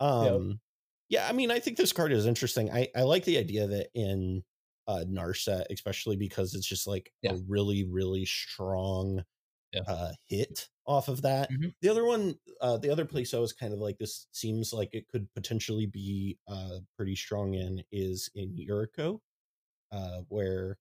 um 0.00 0.60
yeah 1.08 1.28
i 1.28 1.32
mean 1.32 1.50
i 1.50 1.58
think 1.60 1.76
this 1.76 1.92
card 1.92 2.12
is 2.12 2.26
interesting 2.26 2.70
i 2.70 2.88
i 2.96 3.02
like 3.02 3.24
the 3.24 3.38
idea 3.38 3.66
that 3.66 3.90
in 3.94 4.42
uh 4.88 5.04
narset 5.08 5.64
especially 5.70 6.16
because 6.16 6.54
it's 6.54 6.66
just 6.66 6.86
like 6.86 7.12
Yeah. 7.22 7.32
a 7.32 7.36
really 7.48 7.84
really 7.84 8.24
strong 8.26 9.24
Yeah. 9.72 9.82
uh 9.86 10.12
hit 10.26 10.68
off 10.86 11.08
of 11.08 11.22
that 11.22 11.48
Mhm. 11.50 11.72
the 11.80 11.88
other 11.88 12.04
one 12.04 12.34
uh 12.60 12.76
the 12.76 12.90
other 12.90 13.04
place 13.04 13.34
i 13.34 13.38
was 13.38 13.52
kind 13.52 13.72
of 13.72 13.78
like 13.78 13.98
this 13.98 14.26
seems 14.32 14.72
like 14.72 14.94
it 14.94 15.06
could 15.08 15.32
potentially 15.34 15.86
be 15.86 16.38
uh 16.48 16.80
pretty 16.96 17.14
strong 17.14 17.54
in 17.54 17.82
is 17.92 18.30
in 18.34 18.56
Yuriko, 18.56 19.20
uh 19.92 20.22
where 20.28 20.78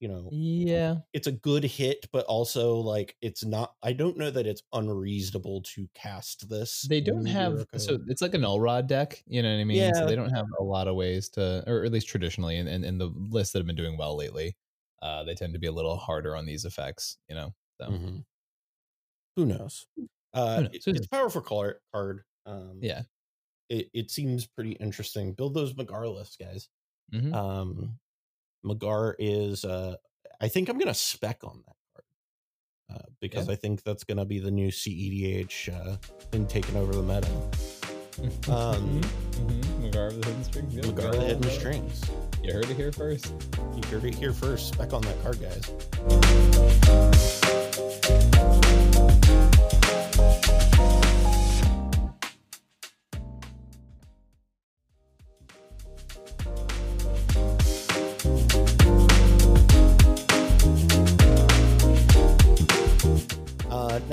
you 0.00 0.08
know 0.08 0.28
yeah, 0.32 0.96
it's 1.12 1.26
a 1.26 1.32
good 1.32 1.64
hit, 1.64 2.06
but 2.12 2.24
also 2.26 2.76
like 2.76 3.16
it's 3.22 3.44
not. 3.44 3.74
I 3.82 3.92
don't 3.92 4.16
know 4.18 4.30
that 4.30 4.46
it's 4.46 4.62
unreasonable 4.72 5.62
to 5.74 5.88
cast 5.94 6.48
this. 6.48 6.82
they 6.88 7.00
don't 7.00 7.26
have 7.26 7.52
Yuriko. 7.54 7.80
so 7.80 7.98
it's 8.08 8.20
like 8.22 8.34
an 8.34 8.44
Elrod 8.44 8.88
deck. 8.88 9.22
You 9.26 9.42
know 9.42 9.54
what 9.54 9.60
I 9.60 9.64
mean? 9.64 9.76
Yeah. 9.78 9.92
So 9.94 10.06
they 10.06 10.16
don't 10.16 10.34
have 10.34 10.46
a 10.58 10.62
lot 10.62 10.88
of 10.88 10.96
ways 10.96 11.28
to, 11.30 11.64
or 11.66 11.84
at 11.84 11.92
least 11.92 12.08
traditionally, 12.08 12.56
and 12.56 12.68
in, 12.68 12.84
in, 12.84 12.98
the 12.98 13.06
lists 13.16 13.52
that 13.52 13.60
have 13.60 13.66
been 13.66 13.76
doing 13.76 13.96
well 13.96 14.16
lately, 14.16 14.56
uh, 15.02 15.24
they 15.24 15.34
tend 15.34 15.52
to 15.54 15.60
be 15.60 15.66
a 15.66 15.72
little 15.72 15.96
harder 15.96 16.36
on 16.36 16.46
these 16.46 16.64
effects. 16.64 17.18
You 17.28 17.36
know, 17.36 17.54
so 17.80 17.88
Mhm. 17.90 18.24
Who 19.36 19.44
knows? 19.46 19.86
Uh, 20.32 20.60
knows? 20.62 20.70
it- 20.72 20.86
it's 20.86 21.06
a 21.06 21.10
powerful 21.10 21.42
card. 21.42 21.80
Card. 21.92 22.24
Um, 22.46 22.78
yeah. 22.82 23.02
it, 23.68 23.90
it 23.92 24.10
seems 24.10 24.46
pretty 24.46 24.72
interesting. 24.72 25.34
Build 25.34 25.52
those 25.54 25.74
Magar 25.74 26.12
lists, 26.14 26.36
guys. 26.36 26.68
Mhm. 27.12 27.34
Um, 27.34 27.98
Magar 28.64 29.14
is. 29.18 29.64
Uh, 29.64 29.96
I 30.40 30.48
think 30.48 30.68
I'm 30.68 30.78
gonna 30.78 30.94
spec 30.94 31.42
on 31.44 31.62
that 31.66 31.76
card 31.94 32.04
uh, 32.90 33.06
because 33.20 33.46
Yeah. 33.48 33.54
I 33.54 33.56
think 33.56 33.82
that's 33.82 34.04
gonna 34.04 34.24
be 34.24 34.38
the 34.38 34.50
new 34.52 34.70
CEDH 34.70 35.68
uh, 35.68 35.96
thing 36.30 36.46
taking 36.46 36.76
over 36.76 36.94
the 36.94 37.02
meta. 37.02 37.28
Um, 38.48 39.02
Mhm. 39.02 39.82
Magar 39.82 40.06
of 40.08 40.22
the 40.22 40.28
Hidden 40.28 40.44
Strings. 40.44 40.74
yeah, 40.74 40.82
Magar 40.84 41.12
the 41.12 41.20
hidden 41.20 41.50
strings. 41.50 42.00
You 42.42 42.50
heard 42.54 42.64
it 42.70 42.74
here 42.76 42.90
first. 42.90 43.26
You 43.74 43.82
heard 43.90 44.04
it 44.04 44.14
here 44.14 44.32
first. 44.32 44.68
Spec 44.72 44.94
on 44.94 45.02
that 45.02 45.22
card, 45.22 45.38
guys. 45.38 45.70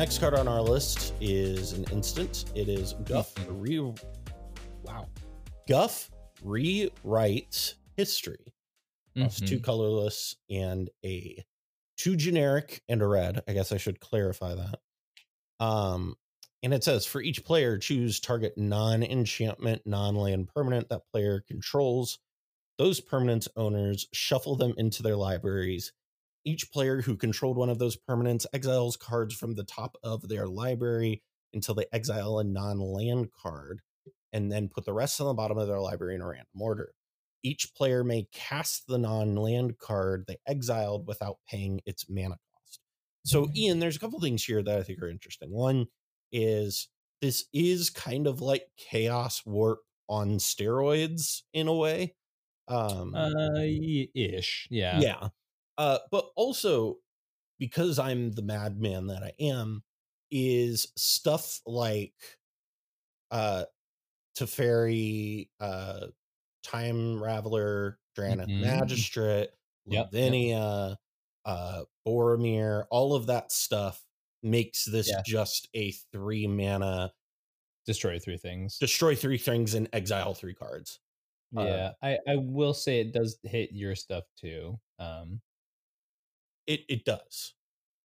Next 0.04 0.20
card 0.20 0.34
on 0.34 0.50
our 0.50 0.62
list 0.62 1.14
is 1.22 1.72
an 1.72 1.86
instant. 1.86 2.52
It 2.56 2.68
is 2.68 2.92
Guff 3.06 3.34
re. 3.48 3.80
Wow, 4.82 5.08
Guff 5.66 6.12
rewrites 6.44 7.76
history. 7.96 8.54
Costs 9.18 9.40
two 9.40 9.60
Mhm. 9.60 9.64
colorless 9.64 10.36
and 10.50 10.90
a 11.06 11.46
two 11.96 12.18
generic 12.18 12.84
and 12.90 13.02
a 13.02 13.08
red. 13.08 13.44
I 13.48 13.54
guess 13.54 13.72
I 13.72 13.78
should 13.78 14.02
clarify 14.02 14.56
that. 14.56 14.82
Um, 15.62 16.18
and 16.62 16.74
it 16.74 16.84
says 16.84 17.06
for 17.06 17.22
each 17.22 17.46
player, 17.46 17.78
choose 17.78 18.20
target 18.20 18.58
non-enchantment, 18.58 19.84
non-land 19.86 20.50
permanent 20.54 20.90
that 20.90 21.08
player 21.14 21.40
controls. 21.40 22.20
Those 22.78 23.00
permanents 23.00 23.48
owners 23.56 24.10
shuffle 24.12 24.58
them 24.58 24.74
into 24.76 25.02
their 25.02 25.16
libraries. 25.16 25.94
Each 26.46 26.72
player 26.72 27.02
who 27.02 27.16
controlled 27.16 27.58
one 27.58 27.70
of 27.70 27.80
those 27.80 27.98
permanents 27.98 28.46
exiles 28.54 28.98
cards 28.98 29.34
from 29.36 29.56
the 29.56 29.64
top 29.64 29.96
of 30.04 30.28
their 30.28 30.48
library 30.48 31.22
until 31.54 31.76
they 31.76 31.86
exile 31.94 32.40
a 32.40 32.44
non-land 32.44 33.30
card. 33.32 33.82
and 34.34 34.52
then 34.52 34.68
put 34.68 34.84
the 34.86 34.94
rest 34.94 35.22
on 35.22 35.28
the 35.28 35.34
bottom 35.34 35.58
of 35.60 35.68
their 35.68 35.80
library 35.80 36.16
in 36.16 36.22
a 36.22 36.28
random 36.28 36.60
order. 36.60 36.94
Each 37.44 37.72
player 37.76 38.04
may 38.04 38.28
cast 38.34 38.88
the 38.88 38.98
non 38.98 39.36
land 39.36 39.78
card 39.78 40.26
they 40.28 40.38
exiled 40.48 41.08
without 41.08 41.38
paying 41.48 41.82
its 41.86 42.06
mana 42.10 42.38
cost. 42.54 42.80
So, 43.26 43.50
Ian, 43.56 43.80
there's 43.80 43.96
a 43.96 44.00
couple 44.00 44.20
things 44.20 44.44
here 44.44 44.64
that 44.64 44.80
I 44.80 44.84
think 44.84 45.02
are 45.02 45.08
interesting. 45.10 45.52
One 45.52 45.86
is 46.32 46.90
this 47.22 47.46
is 47.54 47.90
kind 47.90 48.26
of 48.28 48.42
like 48.42 48.66
Chaos 48.78 49.44
Warp 49.46 49.82
on 50.10 50.38
steroids 50.40 51.44
in 51.54 51.68
a 51.68 51.74
way. 51.74 52.16
Um, 52.68 53.14
uh, 53.14 53.30
ish, 54.16 54.68
yeah, 54.72 55.00
yeah. 55.00 55.28
Uh, 55.78 56.00
but 56.12 56.30
also 56.36 56.98
because 57.60 58.00
I'm 58.00 58.32
the 58.34 58.44
madman 58.44 59.08
that 59.08 59.24
I 59.24 59.34
am, 59.40 59.84
is 60.32 60.92
stuff 60.98 61.62
like 61.68 62.16
uh 63.32 63.66
Teferi, 64.38 65.50
uh 65.60 66.08
Time 66.64 67.18
Raveler, 67.18 67.98
Drannith 68.18 68.50
Mhm. 68.50 68.60
Magistrate, 68.60 69.52
Yep, 69.90 70.14
yep. 70.24 70.40
Lavinia, 70.52 71.00
uh 71.46 71.86
Boromir, 72.08 72.86
all 72.92 73.16
of 73.16 73.28
that 73.28 73.52
stuff 73.52 74.06
makes 74.44 74.86
this 74.86 75.14
Yeah. 75.14 75.24
just 75.26 75.70
a 75.76 75.92
three 76.14 76.48
mana 76.48 77.14
destroy 77.86 78.20
three 78.20 78.38
things. 78.38 78.80
destroy 78.80 79.16
three 79.16 79.38
things 79.38 79.74
and 79.74 79.90
exile 79.94 80.34
three 80.34 80.54
cards. 80.54 81.00
uh, 81.56 81.62
yeah, 81.66 81.94
I 82.02 82.20
I 82.28 82.36
will 82.38 82.74
say 82.74 83.00
it 83.02 83.14
does 83.14 83.40
hit 83.44 83.72
your 83.72 83.96
stuff 83.96 84.26
too. 84.38 84.80
Um, 85.00 85.42
It 86.68 86.82
it 86.90 87.06
does. 87.06 87.54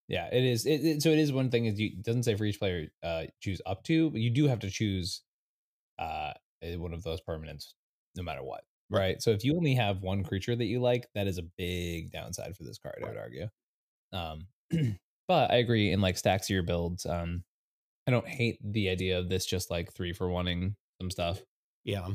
yeah, 0.07 0.27
it 0.31 0.43
is. 0.43 0.65
It, 0.65 0.85
it- 0.85 1.01
so 1.01 1.09
it 1.09 1.19
is 1.19 1.31
one 1.33 1.49
thing 1.51 1.65
is 1.65 1.79
you 1.79 1.87
it 1.87 2.03
doesn't 2.03 2.23
say 2.23 2.35
for 2.35 2.45
each 2.45 2.59
player 2.59 2.87
uh 3.03 3.25
choose 3.41 3.61
up 3.65 3.83
to, 3.85 4.09
but 4.11 4.21
you 4.21 4.29
do 4.29 4.47
have 4.47 4.59
to 4.59 4.69
choose 4.69 5.21
uh 5.99 6.33
eh, 6.61 6.75
one 6.75 6.93
of 6.93 7.03
those 7.03 7.21
permanents 7.21 7.73
no 8.15 8.23
matter 8.23 8.43
what. 8.43 8.63
Right. 8.89 8.99
Right. 8.99 9.21
So 9.21 9.31
if 9.31 9.43
you 9.43 9.55
only 9.55 9.75
have 9.75 10.01
one 10.01 10.23
creature 10.23 10.55
that 10.55 10.65
you 10.65 10.79
like, 10.79 11.07
that 11.13 11.27
is 11.27 11.37
a 11.37 11.43
big 11.57 12.11
downside 12.11 12.55
for 12.55 12.63
this 12.63 12.77
card, 12.79 13.01
I 13.03 13.07
would 13.09 13.17
argue. 13.17 13.47
Um 14.13 14.47
but 15.27 15.51
I 15.51 15.55
agree 15.57 15.91
in 15.91 16.01
like 16.01 16.17
stacks 16.17 16.47
of 16.49 16.53
your 16.53 16.63
builds. 16.63 17.05
Um 17.05 17.43
I 18.07 18.11
don't 18.11 18.27
hate 18.27 18.59
the 18.63 18.89
idea 18.89 19.19
of 19.19 19.27
this 19.29 19.45
just 19.45 19.69
like 19.69 19.91
three 19.93 20.13
for 20.13 20.29
wanting 20.29 20.75
some 21.01 21.11
stuff. 21.11 21.41
Yeah. 21.83 22.07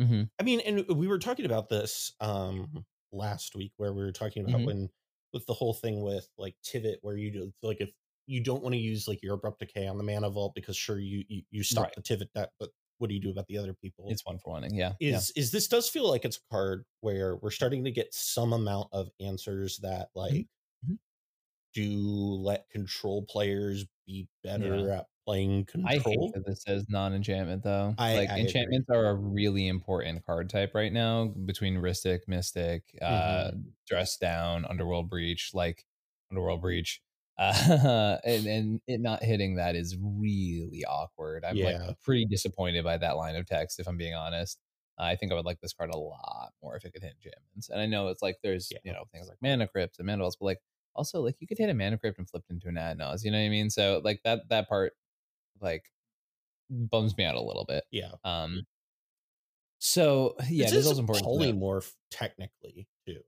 Mm-hmm. 0.00 0.22
I 0.40 0.42
mean, 0.42 0.60
and 0.60 0.84
we 0.88 1.06
were 1.06 1.20
talking 1.20 1.46
about 1.46 1.68
this 1.68 2.12
um 2.20 2.84
last 3.12 3.54
week 3.54 3.72
where 3.76 3.92
we 3.92 4.02
were 4.02 4.10
talking 4.12 4.44
about 4.44 4.60
Mhm. 4.62 4.66
when 4.66 4.88
with 5.34 5.44
the 5.46 5.52
whole 5.52 5.74
thing 5.74 6.00
with 6.02 6.26
like 6.38 6.54
Tivit 6.64 6.96
where 7.02 7.16
you 7.16 7.30
do 7.30 7.52
like 7.62 7.80
if 7.80 7.90
you 8.26 8.42
don't 8.42 8.62
want 8.62 8.74
to 8.74 8.78
use 8.80 9.06
like 9.06 9.22
your 9.22 9.34
abrupt 9.34 9.58
decay 9.58 9.86
on 9.86 9.98
the 9.98 10.04
mana 10.04 10.30
vault 10.30 10.54
because 10.54 10.76
sure 10.78 10.98
you 10.98 11.24
you, 11.28 11.42
you 11.50 11.62
stop 11.62 11.84
Right. 11.84 11.94
the 11.94 12.00
Tivit 12.02 12.32
deck, 12.34 12.48
but 12.58 12.70
what 12.98 13.08
do 13.08 13.14
you 13.14 13.20
do 13.20 13.30
about 13.30 13.46
the 13.48 13.58
other 13.58 13.74
people? 13.74 14.06
It's 14.08 14.24
one 14.24 14.38
for 14.38 14.52
wanting. 14.52 14.74
Yeah. 14.74 14.92
yeah. 15.00 15.16
is 15.16 15.30
is 15.36 15.50
this 15.50 15.68
does 15.68 15.88
feel 15.90 16.08
like 16.08 16.24
it's 16.24 16.38
a 16.38 16.50
card 16.54 16.84
where 17.00 17.36
we're 17.36 17.50
starting 17.50 17.84
to 17.84 17.90
get 17.90 18.14
some 18.14 18.52
amount 18.54 18.88
of 18.92 19.10
answers 19.20 19.78
that 19.82 20.08
like 20.14 20.46
Mhm. 20.88 20.98
do 21.74 21.90
let 21.90 22.70
control 22.70 23.22
players 23.24 23.84
be 24.06 24.28
better 24.42 24.90
at 24.90 25.06
playing 25.26 25.66
I 25.86 25.96
hate 25.98 26.32
that 26.34 26.44
this 26.46 26.62
says 26.62 26.86
non-enchantment 26.88 27.62
though. 27.62 27.94
I- 27.98 28.16
like 28.16 28.28
I 28.30 28.32
agree. 28.34 28.42
enchantments 28.42 28.90
are 28.90 29.06
a 29.06 29.14
really 29.14 29.68
important 29.68 30.24
card 30.26 30.50
type 30.50 30.74
right 30.74 30.92
now 30.92 31.26
between 31.26 31.76
Rhystic, 31.76 32.20
Mystic, 32.28 32.82
uh, 33.02 33.50
Mm-hmm. 33.50 33.60
Dress 33.88 34.16
Down, 34.18 34.64
Underworld 34.66 35.08
Breach, 35.10 35.50
like 35.54 35.84
Underworld 36.30 36.60
Breach. 36.60 37.00
Uh, 37.38 38.18
and 38.24 38.46
and 38.46 38.80
it 38.86 39.00
not 39.00 39.20
hitting 39.24 39.56
that 39.56 39.74
is 39.74 39.96
really 40.00 40.84
awkward. 40.86 41.44
I'm 41.44 41.56
Yeah. 41.56 41.86
like 41.88 42.00
pretty 42.00 42.26
disappointed 42.26 42.84
by 42.84 42.96
that 42.98 43.16
line 43.16 43.34
of 43.34 43.44
text. 43.46 43.80
If 43.80 43.88
I'm 43.88 43.96
being 43.96 44.14
honest, 44.14 44.60
I 44.98 45.16
think 45.16 45.32
I 45.32 45.34
would 45.34 45.44
like 45.44 45.60
this 45.60 45.72
card 45.72 45.90
a 45.90 45.96
lot 45.98 46.52
more 46.62 46.76
if 46.76 46.84
it 46.84 46.92
could 46.92 47.02
hit 47.02 47.14
enchantments. 47.16 47.70
And 47.70 47.80
I 47.80 47.86
know 47.86 48.06
it's 48.08 48.22
like 48.22 48.36
there's 48.44 48.68
Yeah. 48.70 48.78
you 48.84 48.92
know 48.92 49.04
things 49.12 49.26
like 49.28 49.38
mana 49.42 49.66
crypts 49.66 49.98
and 49.98 50.06
mana 50.06 50.22
Vaults, 50.22 50.36
but 50.36 50.44
like 50.46 50.60
also 50.94 51.22
like 51.22 51.34
you 51.40 51.48
could 51.48 51.58
hit 51.58 51.68
a 51.70 51.74
mana 51.74 51.98
crypt 51.98 52.18
and 52.18 52.30
flip 52.30 52.44
into 52.50 52.68
an 52.68 52.78
ad 52.78 52.98
naus. 52.98 53.24
You 53.24 53.32
know 53.32 53.38
what 53.38 53.46
I 53.46 53.48
mean? 53.48 53.68
So 53.68 54.00
like 54.04 54.20
that 54.22 54.48
that 54.50 54.68
part 54.68 54.92
like 55.64 55.84
bums 56.70 57.16
me 57.16 57.24
out 57.24 57.34
a 57.34 57.42
little 57.42 57.64
bit. 57.64 57.84
Yeah. 57.90 58.12
Um. 58.24 58.62
So 59.78 60.36
yeah, 60.48 60.70
this 60.70 60.86
is 60.86 60.98
important. 60.98 61.26
polymorph 61.26 61.90
technically 62.10 62.86
too. 63.06 63.20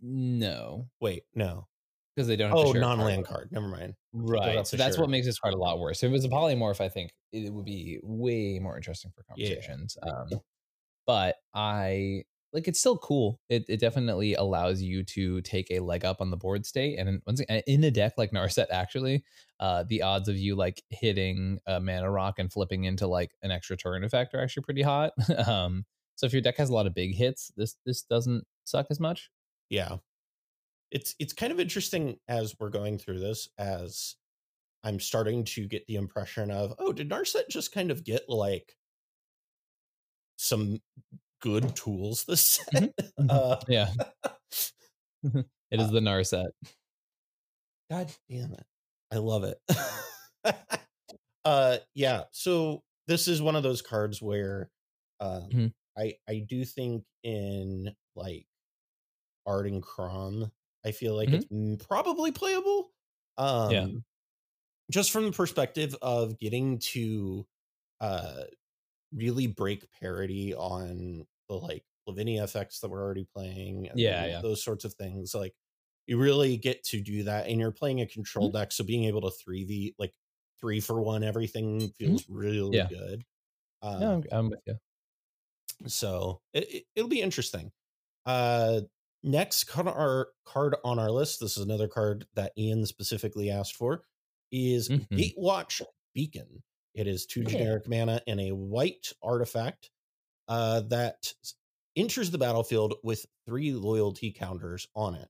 No, 0.00 0.88
Wait, 1.00 1.24
no. 1.34 1.66
because 2.14 2.28
they 2.28 2.36
don't. 2.36 2.50
Have 2.50 2.58
Oh, 2.58 2.72
non-land 2.72 3.26
card. 3.26 3.48
Never 3.50 3.66
mind. 3.68 3.94
Right. 4.12 4.64
So 4.66 4.76
that's 4.76 4.94
share. 4.96 5.02
what 5.02 5.10
makes 5.10 5.26
this 5.26 5.38
card 5.40 5.54
a 5.54 5.58
lot 5.58 5.80
worse. 5.80 6.02
If 6.04 6.08
it 6.10 6.12
was 6.12 6.24
a 6.24 6.28
polymorph, 6.28 6.80
I 6.80 6.88
think 6.88 7.10
it 7.32 7.52
would 7.52 7.64
be 7.64 7.98
way 8.02 8.60
more 8.60 8.76
interesting 8.76 9.10
for 9.10 9.24
Yeah. 9.36 9.48
conversations. 9.48 9.96
Um, 10.02 10.28
but 11.06 11.36
I 11.52 12.22
like 12.52 12.68
it's 12.68 12.80
still 12.80 12.98
cool. 12.98 13.40
It 13.48 13.64
it 13.68 13.80
definitely 13.80 14.34
allows 14.34 14.82
you 14.82 15.02
to 15.04 15.40
take 15.42 15.70
a 15.70 15.80
leg 15.80 16.04
up 16.04 16.20
on 16.20 16.30
the 16.30 16.36
board 16.36 16.66
state, 16.66 16.98
and 16.98 17.08
in- 17.08 17.22
once 17.26 17.40
again, 17.40 17.62
in 17.66 17.84
a 17.84 17.90
deck 17.90 18.14
like 18.16 18.30
Narset, 18.32 18.66
actually, 18.70 19.24
uh, 19.60 19.84
the 19.88 20.02
odds 20.02 20.28
of 20.28 20.36
you 20.36 20.54
like 20.54 20.82
hitting 20.90 21.58
a 21.66 21.80
mana 21.80 22.10
rock 22.10 22.38
and 22.38 22.52
flipping 22.52 22.84
into 22.84 23.06
like 23.06 23.32
an 23.42 23.50
extra 23.50 23.76
turn 23.76 24.04
effect 24.04 24.34
are 24.34 24.42
actually 24.42 24.64
pretty 24.64 24.82
hot. 24.82 25.12
um, 25.46 25.84
so 26.16 26.26
if 26.26 26.32
your 26.32 26.42
deck 26.42 26.56
has 26.58 26.70
a 26.70 26.74
lot 26.74 26.86
of 26.86 26.94
big 26.94 27.14
hits, 27.14 27.52
this 27.56 27.76
this 27.86 28.02
doesn't 28.02 28.44
suck 28.64 28.86
as 28.90 29.00
much. 29.00 29.30
Yeah. 29.70 29.96
It's 30.90 31.14
it's 31.18 31.32
kind 31.32 31.52
of 31.52 31.60
interesting 31.60 32.18
as 32.28 32.54
we're 32.60 32.68
going 32.68 32.98
through 32.98 33.20
this 33.20 33.48
as 33.58 34.16
I'm 34.84 35.00
starting 35.00 35.44
to 35.44 35.66
get 35.66 35.86
the 35.86 35.94
impression 35.94 36.50
of, 36.50 36.74
oh, 36.78 36.92
did 36.92 37.08
Narset 37.08 37.48
just 37.48 37.72
kind 37.72 37.90
of 37.90 38.04
get 38.04 38.28
like 38.28 38.76
some 40.36 40.80
good 41.42 41.76
tools 41.76 42.24
this 42.26 42.42
set? 42.44 42.94
Uh, 43.30 43.58
Yeah, 43.68 43.90
it 45.70 45.80
is 45.80 45.90
the 45.90 46.00
Narset. 46.00 46.50
God 47.90 48.12
damn 48.28 48.52
it. 48.54 48.64
I 49.12 49.16
love 49.18 49.44
it. 49.44 49.58
uh 51.44 51.78
yeah, 51.94 52.24
so 52.32 52.82
this 53.06 53.28
is 53.28 53.42
one 53.42 53.56
of 53.56 53.62
those 53.62 53.82
cards 53.82 54.22
where 54.22 54.70
um 55.20 55.50
Mhm. 55.50 55.72
I 55.98 56.14
I 56.28 56.44
do 56.48 56.64
think 56.64 57.04
in 57.22 57.94
like 58.14 58.46
Art 59.46 59.66
and 59.66 59.82
Crom, 59.82 60.52
I 60.84 60.92
feel 60.92 61.16
like 61.16 61.30
Mhm. 61.30 61.32
it's 61.32 61.46
probably 61.86 62.32
playable. 62.32 62.92
Um 63.38 63.70
Yeah. 63.70 64.02
just 64.90 65.10
from 65.12 65.26
the 65.26 65.32
perspective 65.32 65.96
of 66.02 66.38
getting 66.38 66.78
to 66.80 67.46
uh 68.00 68.44
really 69.14 69.46
break 69.46 69.86
parity 70.00 70.54
on 70.54 71.26
the 71.48 71.54
like 71.54 71.84
Lavinia 72.06 72.42
effects 72.44 72.80
that 72.80 72.88
we're 72.90 73.02
already 73.02 73.26
playing. 73.34 73.88
and 73.88 73.98
Yeah, 73.98 74.26
yeah. 74.26 74.40
Those 74.40 74.62
sorts 74.64 74.84
of 74.84 74.94
things. 74.94 75.34
Like 75.34 75.54
you 76.06 76.18
really 76.18 76.56
get 76.56 76.82
to 76.84 77.00
do 77.00 77.22
that 77.24 77.46
and 77.46 77.60
you're 77.60 77.70
playing 77.70 78.00
a 78.00 78.06
control 78.06 78.48
Mm-hmm. 78.48 78.58
deck. 78.58 78.72
So 78.72 78.84
being 78.84 79.04
able 79.04 79.20
to 79.22 79.30
three 79.30 79.64
V 79.64 79.94
like 79.98 80.12
three 80.60 80.80
for 80.80 81.00
one, 81.00 81.22
everything 81.24 81.88
feels 81.98 82.24
really 82.28 82.78
Mm-hmm. 82.78 82.92
Yeah. 82.94 82.98
good. 82.98 83.24
Um, 83.82 84.00
No, 84.00 84.12
I'm, 84.14 84.24
I'm 84.32 84.50
with 84.50 84.60
you. 84.66 84.76
so 85.86 86.40
it, 86.52 86.70
it, 86.72 86.84
it'll 86.96 87.08
be 87.08 87.20
interesting. 87.22 87.70
Uh, 88.26 88.82
next 89.24 89.64
card 89.64 89.86
on 89.88 89.94
our 89.94 90.28
card 90.44 90.76
on 90.84 90.98
our 90.98 91.10
list. 91.10 91.40
This 91.40 91.56
is 91.56 91.64
another 91.64 91.88
card 91.88 92.26
that 92.34 92.52
Ian 92.56 92.86
specifically 92.86 93.50
asked 93.50 93.76
for. 93.76 94.04
Is 94.50 94.88
Mhm. 94.88 95.06
Gatewatch 95.10 95.80
Beacon. 96.14 96.62
It 96.94 97.06
is 97.06 97.26
two 97.26 97.42
Yeah. 97.42 97.48
generic 97.50 97.88
mana 97.88 98.22
and 98.26 98.40
a 98.40 98.52
white 98.52 99.12
artifact 99.22 99.90
uh, 100.48 100.80
that 100.82 101.32
enters 101.96 102.30
the 102.30 102.38
battlefield 102.38 102.94
with 103.02 103.26
three 103.46 103.72
loyalty 103.72 104.32
counters 104.32 104.88
on 104.94 105.14
it. 105.14 105.28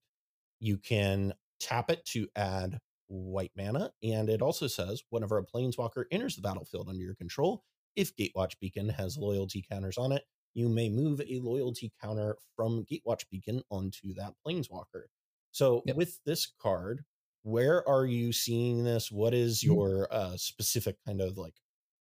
You 0.61 0.79
can 0.79 1.35
tap 1.61 1.91
it 1.91 2.05
to 2.07 2.29
add 2.37 2.81
white 3.09 3.53
mana, 3.57 3.93
and 4.03 4.29
it 4.31 4.43
also 4.43 4.67
says 4.67 5.03
whenever 5.11 5.39
a 5.39 5.45
planeswalker 5.47 6.05
enters 6.11 6.37
the 6.37 6.43
battlefield 6.43 6.89
under 6.89 7.03
your 7.03 7.15
control, 7.15 7.65
if 7.97 8.15
Gatewatch 8.17 8.59
Beacon 8.61 8.89
has 8.89 9.19
loyalty 9.19 9.63
counters 9.69 9.99
on 9.99 10.13
it, 10.13 10.25
you 10.55 10.69
may 10.69 10.89
move 10.89 11.21
a 11.21 11.39
loyalty 11.41 11.93
counter 12.01 12.37
from 12.57 12.85
Gatewatch 12.87 13.29
Beacon 13.31 13.63
onto 13.71 14.15
that 14.15 14.35
planeswalker. 14.47 15.05
So 15.51 15.83
Yep. 15.85 15.97
with 15.97 16.21
this 16.25 16.47
card, 16.47 17.05
where 17.43 17.87
are 17.89 18.07
you 18.07 18.33
seeing 18.33 18.85
this? 18.85 19.11
What 19.11 19.35
is 19.35 19.61
Mhm. 19.61 19.65
your 19.75 20.13
uh, 20.13 20.37
specific 20.37 20.97
kind 21.07 21.21
of 21.21 21.37
like 21.39 21.55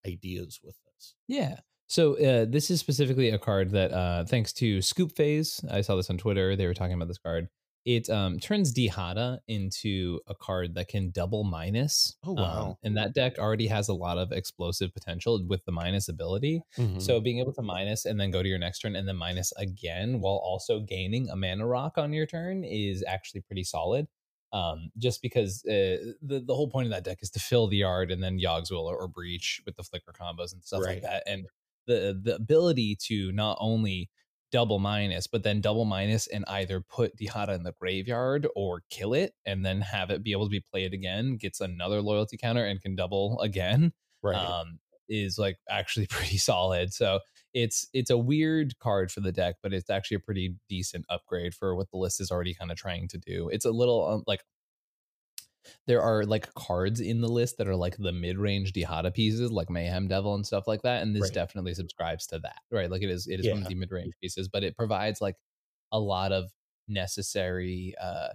ideas 0.08 0.60
with 0.64 0.76
this? 0.86 1.16
Yeah. 1.28 1.60
So 1.88 2.18
uh, 2.18 2.46
this 2.50 2.72
is 2.72 2.80
specifically 2.80 3.30
a 3.30 3.38
card 3.39 3.72
that, 3.72 3.92
uh, 3.92 4.24
thanks 4.26 4.54
to 4.54 4.82
Scoop 4.82 5.12
Phase, 5.12 5.60
I 5.70 5.82
saw 5.82 5.96
this 5.98 6.10
on 6.10 6.18
Twitter. 6.18 6.56
They 6.56 6.66
were 6.68 6.74
talking 6.74 6.94
about 6.96 7.10
this 7.10 7.18
card. 7.18 7.50
It 7.84 8.10
um, 8.12 8.39
turns 8.39 8.74
Dihada 8.74 9.39
into 9.48 10.20
a 10.28 10.36
card 10.36 10.76
that 10.76 10.88
can 10.88 11.10
double 11.10 11.44
minus. 11.44 12.16
Oh, 12.24 12.32
Um, 12.32 12.36
wow. 12.38 12.78
and 12.84 12.96
that 12.96 13.14
deck 13.16 13.39
already 13.39 13.66
has 13.68 13.89
a 13.89 13.94
lot 13.96 14.20
of 14.20 14.32
explosive 14.32 14.94
potential 14.94 15.44
with 15.50 15.66
the 15.66 15.72
minus 15.72 16.08
ability. 16.08 16.62
Mhm. 16.78 17.02
So 17.02 17.20
being 17.20 17.39
able 17.39 17.54
to 17.54 17.64
minus 17.64 18.06
and 18.06 18.20
then 18.20 18.30
go 18.30 18.44
to 18.44 18.48
your 18.48 18.60
next 18.60 18.80
turn 18.80 18.96
and 18.96 19.08
then 19.08 19.18
minus 19.18 19.52
again 19.58 20.22
while 20.22 20.36
also 20.44 20.80
gaining 20.80 21.28
a 21.30 21.36
mana 21.36 21.66
rock 21.66 21.98
on 21.98 22.14
your 22.14 22.28
turn 22.28 22.64
is 22.64 23.04
actually 23.08 23.42
pretty 23.42 23.64
solid. 23.64 24.08
Um, 24.54 24.89
just 24.97 25.22
because 25.22 25.64
uh, 25.66 26.12
the 26.22 26.43
the 26.45 26.56
whole 26.56 26.70
point 26.70 26.86
of 26.88 26.91
that 26.91 27.06
deck 27.06 27.20
is 27.22 27.30
to 27.32 27.39
fill 27.39 27.68
the 27.68 27.78
yard 27.78 28.12
and 28.12 28.22
then 28.22 28.38
Yawgwill 28.38 28.84
or, 28.84 28.97
or 28.97 29.08
Breach 29.08 29.62
with 29.66 29.76
the 29.78 29.84
flicker 29.84 30.12
combos 30.12 30.52
and 30.54 30.62
stuff 30.64 30.84
Right. 30.84 30.89
like 30.89 31.02
that. 31.02 31.24
And 31.26 31.47
the 31.88 32.20
the 32.22 32.36
ability 32.36 32.97
to 33.08 33.32
not 33.32 33.58
only 33.62 34.10
double 34.52 34.80
minus, 34.80 35.28
but 35.28 35.43
then 35.43 35.62
double 35.62 35.86
minus 35.86 36.28
and 36.28 36.43
either 36.47 36.82
put 36.82 37.16
Dihada 37.18 37.56
in 37.56 37.64
the 37.64 37.72
graveyard 37.80 38.47
or 38.56 38.84
kill 38.89 39.14
it 39.14 39.34
and 39.45 39.66
then 39.66 39.80
have 39.82 40.12
it 40.12 40.24
be 40.24 40.34
able 40.34 40.45
to 40.45 40.49
be 40.49 40.60
played 40.60 40.93
again, 40.93 41.38
gets 41.38 41.62
another 41.62 42.02
loyalty 42.02 42.36
counter 42.38 42.66
and 42.66 42.82
can 42.82 42.95
double 42.95 43.39
again 43.39 43.93
Right. 44.22 44.58
um, 44.60 44.80
is 45.08 45.38
like 45.38 45.58
actually 45.70 46.08
pretty 46.10 46.38
solid. 46.38 46.93
So 46.93 47.20
it's 47.54 47.88
it's 47.93 48.10
a 48.10 48.18
weird 48.18 48.78
card 48.80 49.12
for 49.12 49.22
the 49.22 49.32
deck, 49.32 49.56
but 49.64 49.74
it's 49.74 49.89
actually 49.89 50.16
a 50.16 50.20
pretty 50.22 50.56
decent 50.70 51.06
upgrade 51.10 51.54
for 51.54 51.76
what 51.76 51.89
the 51.91 51.97
list 51.97 52.22
is 52.22 52.32
already 52.32 52.54
kind 52.54 52.72
of 52.72 52.78
trying 52.78 53.08
to 53.10 53.18
do. 53.18 53.49
It's 53.49 53.66
a 53.66 53.72
little 53.72 54.06
um, 54.08 54.24
like 54.28 54.43
there 55.88 56.02
are 56.02 56.26
like 56.26 56.54
cards 56.56 56.99
in 56.99 57.22
the 57.22 57.28
list 57.28 57.58
that 57.58 57.68
are 57.68 57.76
like 57.76 57.97
the 57.97 58.12
mid-range 58.12 58.74
Dihada 58.74 59.14
pieces, 59.14 59.52
like 59.52 59.70
Mayhem 59.70 60.08
Devil 60.08 60.34
and 60.36 60.45
stuff 60.45 60.68
like 60.68 60.82
that, 60.84 61.02
and 61.04 61.16
this 61.16 61.30
Right. 61.30 61.32
definitely 61.32 61.74
subscribes 61.74 62.26
to 62.28 62.39
that, 62.39 62.60
right? 62.72 62.89
Like 62.89 63.02
it 63.04 63.10
is 63.10 63.28
it 63.28 63.39
is 63.39 63.49
one 63.49 63.62
of 63.62 63.68
the 63.68 63.76
mid-range 63.76 64.14
pieces, 64.22 64.47
but 64.47 64.64
it 64.64 64.76
provides 64.76 65.22
like 65.22 65.36
a 65.91 65.99
lot 65.99 66.32
of 66.32 66.52
necessary 66.88 67.95
uh 68.02 68.30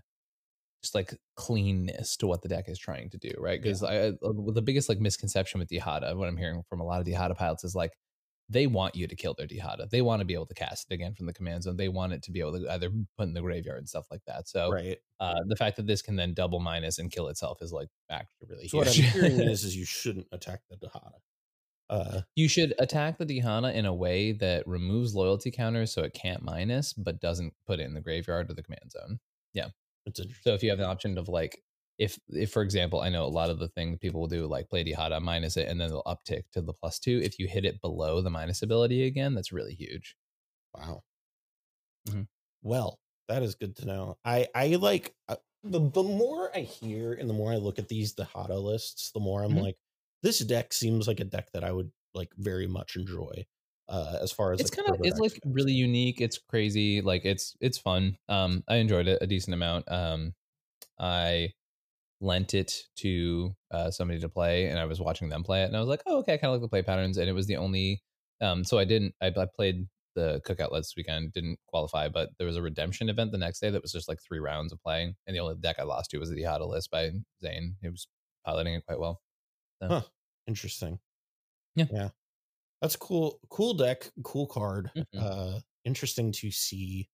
just 0.82 0.94
like 0.94 1.14
cleanness 1.36 2.16
to 2.18 2.26
what 2.26 2.42
the 2.42 2.48
deck 2.48 2.68
is 2.68 2.78
trying 2.78 3.10
to 3.10 3.18
do, 3.18 3.32
right? 3.38 3.60
Because 3.62 3.82
I 3.82 3.94
I- 4.08 4.08
uh, 4.08 4.32
the 4.52 4.62
biggest 4.62 4.88
like 4.88 5.00
misconception 5.00 5.60
with 5.60 5.68
Dihada, 5.70 6.16
what 6.16 6.28
I'm 6.28 6.36
hearing 6.36 6.62
from 6.68 6.80
a 6.80 6.84
lot 6.84 7.00
of 7.00 7.06
Dihada 7.06 7.36
pilots 7.36 7.64
is 7.64 7.74
like 7.74 7.92
they 8.48 8.66
want 8.66 8.94
you 8.94 9.06
to 9.06 9.16
kill 9.16 9.34
their 9.34 9.46
Dihada. 9.46 9.90
They 9.90 10.02
want 10.02 10.20
to 10.20 10.24
be 10.24 10.34
able 10.34 10.46
to 10.46 10.54
cast 10.54 10.86
it 10.90 10.94
again 10.94 11.14
from 11.14 11.26
the 11.26 11.32
command 11.32 11.64
zone. 11.64 11.76
They 11.76 11.88
want 11.88 12.12
it 12.12 12.22
to 12.24 12.30
be 12.30 12.40
able 12.40 12.60
to 12.60 12.72
either 12.72 12.90
put 13.18 13.24
in 13.26 13.34
the 13.34 13.40
graveyard 13.40 13.78
and 13.78 13.88
stuff 13.88 14.06
like 14.10 14.22
that. 14.26 14.48
So 14.48 14.70
right. 14.70 14.98
uh, 15.18 15.40
the 15.46 15.56
fact 15.56 15.76
that 15.76 15.86
this 15.86 16.02
can 16.02 16.16
then 16.16 16.32
double 16.34 16.60
minus 16.60 16.98
and 16.98 17.10
kill 17.10 17.28
itself 17.28 17.60
is 17.60 17.72
like 17.72 17.88
actually 18.10 18.46
really 18.48 18.68
So 18.68 18.78
what 18.78 18.88
I'm 18.88 18.94
hearing 18.94 19.32
is, 19.40 19.64
is 19.64 19.76
you 19.76 19.84
shouldn't 19.84 20.28
attack 20.32 20.60
the 20.70 20.76
Dihada. 20.76 21.18
Uh, 21.88 22.20
you 22.34 22.48
should 22.48 22.74
attack 22.78 23.18
the 23.18 23.26
Dihada 23.26 23.72
in 23.74 23.86
a 23.86 23.94
way 23.94 24.32
that 24.32 24.66
removes 24.66 25.14
loyalty 25.14 25.50
counters 25.50 25.92
so 25.92 26.02
it 26.02 26.14
can't 26.14 26.42
minus, 26.42 26.92
but 26.92 27.20
doesn't 27.20 27.54
put 27.66 27.80
it 27.80 27.84
in 27.84 27.94
the 27.94 28.00
graveyard 28.00 28.50
or 28.50 28.54
the 28.54 28.62
command 28.62 28.90
zone. 28.90 29.18
interesting. 30.04 30.34
So 30.42 30.54
if 30.54 30.62
you 30.62 30.70
have 30.70 30.78
the 30.78 30.86
option 30.86 31.18
of 31.18 31.28
like, 31.28 31.62
if 31.98 32.18
if 32.28 32.52
for 32.52 32.62
example, 32.62 33.00
I 33.00 33.08
know 33.10 33.24
a 33.24 33.28
lot 33.28 33.50
of 33.50 33.58
the 33.58 33.68
things 33.68 33.98
people 34.00 34.20
will 34.20 34.28
do 34.28 34.46
like 34.46 34.68
play 34.70 34.84
Dihada 34.84 35.20
minus 35.22 35.56
it 35.56 35.68
and 35.68 35.80
then 35.80 35.88
they'll 35.90 36.02
uptick 36.04 36.50
to 36.52 36.62
the 36.62 36.72
plus 36.74 36.98
two. 36.98 37.20
If 37.22 37.38
you 37.38 37.48
hit 37.48 37.64
it 37.64 37.80
below 37.80 38.20
the 38.22 38.30
minus 38.30 38.62
ability 38.62 39.04
again, 39.04 39.34
that's 39.34 39.52
really 39.52 39.74
huge. 39.74 40.16
Wow. 40.74 41.04
Mhm. 42.08 42.26
Well, 42.62 43.00
that 43.28 43.42
is 43.42 43.54
good 43.54 43.76
to 43.76 43.86
know. 43.86 44.18
I 44.24 44.48
I 44.54 44.68
like 44.76 45.14
uh, 45.28 45.36
the 45.62 45.80
the 45.90 46.02
more 46.02 46.54
I 46.56 46.60
hear 46.60 47.12
and 47.14 47.28
the 47.28 47.34
more 47.34 47.52
I 47.52 47.56
look 47.56 47.78
at 47.78 47.88
these 47.88 48.14
Dihada 48.14 48.60
lists, 48.62 49.10
the 49.12 49.20
more 49.20 49.42
I'm 49.42 49.54
Mhm. 49.54 49.66
like, 49.66 49.76
this 50.22 50.38
deck 50.40 50.72
seems 50.72 51.06
like 51.08 51.20
a 51.20 51.24
deck 51.24 51.52
that 51.52 51.64
I 51.64 51.72
would 51.72 51.92
like 52.14 52.32
very 52.36 52.66
much 52.66 52.96
enjoy. 52.96 53.46
Uh, 53.88 54.18
as 54.20 54.32
far 54.32 54.52
as 54.52 54.62
it's 54.62 54.70
like, 54.70 54.70
kind 54.70 54.88
of 54.88 54.96
it's 55.02 55.18
like 55.18 55.38
really 55.44 55.72
unique. 55.72 56.20
It's 56.20 56.38
crazy. 56.38 57.02
Like 57.02 57.24
it's 57.24 57.56
it's 57.60 57.78
fun. 57.78 58.18
Um, 58.28 58.64
I 58.68 58.76
enjoyed 58.76 59.06
it 59.08 59.18
a 59.20 59.26
decent 59.26 59.54
amount. 59.54 59.90
Um, 59.90 60.34
I 60.98 61.52
lent 62.20 62.54
it 62.54 62.72
to 62.96 63.54
uh, 63.70 63.90
somebody 63.90 64.20
to 64.20 64.28
play, 64.28 64.66
and 64.68 64.78
I 64.78 64.84
was 64.86 65.00
watching 65.00 65.28
them 65.28 65.44
play 65.44 65.62
it, 65.62 65.66
and 65.66 65.76
I 65.76 65.80
was 65.80 65.88
like, 65.88 66.02
oh, 66.06 66.18
okay, 66.18 66.34
I 66.34 66.36
kind 66.38 66.50
of 66.54 66.54
like 66.54 66.62
the 66.62 66.68
play 66.68 66.82
patterns, 66.82 67.18
and 67.18 67.28
it 67.28 67.32
was 67.32 67.46
the 67.46 67.56
only. 67.56 68.02
Um, 68.40 68.64
so 68.64 68.78
I 68.78 68.84
didn't. 68.84 69.14
I, 69.22 69.28
I 69.28 69.46
played 69.54 69.88
the 70.14 70.40
cookout 70.46 70.72
last 70.72 70.94
weekend, 70.96 71.32
didn't 71.32 71.58
qualify, 71.68 72.08
but 72.08 72.30
there 72.38 72.46
was 72.46 72.56
a 72.56 72.62
redemption 72.62 73.08
event 73.08 73.32
the 73.32 73.38
next 73.38 73.60
day 73.60 73.70
that 73.70 73.82
was 73.82 73.92
just 73.92 74.08
like 74.08 74.18
three 74.22 74.38
rounds 74.38 74.72
of 74.72 74.82
playing, 74.82 75.16
and 75.26 75.34
the 75.36 75.40
only 75.40 75.56
deck 75.56 75.76
I 75.78 75.84
lost 75.84 76.10
to 76.10 76.18
was 76.18 76.30
the 76.30 76.58
list 76.66 76.90
by 76.90 77.10
Zane. 77.42 77.76
He 77.82 77.88
was 77.88 78.08
piloting 78.44 78.74
it 78.74 78.84
quite 78.86 78.98
well. 79.00 79.22
So, 79.82 79.88
Huh. 79.90 80.02
Interesting. 80.46 81.00
Yeah. 81.76 81.86
Yeah. 81.90 82.10
That's 82.82 82.96
cool. 82.96 83.40
Cool 83.50 83.74
deck, 83.74 84.10
cool 84.24 84.46
card. 84.46 84.92
Mhm. 84.94 85.06
Uh 85.16 85.60
interesting 85.84 86.32
to 86.32 86.50
see 86.50 87.08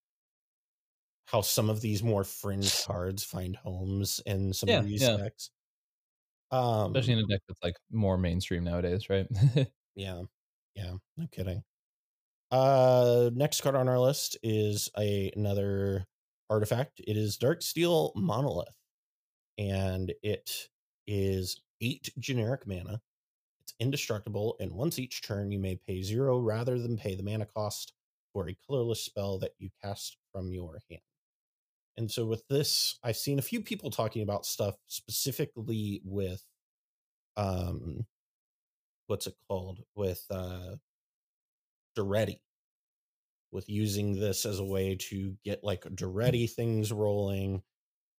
how 1.25 1.41
some 1.41 1.69
of 1.69 1.81
these 1.81 2.03
more 2.03 2.23
fringe 2.23 2.79
cards 2.79 3.23
find 3.23 3.55
homes 3.57 4.21
in 4.25 4.53
some 4.53 4.69
Yeah, 4.69 4.81
of 4.81 4.83
these 4.83 5.09
yeah. 5.09 5.17
decks. 5.17 5.51
Um 6.51 6.95
Especially 6.95 7.13
in 7.13 7.19
a 7.19 7.25
deck 7.27 7.41
that's 7.47 7.61
like 7.63 7.75
more 7.91 8.17
mainstream 8.17 8.63
nowadays, 8.63 9.09
right? 9.09 9.27
yeah. 9.95 10.23
Yeah, 10.75 10.95
no 11.17 11.27
kidding. 11.31 11.63
Uh 12.51 13.31
next 13.33 13.61
card 13.61 13.75
on 13.75 13.89
our 13.89 13.99
list 13.99 14.37
is 14.43 14.89
a 14.99 15.31
another 15.35 16.07
artifact. 16.49 17.01
It 17.07 17.17
is 17.17 17.37
Darksteel 17.37 18.13
Monolith. 18.15 18.75
And 19.57 20.13
it 20.23 20.69
is 21.07 21.61
eight 21.81 22.11
generic 22.19 22.67
mana. 22.67 23.01
It's 23.61 23.75
indestructible, 23.79 24.57
and 24.61 24.73
once 24.73 24.99
each 24.99 25.23
turn, 25.23 25.51
you 25.51 25.59
may 25.59 25.77
pay 25.77 26.03
zero 26.03 26.39
rather 26.39 26.79
than 26.79 26.97
pay 26.97 27.15
the 27.15 27.23
mana 27.23 27.45
cost 27.47 27.93
for 28.33 28.49
a 28.49 28.55
colorless 28.67 29.01
spell 29.03 29.39
that 29.39 29.53
you 29.59 29.71
cast 29.83 30.17
from 30.33 30.53
your 30.53 30.81
hand. 30.89 31.03
And 31.97 32.11
so, 32.11 32.25
with 32.25 32.47
this, 32.49 32.97
I've 33.03 33.17
seen 33.17 33.39
a 33.39 33.43
few 33.43 33.61
people 33.61 33.91
talking 33.91 34.23
about 34.23 34.45
stuff 34.45 34.75
specifically 34.87 36.01
with, 36.03 36.43
um, 37.37 38.07
what's 39.07 39.27
it 39.27 39.35
called? 39.47 39.83
With 39.95 40.25
uh, 40.29 40.75
Daretti, 41.95 42.39
with 43.51 43.69
using 43.69 44.13
this 44.19 44.45
as 44.45 44.59
a 44.59 44.63
way 44.65 44.95
to 44.95 45.37
get 45.43 45.63
like 45.63 45.81
Daretti 45.83 46.49
things 46.49 46.91
rolling. 46.91 47.61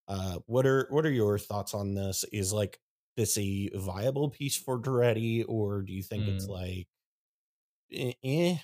Uh, 0.07 0.39
what 0.47 0.65
are 0.67 0.87
what 0.91 1.05
are 1.05 1.11
your 1.11 1.39
thoughts 1.39 1.73
on 1.73 1.95
this? 1.95 2.25
Is 2.33 2.53
like 2.53 2.79
this 3.17 3.37
a 3.37 3.69
viable 3.75 4.29
piece 4.31 4.57
for 4.57 4.79
Daretti, 4.79 5.45
or 5.47 5.83
do 5.83 5.93
you 5.93 6.03
think 6.03 6.27
it's 6.27 6.47
Mm. 6.47 6.49
like, 6.49 6.87
eh, 7.91 8.13
eh? 8.23 8.57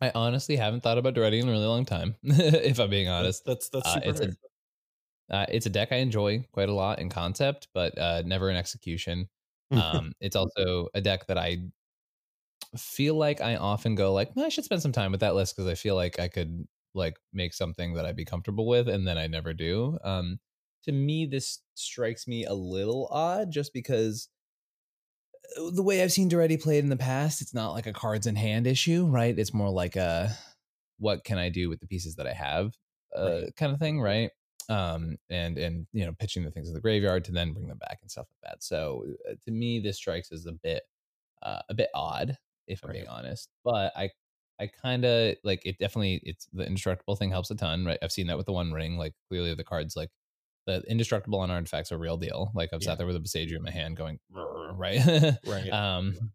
I 0.00 0.10
honestly 0.14 0.56
haven't 0.56 0.80
thought 0.82 0.98
about 0.98 1.14
Daretti 1.14 1.40
in 1.40 1.48
a 1.48 1.52
really 1.52 1.66
long 1.66 1.84
time, 1.84 2.16
if 2.22 2.78
I'm 2.80 2.90
being 2.90 3.08
honest. 3.08 3.44
that's 3.44 3.68
that's 3.68 3.70
Uh, 3.84 3.90
super 3.90 4.04
it's 4.04 4.20
a 4.20 4.26
uh, 5.30 5.46
it's 5.48 5.66
a 5.66 5.70
deck 5.70 5.92
I 5.92 5.96
enjoy 5.96 6.46
quite 6.52 6.68
a 6.68 6.74
lot 6.74 6.98
in 6.98 7.08
concept, 7.08 7.68
but 7.74 7.96
uh, 7.98 8.22
never 8.26 8.50
in 8.50 8.56
execution. 8.56 9.28
Um, 9.74 10.12
it's 10.20 10.36
also 10.36 10.88
a 10.94 11.00
deck 11.00 11.26
that 11.28 11.38
I 11.38 11.68
feel 12.76 13.14
like 13.14 13.40
I 13.40 13.56
often 13.56 13.94
go 13.94 14.12
like, 14.12 14.34
"Man, 14.36 14.44
I 14.44 14.48
should 14.48 14.64
spend 14.64 14.82
some 14.82 14.92
time 14.92 15.12
with 15.12 15.20
that 15.20 15.34
list 15.34 15.56
because 15.56 15.68
I 15.70 15.74
feel 15.74 15.94
like 15.94 16.18
I 16.18 16.28
could 16.28 16.66
like 16.94 17.18
make 17.32 17.54
something 17.54 17.94
that 17.94 18.06
I'd 18.06 18.16
be 18.16 18.24
comfortable 18.24 18.66
with, 18.66 18.88
and 18.88 19.06
then 19.06 19.18
I 19.18 19.26
never 19.26 19.52
do. 19.54 19.98
Um, 20.04 20.40
to 20.84 20.92
me, 20.92 21.26
this 21.26 21.60
strikes 21.74 22.26
me 22.26 22.44
a 22.44 22.54
little 22.54 23.08
odd, 23.10 23.50
just 23.50 23.72
because 23.72 24.28
uh, 24.28 24.28
the 25.72 25.82
way 25.82 26.02
I've 26.02 26.12
seen 26.12 26.30
Daretti 26.30 26.60
played 26.60 26.84
in 26.84 26.90
the 26.90 26.96
past, 26.96 27.40
it's 27.40 27.54
not 27.54 27.72
like 27.72 27.86
a 27.86 27.92
cards 27.92 28.26
in 28.26 28.36
hand 28.36 28.66
issue, 28.66 29.06
right? 29.06 29.38
It's 29.38 29.54
more 29.54 29.70
like 29.70 29.96
a 29.96 30.36
what 30.98 31.24
can 31.24 31.38
I 31.38 31.48
do 31.48 31.68
with 31.68 31.80
the 31.80 31.86
pieces 31.86 32.16
that 32.16 32.26
I 32.26 32.32
have 32.32 32.72
uh, 33.16 33.42
Right. 33.42 33.56
kind 33.56 33.72
of 33.72 33.78
thing, 33.78 34.00
right? 34.00 34.30
Um, 34.68 35.16
and 35.30 35.58
and 35.58 35.86
you 35.92 36.06
know, 36.06 36.12
pitching 36.18 36.44
the 36.44 36.50
things 36.50 36.68
in 36.68 36.74
the 36.74 36.80
graveyard 36.80 37.24
to 37.26 37.32
then 37.32 37.52
bring 37.52 37.68
them 37.68 37.78
back 37.78 37.98
and 38.02 38.10
stuff 38.10 38.26
like 38.30 38.50
that. 38.50 38.62
So 38.64 39.04
uh, 39.30 39.34
to 39.44 39.50
me, 39.50 39.80
this 39.80 39.96
strikes 39.96 40.32
as 40.32 40.46
a 40.46 40.52
bit 40.52 40.82
uh, 41.42 41.60
a 41.68 41.74
bit 41.74 41.90
odd, 41.94 42.36
if 42.66 42.82
I'm 42.84 42.92
being 42.92 43.08
honest. 43.08 43.50
But 43.64 43.92
I 43.96 44.10
I 44.60 44.68
kind 44.68 45.04
of 45.04 45.36
like 45.44 45.66
it. 45.66 45.78
Definitely, 45.78 46.20
it's 46.24 46.46
the 46.52 46.66
indestructible 46.66 47.16
thing 47.16 47.30
helps 47.30 47.50
a 47.50 47.56
ton, 47.56 47.84
right? 47.84 47.98
I've 48.02 48.12
seen 48.12 48.26
that 48.28 48.36
with 48.36 48.46
the 48.46 48.52
One 48.52 48.72
Ring. 48.72 48.96
Like 48.96 49.14
clearly, 49.28 49.54
the 49.54 49.64
cards 49.64 49.96
like 49.96 50.10
the 50.66 50.82
indestructible 50.88 51.40
on 51.40 51.50
artifacts 51.50 51.92
are 51.92 51.96
a 51.96 51.98
real 51.98 52.16
deal. 52.16 52.50
Like 52.54 52.70
I've 52.72 52.82
Yeah. 52.82 52.90
sat 52.90 52.98
there 52.98 53.06
with 53.06 53.16
a 53.16 53.20
Besagio 53.20 53.56
in 53.56 53.62
my 53.62 53.70
hand, 53.70 53.96
going 53.96 54.18
right, 54.30 55.00
right. 55.46 55.70
um, 55.70 56.32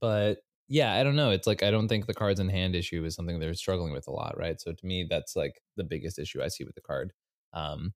but 0.00 0.38
yeah, 0.68 0.94
I 0.94 1.02
don't 1.02 1.16
know. 1.16 1.30
It's 1.30 1.46
like 1.46 1.62
I 1.62 1.70
don't 1.70 1.88
think 1.88 2.06
the 2.06 2.14
cards 2.14 2.38
in 2.38 2.48
hand 2.48 2.76
issue 2.76 3.04
is 3.04 3.14
something 3.14 3.40
they're 3.40 3.54
struggling 3.54 3.92
with 3.92 4.06
a 4.06 4.12
lot, 4.12 4.38
right? 4.38 4.60
So 4.60 4.72
to 4.72 4.86
me, 4.86 5.06
that's 5.08 5.34
like 5.34 5.60
the 5.76 5.84
biggest 5.84 6.18
issue 6.18 6.42
I 6.42 6.48
see 6.48 6.64
with 6.64 6.74
the 6.76 6.80
card. 6.80 7.12
Um, 7.52 7.92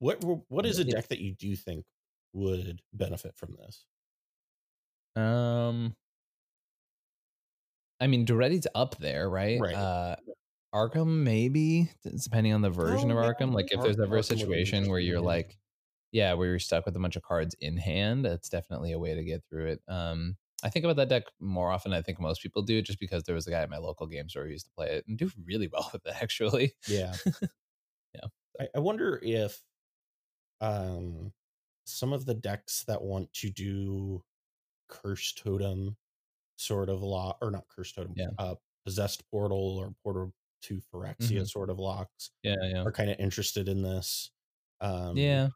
what 0.00 0.22
what 0.48 0.66
is 0.66 0.78
a 0.78 0.84
deck 0.84 1.08
that 1.08 1.20
you 1.20 1.34
do 1.34 1.54
think 1.54 1.84
would 2.32 2.82
benefit 2.92 3.36
from 3.36 3.54
this? 3.56 3.86
um, 5.14 5.94
I 8.00 8.06
mean, 8.08 8.26
Daretti's 8.26 8.66
up 8.74 8.98
there, 8.98 9.30
right? 9.30 9.58
Right. 9.60 9.74
Uh, 9.74 10.16
Arcum, 10.76 11.22
maybe 11.24 11.90
depending 12.24 12.52
on 12.52 12.62
the 12.62 12.70
version 12.70 13.10
Oh, 13.10 13.18
of 13.18 13.18
Arcum. 13.18 13.52
Like 13.52 13.72
if 13.72 13.80
there's 13.82 13.98
ever 14.00 14.16
a 14.16 14.22
Arcum 14.22 14.38
would 14.38 14.48
be 14.48 14.64
situation 14.64 14.88
where 14.88 14.98
you're 15.00 15.20
like, 15.20 15.58
yeah, 16.12 16.34
where 16.34 16.48
you're 16.48 16.58
stuck 16.58 16.86
with 16.86 16.96
a 16.96 17.00
bunch 17.00 17.16
of 17.16 17.22
cards 17.22 17.54
in 17.60 17.76
hand, 17.76 18.24
that's 18.24 18.48
definitely 18.48 18.92
a 18.92 18.98
way 18.98 19.14
to 19.14 19.24
get 19.24 19.42
through 19.48 19.66
it. 19.68 19.82
Um, 19.88 20.36
I 20.62 20.70
think 20.70 20.84
about 20.84 20.96
that 20.96 21.08
deck 21.08 21.24
more 21.40 21.70
often. 21.70 21.90
than 21.92 21.98
I 21.98 22.02
think 22.02 22.20
most 22.20 22.42
people 22.42 22.62
do, 22.62 22.82
just 22.82 23.00
because 23.00 23.24
there 23.24 23.34
was 23.34 23.46
a 23.46 23.50
guy 23.50 23.60
at 23.62 23.70
my 23.70 23.78
local 23.78 24.06
game 24.06 24.28
store 24.28 24.44
who 24.44 24.50
used 24.52 24.66
to 24.66 24.72
play 24.72 24.88
it 24.96 25.06
and 25.06 25.18
do 25.18 25.30
really 25.44 25.68
well 25.68 25.90
with 25.94 26.06
it. 26.06 26.14
Actually, 26.22 26.74
Yeah. 26.86 27.18
Yeah. 28.14 28.28
I, 28.60 28.68
I 28.76 28.78
wonder 28.80 29.20
if 29.22 29.62
um 30.60 31.32
some 31.84 32.12
of 32.12 32.24
the 32.26 32.34
decks 32.34 32.84
that 32.84 33.02
want 33.02 33.32
to 33.34 33.50
do 33.50 34.22
curse 34.88 35.32
totem 35.34 35.96
sort 36.56 36.88
of 36.90 37.02
law 37.02 37.36
or 37.42 37.50
not 37.50 37.68
curse 37.68 37.92
totem, 37.92 38.14
Yeah. 38.16 38.30
uh 38.38 38.56
possessed 38.84 39.28
portal 39.30 39.78
or 39.78 39.94
portal 40.02 40.32
to 40.62 40.80
Phyrexia 40.92 41.44
Mhm. 41.44 41.48
sort 41.48 41.70
of 41.70 41.78
locks 41.78 42.30
yeah, 42.42 42.56
yeah. 42.62 42.84
are 42.84 42.92
kind 42.92 43.10
of 43.10 43.18
interested 43.18 43.68
in 43.68 43.82
this. 43.82 44.30
Um, 44.80 45.16
yeah. 45.16 45.50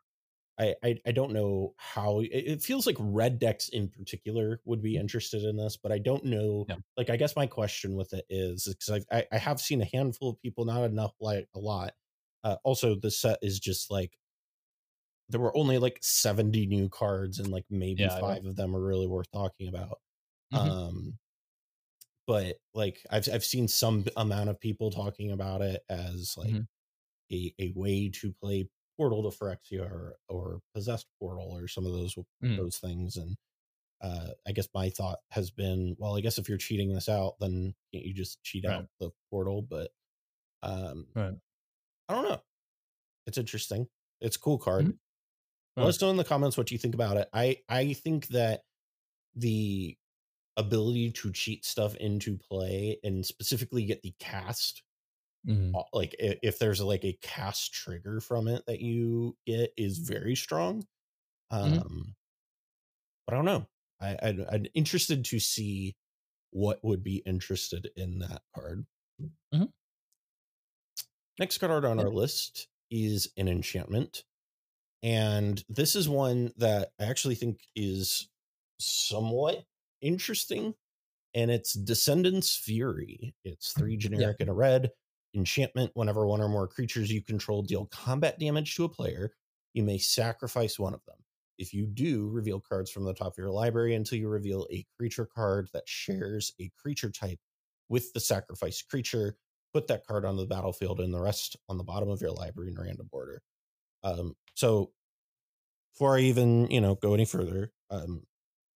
I, 0.58 0.74
I, 0.84 1.00
I 1.06 1.12
don't 1.12 1.32
know 1.32 1.74
how 1.78 2.20
it, 2.22 2.62
feels 2.62 2.86
like 2.86 2.96
red 3.00 3.38
decks 3.38 3.70
in 3.70 3.88
particular 3.88 4.60
would 4.66 4.82
be 4.82 4.96
interested 4.96 5.42
in 5.44 5.56
this, 5.56 5.76
but 5.78 5.92
I 5.92 5.98
don't 5.98 6.24
know. 6.24 6.68
Yeah. 6.68 6.76
Like, 6.96 7.10
I 7.10 7.16
guess 7.16 7.34
my 7.36 7.46
question 7.46 7.96
with 7.96 8.12
it 8.12 8.26
is 8.28 8.68
because 8.68 9.04
I 9.10 9.26
I 9.32 9.38
have 9.38 9.60
seen 9.60 9.80
a 9.80 9.86
handful 9.86 10.30
of 10.30 10.40
people, 10.42 10.66
not 10.66 10.84
enough, 10.84 11.14
like 11.20 11.48
a 11.54 11.58
lot. 11.60 11.94
Uh, 12.44 12.56
also, 12.64 12.94
the 12.94 13.10
set 13.10 13.38
is 13.42 13.58
just 13.58 13.90
like 13.90 14.18
there 15.28 15.40
were 15.40 15.56
only 15.56 15.78
like 15.78 15.98
70 16.02 16.66
new 16.66 16.88
cards, 16.88 17.38
and 17.38 17.48
like 17.50 17.64
maybe 17.70 18.02
Yeah, 18.02 18.18
five 18.18 18.44
of 18.44 18.56
them 18.56 18.74
are 18.74 18.84
really 18.84 19.06
worth 19.06 19.30
talking 19.32 19.68
about. 19.68 20.00
Mhm. 20.52 20.58
Um, 20.58 21.18
but 22.30 22.56
like 22.74 23.04
I've 23.10 23.28
I've 23.32 23.44
seen 23.44 23.68
some 23.68 24.04
amount 24.16 24.50
of 24.50 24.60
people 24.60 24.90
talking 24.90 25.32
about 25.32 25.62
it 25.62 25.82
as 25.90 26.34
like 26.36 26.50
Mhm. 26.52 26.66
a 27.32 27.54
a 27.60 27.72
way 27.76 28.10
to 28.20 28.32
play 28.42 28.68
Portal 28.98 29.22
to 29.30 29.36
Phyrexia 29.36 29.90
or 29.90 30.16
or 30.28 30.60
Possessed 30.74 31.06
Portal 31.20 31.50
or 31.52 31.68
some 31.68 31.86
of 31.86 31.92
those 31.92 32.16
Mhm. 32.42 32.56
those 32.58 32.78
things. 32.78 33.16
And 33.16 33.36
uh, 34.02 34.30
I 34.46 34.52
guess 34.52 34.68
my 34.74 34.90
thought 34.90 35.20
has 35.32 35.50
been, 35.50 35.96
well, 35.98 36.16
I 36.16 36.22
guess 36.22 36.38
if 36.38 36.48
you're 36.48 36.58
cheating 36.58 36.94
this 36.94 37.08
out, 37.08 37.34
then 37.40 37.74
can't 37.92 38.06
you 38.06 38.14
just 38.14 38.42
cheat 38.44 38.66
Right. 38.66 38.74
out 38.76 38.88
the 39.00 39.10
portal? 39.30 39.62
But 39.62 39.92
um, 40.62 41.08
Right. 41.14 41.34
I 42.08 42.14
don't 42.14 42.28
know. 42.28 42.42
It's 43.26 43.38
interesting. 43.38 43.88
It's 44.20 44.36
a 44.36 44.40
cool 44.40 44.58
card. 44.58 44.86
Mhm. 44.86 44.98
Let 45.76 45.88
us 45.88 46.00
know 46.02 46.10
in 46.10 46.16
the 46.18 46.24
comments 46.24 46.56
what 46.58 46.70
you 46.72 46.78
think 46.78 46.94
about 46.94 47.16
it. 47.18 47.28
I 47.32 47.58
I 47.68 47.94
think 47.94 48.28
that 48.28 48.62
the 49.36 49.98
ability 50.60 51.10
to 51.12 51.32
cheat 51.32 51.64
stuff 51.64 51.94
into 51.96 52.38
play 52.38 52.98
and 53.04 53.24
specifically 53.26 53.84
get 53.84 54.02
the 54.02 54.14
cast 54.20 54.82
Mhm. 55.46 55.74
uh, 55.74 55.84
like 55.94 56.14
if 56.18 56.58
there's 56.58 56.80
like 56.82 57.04
a 57.04 57.18
cast 57.22 57.72
trigger 57.72 58.20
from 58.20 58.48
it 58.48 58.64
that 58.66 58.80
you 58.80 59.36
get 59.46 59.72
is 59.76 59.98
very 59.98 60.36
strong 60.36 60.86
um 61.50 61.80
Mhm. 61.80 62.14
but 63.26 63.34
i 63.34 63.36
don't 63.36 63.44
know 63.44 63.66
I, 64.00 64.16
I'd, 64.22 64.40
I'm 64.40 64.66
interested 64.74 65.24
to 65.26 65.38
see 65.40 65.96
what 66.50 66.84
would 66.84 67.02
be 67.04 67.18
interested 67.26 67.90
in 67.96 68.20
that 68.20 68.42
card 68.54 68.86
mm-hmm. 69.20 69.64
next 71.38 71.58
card 71.58 71.84
on 71.84 71.98
our 71.98 72.10
list 72.10 72.68
is 72.90 73.32
an 73.36 73.48
enchantment 73.48 74.24
and 75.02 75.64
this 75.68 75.96
is 75.96 76.08
one 76.08 76.52
that 76.58 76.92
i 77.00 77.04
actually 77.04 77.34
think 77.36 77.60
is 77.76 78.28
somewhat 78.80 79.64
interesting 80.00 80.74
and 81.34 81.50
it's 81.50 81.74
descendants 81.74 82.56
fury. 82.56 83.34
It's 83.44 83.72
three 83.72 83.96
generic 83.96 84.38
and 84.40 84.50
a 84.50 84.52
red 84.52 84.90
enchantment 85.34 85.92
whenever 85.94 86.26
one 86.26 86.40
or 86.40 86.48
more 86.48 86.66
creatures 86.66 87.10
you 87.10 87.22
control 87.22 87.62
deal 87.62 87.86
combat 87.86 88.38
damage 88.38 88.74
to 88.74 88.84
a 88.84 88.88
player 88.88 89.32
you 89.74 89.82
may 89.84 89.98
sacrifice 89.98 90.78
one 90.78 90.94
of 90.94 91.04
them. 91.06 91.16
If 91.58 91.72
you 91.72 91.86
do 91.86 92.28
reveal 92.28 92.58
cards 92.60 92.90
from 92.90 93.04
the 93.04 93.14
top 93.14 93.28
of 93.28 93.38
your 93.38 93.50
library 93.50 93.94
until 93.94 94.18
you 94.18 94.28
reveal 94.28 94.66
a 94.72 94.84
creature 94.98 95.26
card 95.26 95.68
that 95.72 95.86
shares 95.86 96.52
a 96.60 96.70
creature 96.80 97.10
type 97.10 97.38
with 97.88 98.12
the 98.12 98.20
sacrificed 98.20 98.88
creature 98.88 99.36
put 99.72 99.86
that 99.86 100.04
card 100.04 100.24
on 100.24 100.36
the 100.36 100.46
battlefield 100.46 100.98
and 101.00 101.14
the 101.14 101.20
rest 101.20 101.56
on 101.68 101.78
the 101.78 101.84
bottom 101.84 102.08
of 102.08 102.20
your 102.20 102.32
library 102.32 102.70
in 102.70 102.76
random 102.76 103.08
order. 103.12 103.40
Um, 104.02 104.34
so 104.54 104.90
before 105.92 106.16
i 106.16 106.20
even 106.20 106.66
you 106.70 106.80
know 106.80 106.94
go 106.94 107.14
any 107.14 107.24
further 107.24 107.72
um, 107.90 108.22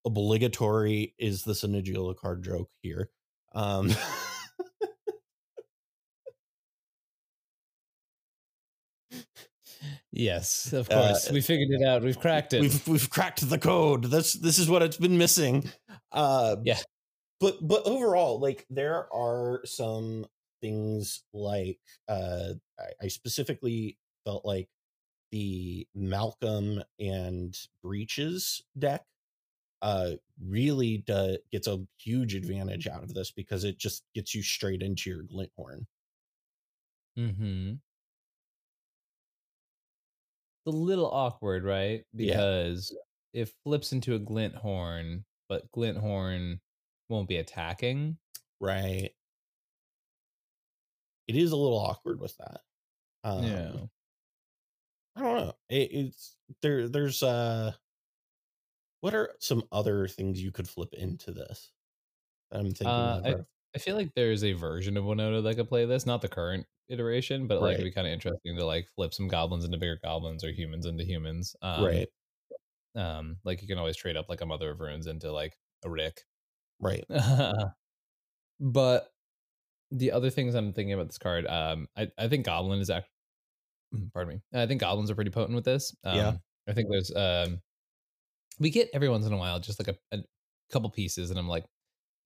obligatory 0.05 1.15
is 1.19 1.43
this 1.45 1.65
a 1.65 1.69
card 2.15 2.43
joke 2.45 2.71
here 2.83 3.09
um, 3.55 3.91
Yes, 10.13 10.73
of 10.73 10.89
Uh, 10.91 11.09
course. 11.09 11.31
we 11.31 11.41
figured 11.41 11.69
it 11.81 11.85
out. 11.87 12.03
We've 12.03 12.19
cracked 12.19 12.53
it. 12.53 12.61
we've 12.61 12.89
we've 12.89 13.11
cracked 13.11 13.49
the 13.49 13.59
code. 13.59 14.05
This 14.05 14.35
this 14.35 14.59
is 14.59 14.69
what 14.71 14.83
it's 14.83 14.97
been 14.97 15.19
missing. 15.19 15.71
Uh, 16.13 16.57
Yeah. 16.63 16.79
But 17.41 17.57
but 17.67 17.83
overall, 17.85 18.39
like 18.41 18.65
there 18.71 19.13
are 19.13 19.61
some 19.65 20.27
things 20.63 21.25
like 21.33 21.81
uh, 22.09 22.55
I, 22.79 22.85
I 23.03 23.09
specifically 23.09 23.99
felt 24.25 24.45
like 24.45 24.69
the 25.33 25.87
Malcolm 25.95 26.83
and 27.01 27.59
Breeches 27.83 28.63
deck 28.79 29.05
uh 29.85 30.13
really 30.45 31.05
do, 31.07 31.37
gets 31.53 31.69
a 31.69 31.79
huge 31.99 32.35
advantage 32.35 32.89
out 32.89 33.05
of 33.05 33.15
this 33.15 33.31
because 33.31 33.63
it 33.65 33.79
just 33.79 34.03
gets 34.15 34.35
you 34.35 34.43
straight 34.43 34.83
into 34.83 35.11
your 35.11 35.23
Glint-Horn. 35.23 35.87
Mm-hmm. 37.19 37.75
It's 40.67 40.75
a 40.75 40.77
little 40.77 41.11
awkward, 41.11 41.65
right? 41.65 42.03
Yeah. 42.15 42.33
Because 42.33 42.97
it 43.35 43.53
flips 43.63 43.93
into 43.93 44.15
a 44.15 44.19
glint-horn, 44.19 45.25
but 45.49 45.71
glint-horn 45.73 46.61
won't 47.11 47.29
be 47.29 47.37
attacking. 47.37 48.17
Right. 48.61 49.11
It 51.29 51.37
is 51.37 51.53
a 51.53 51.57
little 51.57 51.79
awkward 51.79 52.21
with 52.21 52.35
that. 52.39 52.61
Um, 53.23 53.45
yeah. 53.45 53.73
I 55.17 55.21
don't 55.21 55.37
know. 55.37 55.53
It, 55.69 55.91
it's 55.93 56.37
there. 56.63 56.89
There's 56.89 57.23
uh, 57.23 57.73
what 59.05 59.13
are 59.15 59.35
some 59.39 59.63
other 59.71 60.09
things 60.09 60.43
you 60.43 60.51
could 60.51 60.67
flip 60.67 60.95
into 60.95 61.31
this? 61.31 61.73
I'm 62.51 62.65
thinking. 62.65 62.87
Uh, 62.87 63.21
I, 63.23 63.35
I 63.75 63.79
feel 63.79 63.97
like 63.97 64.15
there's 64.15 64.43
a 64.43 64.55
version 64.55 64.97
of 64.97 65.05
Winota 65.05 65.43
that 65.43 65.57
could 65.57 65.69
play 65.69 65.85
this, 65.85 66.07
not 66.07 66.23
the 66.23 66.29
current 66.29 66.67
iteration, 66.89 67.47
but 67.47 67.61
like 67.61 67.75
it'd 67.75 67.85
be 67.85 67.91
kind 67.93 68.07
of 68.07 68.15
interesting 68.15 68.57
to 68.57 68.65
like 68.65 68.89
flip 68.97 69.13
some 69.13 69.29
goblins 69.29 69.63
into 69.63 69.77
bigger 69.77 69.99
goblins 70.03 70.43
or 70.43 70.53
humans 70.53 70.87
into 70.87 71.05
humans. 71.05 71.55
Um, 71.61 71.85
right, 71.85 72.09
Um, 72.95 73.37
like 73.45 73.61
you 73.61 73.69
can 73.69 73.77
always 73.77 73.95
trade 73.95 74.17
up 74.17 74.31
like 74.31 74.41
a 74.41 74.47
Mother 74.47 74.71
of 74.71 74.81
Runes 74.81 75.07
into 75.07 75.31
like 75.33 75.59
a 75.85 75.91
Rick. 75.91 76.23
right. 76.81 77.05
but 78.59 79.13
the 79.91 80.13
other 80.13 80.31
things 80.31 80.55
I'm 80.55 80.73
thinking 80.73 80.95
about 80.95 81.09
this 81.09 81.19
card, 81.19 81.47
um, 81.47 81.89
I, 81.95 82.09
I 82.17 82.29
think 82.29 82.47
Goblin 82.47 82.81
is 82.81 82.89
actually, 82.89 83.11
pardon 84.15 84.37
me, 84.37 84.59
I 84.59 84.67
think 84.67 84.81
Goblins 84.81 85.11
are 85.11 85.15
pretty 85.15 85.31
potent 85.31 85.57
with 85.57 85.67
this. 85.67 85.95
Um, 86.05 86.17
Yeah. 86.17 86.33
I 86.67 86.73
think 86.73 86.89
there's, 86.91 87.15
um, 87.15 87.61
we 88.59 88.71
get 88.71 88.91
every 88.95 89.09
once 89.09 89.27
in 89.27 89.33
a 89.33 89.37
while 89.37 89.61
just 89.61 89.79
like 89.85 89.97
a, 90.13 90.17
a 90.17 90.23
couple 90.73 90.91
pieces, 90.91 91.31
and 91.31 91.39
I'm 91.39 91.49
like, 91.49 91.65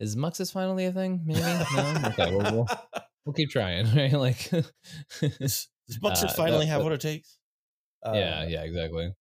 is 0.01 0.17
Muxus 0.17 0.53
finally 0.53 0.87
a 0.87 0.93
thing? 0.93 1.23
Maybe 1.27 1.67
no. 1.71 2.05
Okay, 2.11 2.31
well, 2.31 2.47
we'll, 2.51 2.73
we'll 3.27 3.35
keep 3.35 3.51
trying, 3.51 3.87
right? 3.97 4.13
Like, 4.13 4.51
Does 4.51 5.69
does 5.89 5.99
Muxus 6.03 6.31
Uh, 6.31 6.35
finally 6.35 6.67
have 6.67 6.83
what 6.83 6.93
it 6.93 7.01
takes? 7.01 7.39
yeah, 8.13 8.43
Uh, 8.43 8.47
yeah, 8.49 8.63
exactly. 8.63 9.13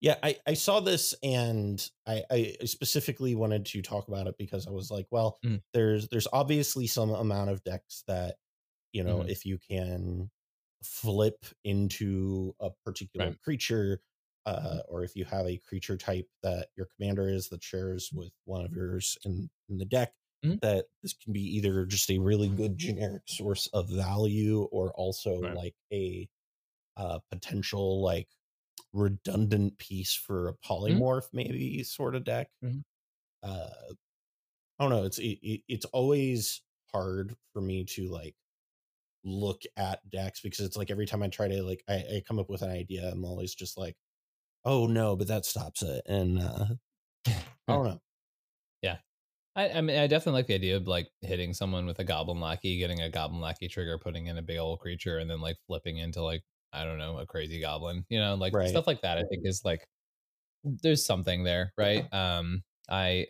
yeah. 0.00 0.16
I 0.22 0.36
I 0.46 0.54
saw 0.54 0.80
this 0.80 1.14
and 1.22 1.88
I 2.06 2.24
I 2.30 2.56
specifically 2.64 3.34
wanted 3.34 3.66
to 3.66 3.82
talk 3.82 4.08
about 4.08 4.26
it 4.26 4.34
because 4.38 4.66
I 4.66 4.70
was 4.70 4.90
like, 4.90 5.06
well, 5.10 5.38
Mm. 5.44 5.62
there's 5.72 6.08
there's 6.08 6.26
obviously 6.32 6.86
some 6.86 7.10
amount 7.10 7.50
of 7.50 7.62
decks 7.64 8.04
that 8.08 8.36
you 8.92 9.04
know 9.04 9.22
Mhm. 9.22 9.30
if 9.30 9.44
you 9.46 9.58
can 9.58 10.30
flip 10.82 11.44
into 11.64 12.54
a 12.60 12.70
particular 12.84 13.28
Right. 13.28 13.40
creature 13.42 14.02
uh, 14.46 14.80
or 14.88 15.04
if 15.04 15.16
you 15.16 15.24
have 15.24 15.46
a 15.46 15.58
creature 15.58 15.96
type 15.96 16.28
that 16.42 16.68
your 16.76 16.86
commander 16.96 17.28
is 17.28 17.48
that 17.48 17.62
shares 17.62 18.10
with 18.12 18.32
one 18.44 18.64
of 18.64 18.74
yours 18.74 19.16
in, 19.24 19.50
in 19.68 19.78
the 19.78 19.84
deck 19.84 20.14
Mhm. 20.42 20.58
that 20.62 20.86
this 21.02 21.12
can 21.14 21.32
be 21.32 21.42
either 21.42 21.84
just 21.86 22.10
a 22.10 22.18
really 22.18 22.48
good 22.48 22.78
generic 22.78 23.22
source 23.26 23.66
of 23.68 23.88
value 23.90 24.62
or 24.72 24.92
also 24.94 25.34
Right. 25.38 25.52
like 25.52 25.74
a 25.92 26.28
uh, 26.96 27.20
potential 27.30 28.02
like 28.02 28.28
redundant 28.92 29.78
piece 29.78 30.14
for 30.14 30.48
a 30.48 30.54
polymorph 30.54 31.28
maybe 31.32 31.82
sort 31.84 32.14
of 32.14 32.24
deck 32.24 32.50
Mhm. 32.62 32.82
uh 33.42 33.70
i 34.78 34.84
don't 34.84 34.90
know 34.90 35.04
it's 35.04 35.18
it, 35.18 35.38
it- 35.42 35.62
it's 35.68 35.86
always 35.86 36.62
hard 36.92 37.36
for 37.52 37.60
me 37.60 37.84
to 37.84 38.08
like 38.08 38.36
look 39.24 39.62
at 39.76 40.08
decks 40.10 40.40
because 40.40 40.60
it's 40.60 40.76
like 40.76 40.90
every 40.90 41.06
time 41.06 41.22
i 41.22 41.28
try 41.28 41.48
to 41.48 41.62
like 41.62 41.84
i, 41.88 41.94
I 41.96 42.22
come 42.26 42.38
up 42.38 42.50
with 42.50 42.62
an 42.62 42.70
idea 42.70 43.10
i'm 43.10 43.24
always 43.24 43.54
just 43.54 43.78
like 43.78 43.96
oh 44.64 44.86
no 44.86 45.16
but 45.16 45.28
that 45.28 45.44
stops 45.44 45.82
it 45.82 46.02
and 46.06 46.38
uh 46.38 46.66
i 47.68 47.72
don't 47.74 47.84
know 47.84 48.00
Yeah. 48.82 48.98
I, 49.56 49.70
I 49.70 49.80
mean, 49.82 49.98
I 49.98 50.06
definitely 50.06 50.40
like 50.40 50.46
the 50.48 50.54
idea 50.54 50.76
of 50.76 50.86
like 50.88 51.10
hitting 51.22 51.54
someone 51.54 51.86
with 51.86 51.98
a 52.00 52.04
goblin 52.04 52.40
lackey, 52.40 52.78
getting 52.78 53.02
a 53.02 53.10
goblin 53.10 53.40
lackey 53.40 53.68
trigger, 53.68 53.98
putting 53.98 54.26
in 54.28 54.38
a 54.38 54.42
big 54.42 54.58
old 54.58 54.80
creature, 54.80 55.18
and 55.18 55.30
then 55.30 55.40
like 55.40 55.58
flipping 55.66 55.98
into 55.98 56.22
like 56.22 56.44
I 56.72 56.84
don't 56.84 56.98
know 56.98 57.18
a 57.18 57.26
crazy 57.26 57.60
goblin. 57.60 58.06
You 58.10 58.20
know, 58.20 58.34
like 58.36 58.54
Right. 58.54 58.64
stuff 58.64 58.86
like 58.86 59.02
that. 59.02 59.18
I 59.18 59.24
think 59.24 59.42
is 59.46 59.64
like 59.64 59.86
there's 60.64 61.04
something 61.06 61.44
there, 61.44 61.74
right? 61.78 62.12
Um, 62.12 62.64
I 62.90 63.28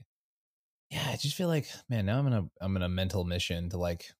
yeah, 0.90 1.08
I 1.10 1.16
just 1.16 1.36
feel 1.36 1.48
like 1.48 1.68
man, 1.88 2.06
now 2.06 2.18
I'm 2.18 2.26
in 2.26 2.32
a 2.34 2.50
I'm 2.60 2.76
in 2.76 2.82
a 2.82 2.88
mental 2.88 3.24
mission 3.24 3.70
to 3.70 3.78
like 3.78 4.10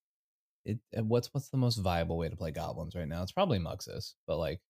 it. 0.65 0.81
uh, 0.97 1.05
What's 1.05 1.33
what's 1.35 1.51
the 1.51 1.57
most 1.59 1.79
viable 1.79 2.19
way 2.19 2.29
to 2.29 2.37
play 2.37 2.53
goblins 2.53 2.95
right 2.97 3.09
now? 3.09 3.23
It's 3.23 3.33
probably 3.33 3.59
Muxus, 3.59 4.15
but 4.27 4.39
like 4.39 4.63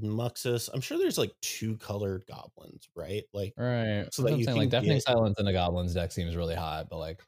muxus 0.00 0.70
i'm 0.72 0.80
sure 0.80 0.96
there's 0.96 1.18
like 1.18 1.32
two 1.42 1.76
colored 1.76 2.24
goblins 2.26 2.88
right 2.96 3.24
like 3.34 3.52
right. 3.58 4.06
So 4.10 4.22
that 4.22 4.38
you 4.38 4.44
saying 4.44 4.56
like 4.56 4.70
deafening 4.70 4.96
get- 4.96 5.02
silence 5.02 5.38
in 5.38 5.46
a 5.46 5.52
goblins 5.52 5.92
deck 5.94 6.12
seems 6.12 6.34
really 6.36 6.54
hot, 6.54 6.88
but 6.88 6.98
like 6.98 7.20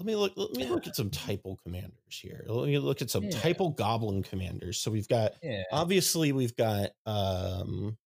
let 0.00 0.06
me 0.06 0.16
look. 0.16 0.32
Let 0.36 0.50
me 0.56 0.66
look 0.66 0.88
at 0.88 0.96
some 0.96 1.08
typo 1.08 1.56
commanders 1.62 1.92
here. 2.10 2.44
Let 2.48 2.66
me 2.66 2.78
look 2.80 3.00
at 3.00 3.10
some 3.10 3.24
Yeah. 3.24 3.30
typo 3.38 3.68
goblin 3.68 4.24
commanders. 4.24 4.78
So 4.78 4.90
we've 4.90 5.06
got 5.06 5.34
Yeah. 5.40 5.62
obviously 5.70 6.32
we've 6.32 6.54
got 6.56 6.90
um 7.06 7.96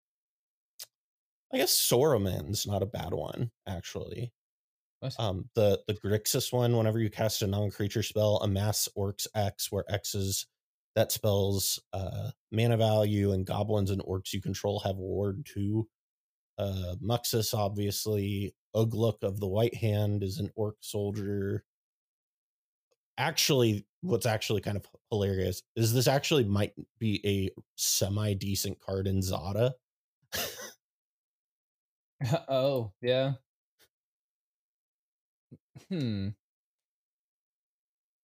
I 1.52 1.56
guess 1.56 1.72
Saruman's 1.72 2.66
not 2.66 2.82
a 2.82 2.86
bad 2.86 3.14
one, 3.14 3.50
actually. 3.66 4.32
What? 5.00 5.14
Um 5.18 5.48
the 5.54 5.82
the 5.86 5.94
Grixis 5.94 6.52
one, 6.52 6.76
whenever 6.76 6.98
you 6.98 7.08
cast 7.08 7.40
a 7.40 7.46
non-creature 7.46 8.02
spell, 8.02 8.36
amass 8.42 8.86
orcs 8.96 9.26
X, 9.34 9.72
where 9.72 9.84
X 9.90 10.14
is 10.14 10.46
that 10.98 11.12
spells 11.12 11.78
uh 11.92 12.30
mana 12.50 12.76
value 12.76 13.30
and 13.32 13.46
goblins 13.46 13.90
and 13.92 14.02
orcs 14.02 14.32
you 14.32 14.40
control 14.40 14.80
have 14.80 14.96
ward 14.96 15.46
two. 15.46 15.86
Uh 16.58 16.96
Muxus, 17.02 17.54
obviously. 17.54 18.54
Ugluk 18.76 19.22
of 19.22 19.38
the 19.40 19.46
White 19.46 19.74
Hand 19.76 20.22
is 20.24 20.38
an 20.38 20.50
orc 20.56 20.76
soldier. 20.80 21.64
Actually, 23.16 23.86
what's 24.02 24.26
actually 24.26 24.60
kind 24.60 24.76
of 24.76 24.86
hilarious 25.10 25.62
is 25.76 25.92
this 25.92 26.06
actually 26.08 26.44
might 26.44 26.72
be 26.98 27.20
a 27.26 27.50
semi 27.76 28.34
decent 28.34 28.78
card 28.80 29.06
in 29.06 29.22
Zada. 29.22 29.74
oh, 32.48 32.92
yeah. 33.00 33.34
Hmm. 35.88 36.28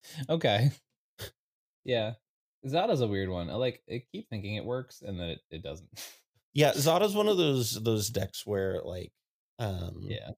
Okay. 0.29 0.71
Yeah. 1.85 2.15
Zada's 2.67 3.01
a 3.01 3.07
weird 3.07 3.29
one. 3.29 3.51
I 3.51 3.55
like 3.55 3.83
I 3.91 4.03
keep 4.13 4.29
thinking 4.29 4.55
it 4.57 4.65
works 4.65 5.03
and 5.03 5.19
then 5.19 5.31
it, 5.31 5.41
it 5.51 5.63
doesn't. 5.63 5.89
yeah, 6.55 6.73
Zada's 6.73 7.15
one 7.15 7.29
of 7.29 7.37
those 7.37 7.83
those 7.83 8.11
decks 8.11 8.47
where 8.47 8.81
like 8.85 9.13
um 9.59 10.01
yeah. 10.03 10.31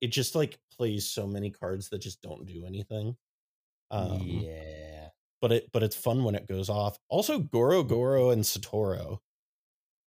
it 0.00 0.08
just 0.08 0.34
like 0.34 0.58
plays 0.76 1.08
so 1.10 1.26
many 1.26 1.50
cards 1.50 1.88
that 1.90 1.98
just 2.00 2.22
don't 2.22 2.46
do 2.46 2.64
anything. 2.66 3.16
Um 3.90 4.20
yeah. 4.22 5.08
but 5.40 5.52
it 5.52 5.70
but 5.72 5.82
it's 5.82 5.96
fun 5.96 6.24
when 6.24 6.34
it 6.34 6.46
goes 6.48 6.68
off. 6.68 6.98
Also, 7.08 7.38
Goro 7.38 7.82
Goro 7.82 8.30
and 8.30 8.42
Satoru 8.44 9.18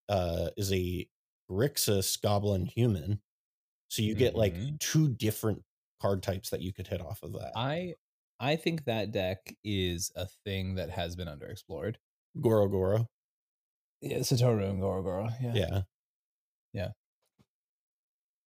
uh 0.10 0.50
is 0.58 0.72
a 0.72 1.08
Grixis 1.52 2.20
goblin 2.22 2.66
human. 2.66 3.22
So 3.90 4.02
you 4.02 4.16
get 4.16 4.36
like 4.36 4.56
Mhm. 4.56 4.80
two 4.80 5.10
different 5.10 5.64
card 6.02 6.24
types 6.24 6.50
that 6.50 6.62
you 6.62 6.74
could 6.74 6.88
hit 6.88 7.02
off 7.02 7.22
of 7.24 7.34
that. 7.34 7.52
I 7.56 7.94
I 8.46 8.56
think 8.58 8.86
that 8.86 9.12
deck 9.12 9.56
is 9.64 10.12
a 10.16 10.28
thing 10.46 10.76
that 10.76 10.92
has 10.92 11.16
been 11.16 11.28
underexplored. 11.28 11.96
Goro 12.40 12.68
Goro. 12.68 13.10
Yeah, 14.02 14.20
Satoru 14.20 14.70
and 14.70 14.80
Goro 14.80 15.02
Goro. 15.02 15.30
Yeah. 15.42 15.54
Yeah. 15.56 15.82
Yeah. 16.72 16.90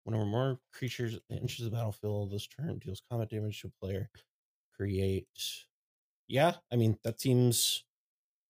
Whenever 0.05 0.25
more 0.25 0.59
creatures 0.73 1.19
enters 1.29 1.57
the 1.57 1.69
battlefield 1.69 2.31
this 2.31 2.47
turn 2.47 2.79
deals 2.79 3.01
combat 3.09 3.29
damage 3.29 3.59
to 3.61 3.67
a 3.67 3.85
player, 3.85 4.09
create. 4.73 5.27
Yeah, 6.29 6.53
I 6.71 6.77
mean 6.77 6.97
that 7.03 7.19
seems. 7.19 7.83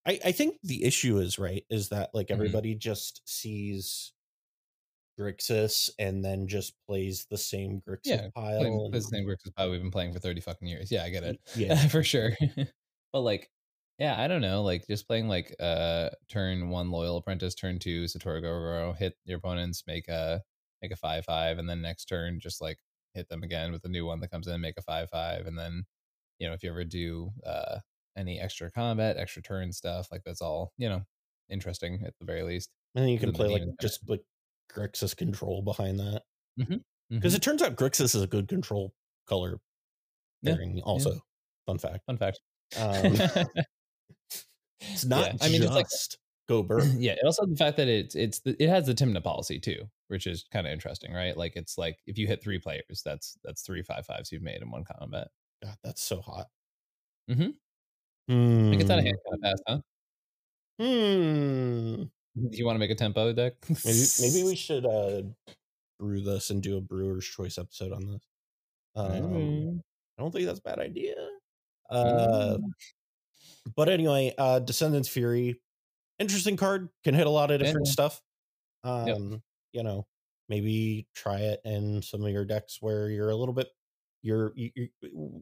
I 0.05 0.19
I 0.25 0.31
think 0.31 0.59
the 0.61 0.83
issue 0.83 1.17
is 1.17 1.39
right 1.39 1.65
is 1.69 1.89
that 1.89 2.13
like 2.13 2.27
Mhm. 2.27 2.33
everybody 2.35 2.75
just 2.75 3.27
sees 3.27 4.13
Grixis 5.20 5.89
and 5.99 6.24
then 6.24 6.47
just 6.47 6.74
plays 6.88 7.26
the 7.30 7.38
same 7.38 7.82
Grixis 7.88 7.99
Yeah, 8.05 8.28
pile. 8.34 8.61
And- 8.61 8.93
the 8.93 9.01
same 9.01 9.26
Grixis 9.26 9.53
pile 9.55 9.70
we've 9.70 9.82
been 9.82 9.91
playing 9.91 10.13
for 10.13 10.20
30 10.20 10.41
fucking 10.41 10.67
years. 10.67 10.91
Yeah, 10.91 11.03
I 11.03 11.09
get 11.09 11.24
it. 11.24 11.39
Yeah, 11.55 11.88
for 11.88 12.03
sure. 12.03 12.32
but 13.13 13.22
like, 13.22 13.49
yeah, 13.97 14.15
I 14.20 14.28
don't 14.28 14.41
know. 14.41 14.63
Like 14.63 14.88
just 14.88 15.07
playing 15.07 15.28
like 15.28 15.53
uh 15.59 16.09
turn 16.30 16.70
one 16.70 16.89
loyal 16.89 17.17
apprentice, 17.17 17.53
turn 17.53 17.80
two 17.80 18.05
Satoru 18.05 18.41
Goro, 18.41 18.93
hit 18.93 19.15
your 19.26 19.39
opponents, 19.39 19.84
make 19.88 20.07
a 20.07 20.41
make 20.82 20.91
a 20.91 20.95
five 20.95 21.26
five, 21.26 21.57
and 21.57 21.67
then 21.67 21.82
next 21.82 22.05
turn 22.05 22.39
just 22.39 22.61
like 22.61 22.78
hit 23.13 23.28
them 23.28 23.43
again 23.43 23.74
with 23.74 23.84
a 23.84 23.89
new 23.89 24.05
one 24.05 24.22
that 24.22 24.32
comes 24.32 24.47
in, 24.47 24.61
make 24.61 24.78
a 24.78 24.82
five 24.82 25.09
five, 25.09 25.47
and 25.47 25.57
then 25.57 25.84
you 26.39 26.47
know 26.47 26.53
if 26.53 26.63
you 26.63 26.70
ever 26.70 26.86
do 26.86 27.32
uh 27.45 27.80
any 28.15 28.39
extra 28.39 28.72
combat, 28.72 29.17
extra 29.17 29.41
turn 29.41 29.74
stuff, 29.74 30.07
like 30.13 30.22
that's 30.26 30.41
all 30.41 30.72
you 30.78 30.88
know 30.88 31.01
interesting 31.49 32.01
at 32.05 32.13
the 32.20 32.26
very 32.26 32.43
least. 32.43 32.70
and 32.95 33.03
then 33.03 33.09
you 33.09 33.20
can 33.20 33.34
play 33.34 33.47
like 33.49 33.63
just 33.82 34.07
like 34.07 34.22
Grixis 34.74 35.15
control 35.15 35.61
behind 35.61 35.99
that 35.99 36.24
because 36.57 37.34
mhm. 37.34 37.36
it 37.36 37.41
turns 37.41 37.61
out 37.61 37.76
Grixis 37.76 38.15
is 38.15 38.22
a 38.22 38.28
good 38.28 38.47
control 38.47 38.93
color 39.28 39.59
Yeah, 40.41 40.55
pairing. 40.55 40.82
Also, 40.84 41.20
fun 41.65 41.78
fact. 41.78 42.05
Fun 42.05 42.17
fact. 42.17 42.39
Um, 42.78 43.15
it's 44.82 45.05
not 45.05 45.26
Yeah, 45.26 45.34
I 45.41 45.49
mean, 45.49 45.61
just 45.61 45.74
just 45.74 45.74
like- 45.74 45.88
go 46.47 46.63
burn. 46.67 46.95
yeah 46.99 47.11
and 47.11 47.26
also 47.26 47.45
the 47.45 47.55
fact 47.55 47.78
that 47.78 47.88
it's 47.88 48.15
it's 48.15 48.39
the, 48.39 48.55
it 48.61 48.70
has 48.70 48.88
the 48.88 48.93
timna 48.93 49.24
policy 49.24 49.59
too 49.59 49.88
which 50.07 50.26
is 50.26 50.45
kind 50.51 50.65
of 50.65 50.74
interesting 50.74 51.13
right 51.13 51.38
like 51.38 51.55
it's 51.55 51.78
like 51.78 51.99
if 52.07 52.17
you 52.17 52.26
hit 52.26 52.41
three 52.41 52.57
players 52.57 53.03
that's 53.05 53.38
that's 53.43 53.61
three 53.61 53.84
five 53.84 54.03
fives 54.05 54.32
you've 54.32 54.41
made 54.41 54.59
in 54.61 54.72
one 54.72 54.84
combat 54.84 55.28
God, 55.63 55.76
that's 55.84 56.01
so 56.01 56.22
hot. 56.22 56.47
Mm 57.30 57.36
hmm. 57.36 58.34
Hmm. 58.34 58.74
it 58.74 58.78
gets 58.78 58.89
out 58.89 58.97
of 58.99 59.05
hand 59.05 59.17
kind 59.30 59.36
of 59.36 59.41
fast 59.41 59.63
huh 59.67 59.80
Hmm. 60.80 62.03
Do 62.36 62.57
you 62.57 62.65
want 62.65 62.75
to 62.75 62.80
make 62.80 62.91
a 62.91 62.95
tempo 62.95 63.34
deck 63.34 63.53
Maybe 63.86 64.05
maybe 64.21 64.43
we 64.43 64.55
should 64.65 64.86
uh 64.86 65.23
brew 65.99 66.21
this 66.21 66.49
and 66.49 66.61
do 66.63 66.77
a 66.77 66.82
brewer's 66.82 67.25
choice 67.25 67.57
episode 67.57 67.91
on 67.91 68.05
this. 68.05 68.21
Um, 68.95 69.11
Mm. 69.11 69.80
I 70.17 70.21
don't 70.21 70.32
think 70.32 70.45
that's 70.45 70.59
a 70.59 70.63
bad 70.63 70.80
idea. 70.80 71.15
Uh, 71.89 72.57
but 73.75 73.89
anyway, 73.89 74.34
uh, 74.38 74.59
Descendants 74.59 75.09
Fury, 75.09 75.59
interesting 76.19 76.57
card. 76.57 76.89
Can 77.03 77.15
hit 77.15 77.27
a 77.27 77.30
lot 77.30 77.51
of 77.51 77.59
different 77.59 77.88
yeah. 77.88 77.91
stuff. 77.91 78.21
Yep. 78.86 79.15
Um, 79.15 79.43
you 79.73 79.84
know, 79.84 80.07
maybe 80.49 81.07
try 81.15 81.39
it 81.39 81.61
in 81.65 82.01
some 82.01 82.23
of 82.23 82.32
your 82.32 82.45
decks 82.45 82.77
where 82.82 83.09
you're 83.09 83.30
a 83.30 83.36
little 83.36 83.53
bit. 83.53 83.69
You're 84.21 84.51
you, 84.55 84.71
you, 84.75 84.88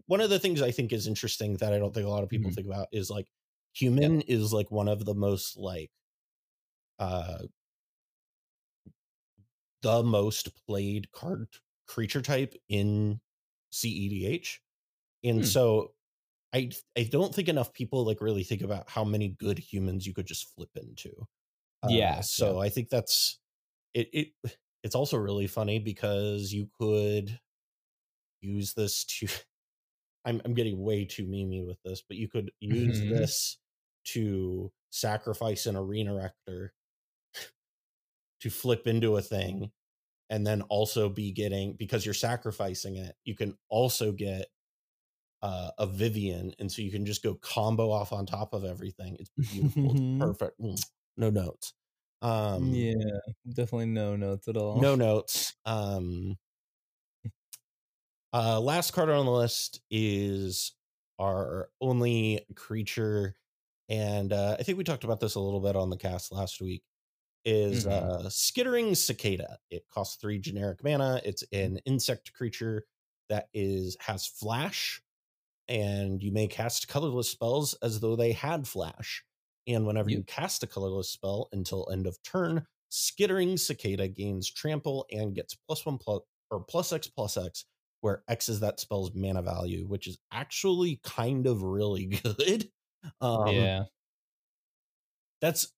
one 0.06 0.22
of 0.22 0.30
the 0.30 0.40
things 0.40 0.62
I 0.62 0.72
think 0.72 0.94
is 0.94 1.08
interesting 1.08 1.58
that 1.58 1.74
I 1.74 1.80
don't 1.80 1.94
think 1.94 2.06
a 2.06 2.10
lot 2.10 2.24
of 2.24 2.30
people 2.30 2.52
Mhm. 2.52 2.56
think 2.56 2.68
about 2.68 2.88
is 2.92 3.10
like 3.10 3.28
human 3.74 4.22
is 4.22 4.54
like 4.54 4.70
one 4.72 4.88
of 4.88 5.06
the 5.06 5.16
most 5.16 5.58
like 5.58 5.90
uh 7.00 7.44
the 9.82 10.04
most 10.04 10.56
played 10.66 11.12
card 11.12 11.48
creature 11.88 12.22
type 12.22 12.54
in 12.70 13.22
CEDH. 13.72 14.62
And 15.24 15.46
Hmm. 15.46 15.48
so 15.48 15.94
I 16.54 16.72
I 16.98 17.06
don't 17.06 17.36
think 17.36 17.50
enough 17.50 17.74
people 17.74 18.06
like 18.06 18.22
really 18.22 18.44
think 18.44 18.62
about 18.64 18.90
how 18.90 19.04
many 19.04 19.30
good 19.30 19.60
humans 19.60 20.08
you 20.08 20.14
could 20.14 20.28
just 20.28 20.54
flip 20.56 20.72
into. 20.76 21.28
Uh, 21.84 22.02
Yeah, 22.04 22.22
So 22.22 22.60
I 22.62 22.70
think 22.70 22.90
that's 22.90 23.40
it 23.94 24.10
it 24.14 24.58
it's 24.84 24.96
also 24.96 25.18
really 25.18 25.48
funny 25.48 25.80
because 25.80 26.54
you 26.54 26.70
could 26.80 27.40
use 28.42 28.74
this 28.74 29.04
to 29.06 29.28
I'm 30.26 30.42
I'm 30.46 30.56
getting 30.56 30.82
way 30.82 31.06
too 31.06 31.26
memey 31.28 31.66
with 31.66 31.82
this, 31.84 32.04
but 32.08 32.18
you 32.18 32.30
could 32.30 32.52
use 32.62 33.02
Mhm. 33.02 33.28
this 33.40 33.60
to 34.06 34.72
sacrifice 34.92 35.66
an 35.68 35.76
arena 35.78 36.16
rector 36.16 36.74
to 38.42 38.50
flip 38.50 38.88
into 38.88 39.18
a 39.18 39.22
thing 39.22 39.72
and 40.30 40.46
then 40.46 40.62
also 40.64 41.10
be 41.10 41.32
getting 41.32 41.74
because 41.76 42.06
you're 42.06 42.14
sacrificing 42.14 42.98
it 42.98 43.16
you 43.26 43.36
can 43.36 43.58
also 43.70 44.12
get 44.12 44.48
uh, 45.42 45.72
a 45.78 45.86
Vivian, 45.86 46.54
and 46.60 46.72
so 46.72 46.82
you 46.82 46.92
can 46.92 47.06
just 47.06 47.24
go 47.24 47.36
combo 47.36 47.92
off 47.92 48.12
on 48.12 48.26
top 48.26 48.54
of 48.54 48.66
everything. 48.66 49.18
It's 49.20 49.30
beautiful, 49.52 49.92
it's 49.92 50.02
perfect. 50.20 50.60
Mm, 50.60 50.84
No 51.16 51.30
notes. 51.30 51.74
Um, 52.24 52.74
yeah 52.74 52.94
definitely 53.54 53.86
no 53.86 54.16
notes 54.16 54.48
at 54.48 54.58
all 54.58 54.82
no 54.82 54.96
notes. 54.96 55.54
Um, 55.66 56.36
uh, 58.34 58.60
last 58.60 58.92
card 58.92 59.10
on 59.10 59.26
the 59.26 59.32
list 59.32 59.82
is 59.90 60.74
our 61.20 61.70
only 61.82 62.46
creature, 62.56 63.36
and 63.90 64.34
uh, 64.34 64.58
I 64.60 64.64
think 64.64 64.78
we 64.78 64.84
talked 64.84 65.04
about 65.04 65.20
this 65.20 65.36
a 65.36 65.40
little 65.40 65.62
bit 65.62 65.76
on 65.76 65.90
the 65.90 65.98
cast 65.98 66.32
last 66.32 66.62
week. 66.62 66.84
Is 67.48 67.86
Mhm. 67.86 67.88
uh, 67.88 68.30
Skittering 68.30 68.96
Cicada? 68.96 69.60
It 69.72 69.88
costs 69.90 70.18
three 70.18 70.40
generic 70.40 70.84
mana. 70.84 71.22
It's 71.26 71.44
an 71.54 71.80
insect 71.86 72.34
creature 72.34 72.88
that 73.30 73.50
is 73.54 73.98
has 74.02 74.28
flash, 74.28 75.02
and 75.68 76.24
you 76.24 76.32
may 76.32 76.48
cast 76.48 76.88
colorless 76.88 77.30
spells 77.30 77.74
as 77.76 78.00
though 78.00 78.16
they 78.16 78.32
had 78.34 78.68
flash. 78.68 79.24
And 79.68 79.86
whenever 79.86 80.10
you 80.10 80.24
cast 80.24 80.64
a 80.64 80.68
colorless 80.68 81.10
spell 81.10 81.50
until 81.52 81.90
end 81.92 82.08
of 82.08 82.22
turn, 82.24 82.68
Skittering 82.90 83.58
Cicada 83.58 84.08
gains 84.08 84.50
trample 84.52 85.06
and 85.12 85.36
gets 85.36 85.56
plus 85.56 85.86
one 85.86 85.98
plus 85.98 86.22
or 86.52 86.64
plus 86.64 86.94
X 86.94 87.08
plus 87.08 87.38
X, 87.38 87.66
where 88.02 88.24
X 88.30 88.50
is 88.50 88.62
that 88.62 88.80
spell's 88.80 89.14
mana 89.14 89.42
value, 89.42 89.86
which 89.88 90.08
is 90.08 90.18
actually 90.32 90.98
kind 91.04 91.48
of 91.48 91.64
really 91.64 92.06
good. 92.24 92.72
Um, 93.22 93.72
yeah 93.72 93.86
that's 95.42 95.74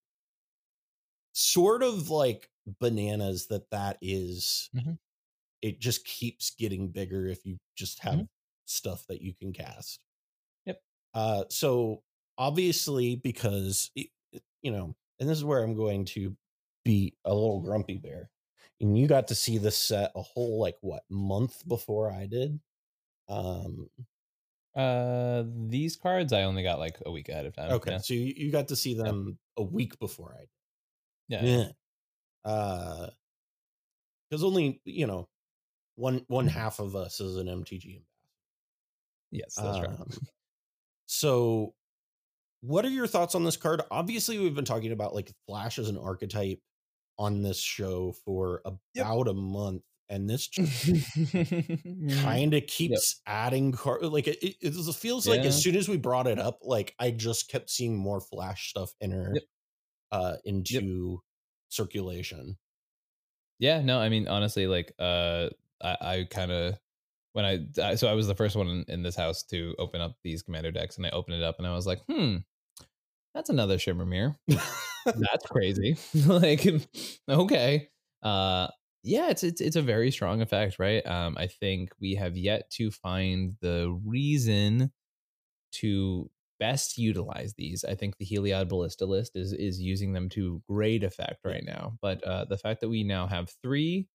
sort 1.34 1.84
of 1.84 2.10
like 2.10 2.50
bananas 2.80 3.48
that 3.48 3.70
that 3.72 3.98
is- 4.02 4.70
Mhm. 4.76 4.98
it 5.62 5.80
just 5.80 6.06
keeps 6.06 6.52
getting 6.52 6.90
bigger 6.90 7.28
if 7.28 7.46
you 7.46 7.58
just 7.76 8.00
have 8.00 8.28
stuff 8.66 9.06
that 9.08 9.22
you 9.22 9.34
can 9.34 9.52
cast 9.54 10.00
Yep. 10.66 10.82
uh 11.14 11.46
so 11.50 12.04
obviously 12.38 13.16
because 13.16 13.92
it, 13.96 14.10
you 14.62 14.72
know 14.72 14.96
and 15.20 15.28
this 15.30 15.38
is 15.38 15.44
where 15.44 15.64
i'm 15.64 15.76
going 15.76 16.06
to 16.06 16.36
be 16.86 17.16
a 17.26 17.34
little 17.34 17.60
grumpy 17.62 17.98
bear 17.98 18.30
and 18.80 18.98
you 18.98 19.08
got 19.08 19.28
to 19.30 19.36
see 19.36 19.58
this 19.58 19.76
set 19.78 20.12
a 20.16 20.22
whole 20.22 20.60
like 20.60 20.78
what 20.82 21.04
month 21.10 21.68
before 21.68 22.12
i 22.12 22.26
did 22.28 22.60
um 23.28 23.90
Uh, 24.76 25.44
these 25.68 25.96
cards 25.96 26.32
I 26.32 26.44
only 26.44 26.62
got 26.64 26.78
like 26.80 26.98
a 27.06 27.12
week 27.12 27.28
ahead 27.28 27.48
of 27.48 27.56
time. 27.56 27.72
Okay, 27.74 27.92
Yeah. 27.94 27.98
so 27.98 28.14
you, 28.14 28.34
you 28.38 28.52
got 28.52 28.68
to 28.68 28.76
see 28.76 28.94
them 28.94 29.40
a 29.58 29.64
week 29.64 29.98
before 30.00 30.38
I. 30.40 30.46
Yeah. 31.30 31.44
Yeah. 31.44 31.68
Uh, 32.46 33.10
because 34.30 34.44
only 34.44 34.82
you 34.86 35.08
know, 35.08 35.28
one 35.96 36.26
one 36.28 36.48
Mhm. 36.48 36.52
half 36.52 36.80
of 36.80 36.96
us 36.96 37.20
is 37.20 37.38
an 37.38 37.48
MTG 37.48 37.98
ambassador. 37.98 38.06
Yes, 39.32 39.56
that's 39.56 39.80
right. 39.80 39.90
Um, 39.90 40.08
So, 41.08 41.76
what 42.62 42.86
are 42.86 42.90
your 42.90 43.08
thoughts 43.08 43.36
on 43.36 43.44
this 43.46 43.58
card? 43.58 43.82
Obviously, 43.92 44.40
we've 44.40 44.56
been 44.56 44.66
talking 44.66 44.92
about 44.92 45.16
like 45.16 45.32
Flash 45.48 45.80
as 45.80 45.90
an 45.90 45.98
archetype 45.98 46.62
on 47.20 47.42
this 47.44 47.60
show 47.60 48.14
for 48.26 48.62
Yep. 48.96 49.06
about 49.06 49.28
a 49.28 49.34
month, 49.34 49.84
and 50.10 50.30
this 50.30 50.48
kind 52.24 52.54
of 52.54 52.68
keeps 52.68 53.22
adding 53.26 53.72
card. 53.72 54.04
Like 54.04 54.28
it, 54.28 54.38
it, 54.44 54.56
it 54.62 54.96
feels 54.96 55.28
like 55.28 55.42
as 55.42 55.62
soon 55.62 55.76
as 55.76 55.90
we 55.90 55.98
brought 55.98 56.28
it 56.28 56.40
up, 56.40 56.60
like 56.64 56.96
I 57.00 57.12
just 57.12 57.50
kept 57.50 57.70
seeing 57.70 57.98
more 57.98 58.22
Flash 58.22 58.70
stuff 58.70 58.92
enter 59.02 59.32
Yep. 59.36 59.44
Uh, 60.12 60.36
into 60.46 61.22
circulation. 61.70 62.58
Yeah, 63.60 63.82
no, 63.82 64.00
I 64.00 64.10
mean 64.10 64.28
honestly, 64.28 64.68
like 64.68 64.94
uh 65.00 65.50
I, 65.82 65.98
I 66.02 66.28
kind 66.30 66.52
of 66.52 66.80
when 67.34 67.46
I, 67.46 67.60
I 67.82 67.96
so 67.96 68.08
I 68.08 68.14
was 68.14 68.28
the 68.28 68.36
first 68.36 68.56
one 68.56 68.68
in, 68.68 68.86
in 68.88 69.04
this 69.04 69.16
house 69.16 69.44
to 69.44 69.76
open 69.78 70.02
up 70.02 70.16
these 70.24 70.42
commander 70.42 70.72
decks, 70.72 70.98
and 70.98 71.06
I 71.06 71.12
opened 71.12 71.38
it 71.38 71.44
up 71.44 71.58
and 71.58 71.68
I 71.68 71.74
was 71.74 71.86
like, 71.86 72.02
hmm, 72.10 72.38
that's 73.36 73.50
another 73.50 73.78
shimmer 73.78 74.06
myr. 74.06 74.36
that's 75.06 75.46
crazy. 75.46 75.98
like, 76.26 76.68
okay, 77.30 77.90
uh, 78.24 78.68
yeah, 79.04 79.30
it's 79.30 79.44
it's 79.44 79.62
it's 79.62 79.76
a 79.76 79.82
very 79.82 80.12
strong 80.12 80.42
effect, 80.42 80.80
right? 80.80 81.06
Um, 81.06 81.38
I 81.38 81.48
think 81.48 81.92
we 82.02 82.16
have 82.16 82.36
yet 82.36 82.70
to 82.72 82.92
find 82.92 83.56
the 83.62 83.98
reason 84.06 84.92
to 85.74 86.30
best 86.60 86.98
utilize 86.98 87.54
these. 87.56 87.84
I 87.86 87.96
think 87.96 88.18
the 88.18 88.26
Heliod 88.26 88.70
Ballista 88.70 89.06
list 89.06 89.36
is 89.36 89.54
is 89.54 89.82
using 89.82 90.14
them 90.14 90.30
to 90.30 90.62
great 90.70 91.04
effect 91.04 91.46
right 91.46 91.64
now. 91.66 91.98
But 92.02 92.24
uh, 92.24 92.46
the 92.46 92.58
fact 92.58 92.82
that 92.82 92.90
we 92.90 93.04
now 93.04 93.28
have 93.28 93.52
three 93.64 94.08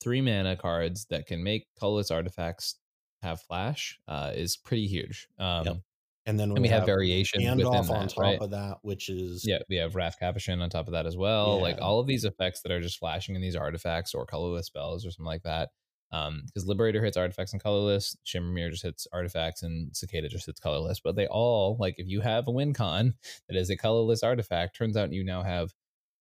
three 0.00 0.20
mana 0.20 0.56
cards 0.56 1.06
that 1.10 1.26
can 1.26 1.42
make 1.42 1.66
colorless 1.78 2.10
artifacts 2.10 2.78
have 3.22 3.40
flash 3.42 4.00
uh, 4.08 4.32
is 4.34 4.56
pretty 4.56 4.86
huge. 4.86 5.28
Um, 5.38 5.64
Yep. 5.66 5.76
And 6.26 6.38
then 6.38 6.50
and 6.50 6.62
we 6.62 6.68
have 6.68 6.84
variation 6.84 7.42
within 7.42 7.58
Gandalf 7.58 7.90
on 7.90 8.06
that, 8.06 8.10
top 8.10 8.18
right? 8.22 8.42
of 8.42 8.50
that, 8.50 8.78
which 8.82 9.08
is 9.08 9.44
Yeah, 9.44 9.58
we 9.68 9.76
have 9.76 9.94
Raff 9.96 10.18
Capashen 10.20 10.60
on 10.60 10.68
top 10.68 10.86
of 10.86 10.92
that 10.92 11.06
as 11.06 11.16
well. 11.16 11.60
Like 11.60 11.80
all 11.80 11.98
of 11.98 12.06
these 12.06 12.24
effects 12.24 12.60
that 12.62 12.70
are 12.72 12.80
just 12.80 12.98
flashing 12.98 13.34
in 13.34 13.40
these 13.40 13.56
artifacts 13.56 14.14
or 14.14 14.26
colorless 14.26 14.66
spells 14.66 15.06
or 15.06 15.10
something 15.10 15.26
like 15.26 15.42
that. 15.44 15.70
Um, 16.12 16.42
because 16.46 16.66
Liberator 16.66 17.04
hits 17.04 17.16
artifacts 17.16 17.52
and 17.52 17.62
colorless, 17.62 18.16
Shimmer 18.24 18.50
Myr 18.52 18.70
just 18.70 18.82
hits 18.82 19.06
artifacts, 19.12 19.62
and 19.62 19.94
Cicada 19.96 20.28
just 20.28 20.46
hits 20.46 20.58
colorless. 20.60 20.98
But 21.00 21.14
they 21.16 21.26
all 21.28 21.76
like 21.78 21.94
if 21.98 22.08
you 22.08 22.20
have 22.20 22.48
a 22.48 22.50
win 22.50 22.72
con 22.74 23.14
that 23.48 23.56
is 23.56 23.70
a 23.70 23.76
colorless 23.76 24.22
artifact, 24.22 24.76
turns 24.76 24.96
out 24.96 25.12
you 25.12 25.22
now 25.24 25.42
have 25.42 25.72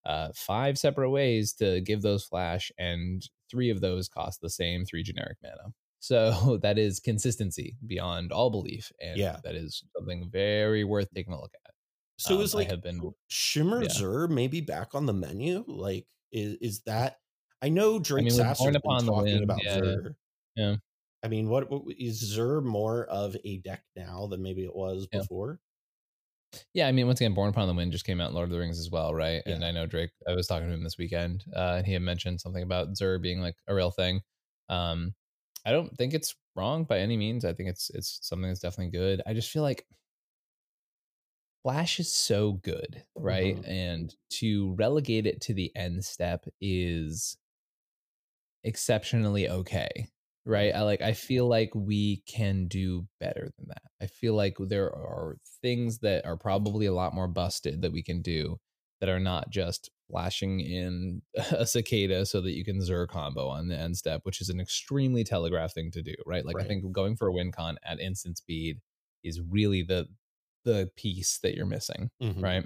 uh 0.05 0.29
five 0.35 0.77
separate 0.77 1.09
ways 1.09 1.53
to 1.53 1.81
give 1.81 2.01
those 2.01 2.23
flash, 2.23 2.71
and 2.77 3.27
three 3.49 3.69
of 3.71 3.81
those 3.81 4.07
cost 4.07 4.41
the 4.41 4.49
same 4.49 4.85
three 4.85 5.03
generic 5.03 5.37
mana. 5.43 5.73
So 5.99 6.57
that 6.61 6.77
is 6.77 6.99
consistency 6.99 7.75
beyond 7.85 8.31
all 8.31 8.49
belief, 8.51 8.91
and 9.01 9.17
Yeah. 9.17 9.39
that 9.43 9.55
is 9.55 9.83
something 9.97 10.29
very 10.31 10.83
worth 10.83 11.09
taking 11.13 11.33
a 11.33 11.39
look 11.41 11.53
at. 11.65 11.73
so 12.17 12.35
Um, 12.35 12.41
is 12.41 12.53
I 12.53 12.57
like 12.59 12.69
have 12.69 12.81
been 12.83 13.11
Shimmer 13.27 13.81
yeah. 13.83 13.89
Zur 13.89 14.27
maybe 14.27 14.61
back 14.61 14.93
on 14.93 15.05
the 15.07 15.13
menu? 15.13 15.63
Like, 15.67 16.05
is, 16.31 16.57
is 16.61 16.79
that? 16.81 17.17
I 17.61 17.69
know 17.69 17.99
Drake 17.99 18.23
mean, 18.23 18.33
with 18.33 18.33
Sasser's 18.35 18.77
been 18.77 18.97
talking 18.97 19.23
Wind, 19.23 19.43
about 19.43 19.63
yeah, 19.63 19.73
Zur. 19.73 20.15
yeah. 20.55 20.75
I 21.23 21.27
mean, 21.27 21.49
what, 21.49 21.69
what 21.69 21.83
is 21.97 22.19
Zur 22.19 22.61
more 22.61 23.05
of 23.05 23.35
a 23.43 23.57
deck 23.57 23.83
now 23.95 24.27
than 24.27 24.41
maybe 24.41 24.63
it 24.63 24.75
was 24.75 25.07
Yeah. 25.11 25.19
before? 25.19 25.59
Yeah, 26.73 26.87
I 26.87 26.91
mean, 26.91 27.05
once 27.05 27.21
again, 27.21 27.33
Borne 27.35 27.49
Upon 27.49 27.67
the 27.67 27.73
Wind 27.73 27.91
just 27.91 28.05
came 28.05 28.19
out 28.19 28.29
in 28.29 28.35
Lord 28.35 28.45
of 28.49 28.51
the 28.51 28.59
Rings 28.59 28.79
as 28.79 28.89
well, 28.89 29.13
right? 29.13 29.43
And 29.45 29.63
I 29.63 29.71
know 29.71 29.85
Drake. 29.85 30.11
I 30.27 30.33
was 30.33 30.47
talking 30.47 30.67
to 30.67 30.73
him 30.73 30.83
this 30.83 30.97
weekend, 30.97 31.45
uh, 31.55 31.75
and 31.77 31.85
he 31.85 31.93
had 31.93 32.01
mentioned 32.01 32.41
something 32.41 32.63
about 32.63 32.95
Zur 32.97 33.19
being 33.19 33.39
like 33.39 33.55
a 33.67 33.75
real 33.75 33.91
thing. 33.91 34.21
Um, 34.67 35.13
I 35.65 35.71
don't 35.71 35.95
think 35.95 36.13
it's 36.13 36.35
wrong 36.55 36.85
by 36.85 36.99
any 36.99 37.17
means. 37.17 37.45
I 37.45 37.53
think 37.53 37.69
it's 37.69 37.91
it's 37.91 38.19
something 38.27 38.47
that's 38.49 38.61
definitely 38.61 38.91
good. 38.91 39.21
I 39.27 39.33
just 39.33 39.51
feel 39.51 39.61
like 39.63 39.85
Flash 41.63 41.99
is 41.99 42.11
so 42.11 42.53
good, 42.53 43.05
right? 43.15 43.57
Mhm. 43.57 43.67
And 43.67 44.15
to 44.31 44.73
relegate 44.75 45.25
it 45.27 45.41
to 45.41 45.53
the 45.53 45.75
end 45.75 46.05
step 46.05 46.45
is 46.61 47.37
exceptionally 48.63 49.49
okay 49.49 49.89
right 50.45 50.73
i 50.75 50.81
like 50.81 51.01
i 51.01 51.13
feel 51.13 51.47
like 51.47 51.69
we 51.75 52.23
can 52.27 52.67
do 52.67 53.07
better 53.19 53.49
than 53.57 53.67
that 53.67 53.83
i 54.01 54.07
feel 54.07 54.33
like 54.33 54.55
there 54.59 54.93
are 54.93 55.37
things 55.61 55.99
that 55.99 56.25
are 56.25 56.37
probably 56.37 56.85
a 56.85 56.93
lot 56.93 57.13
more 57.13 57.27
busted 57.27 57.81
that 57.81 57.91
we 57.91 58.03
can 58.03 58.21
do 58.21 58.57
that 58.99 59.09
are 59.09 59.19
not 59.19 59.49
just 59.49 59.89
flashing 60.09 60.59
in 60.59 61.21
a 61.51 61.65
cicada 61.65 62.25
so 62.25 62.41
that 62.41 62.51
you 62.51 62.65
can 62.65 62.81
zur 62.81 63.07
combo 63.07 63.47
on 63.47 63.67
the 63.67 63.77
end 63.77 63.95
step 63.97 64.21
which 64.23 64.41
is 64.41 64.49
an 64.49 64.59
extremely 64.59 65.23
telegraph 65.23 65.73
thing 65.73 65.91
to 65.91 66.01
do 66.01 66.15
right 66.25 66.45
like 66.45 66.59
i 66.59 66.63
think 66.63 66.83
going 66.91 67.15
for 67.15 67.27
a 67.27 67.33
win 67.33 67.51
con 67.51 67.77
at 67.83 67.99
instant 67.99 68.37
speed 68.37 68.79
is 69.23 69.41
really 69.49 69.83
the 69.83 70.07
the 70.65 70.89
piece 70.97 71.39
that 71.39 71.55
you're 71.55 71.65
missing 71.65 72.09
Mhm. 72.21 72.41
right? 72.43 72.65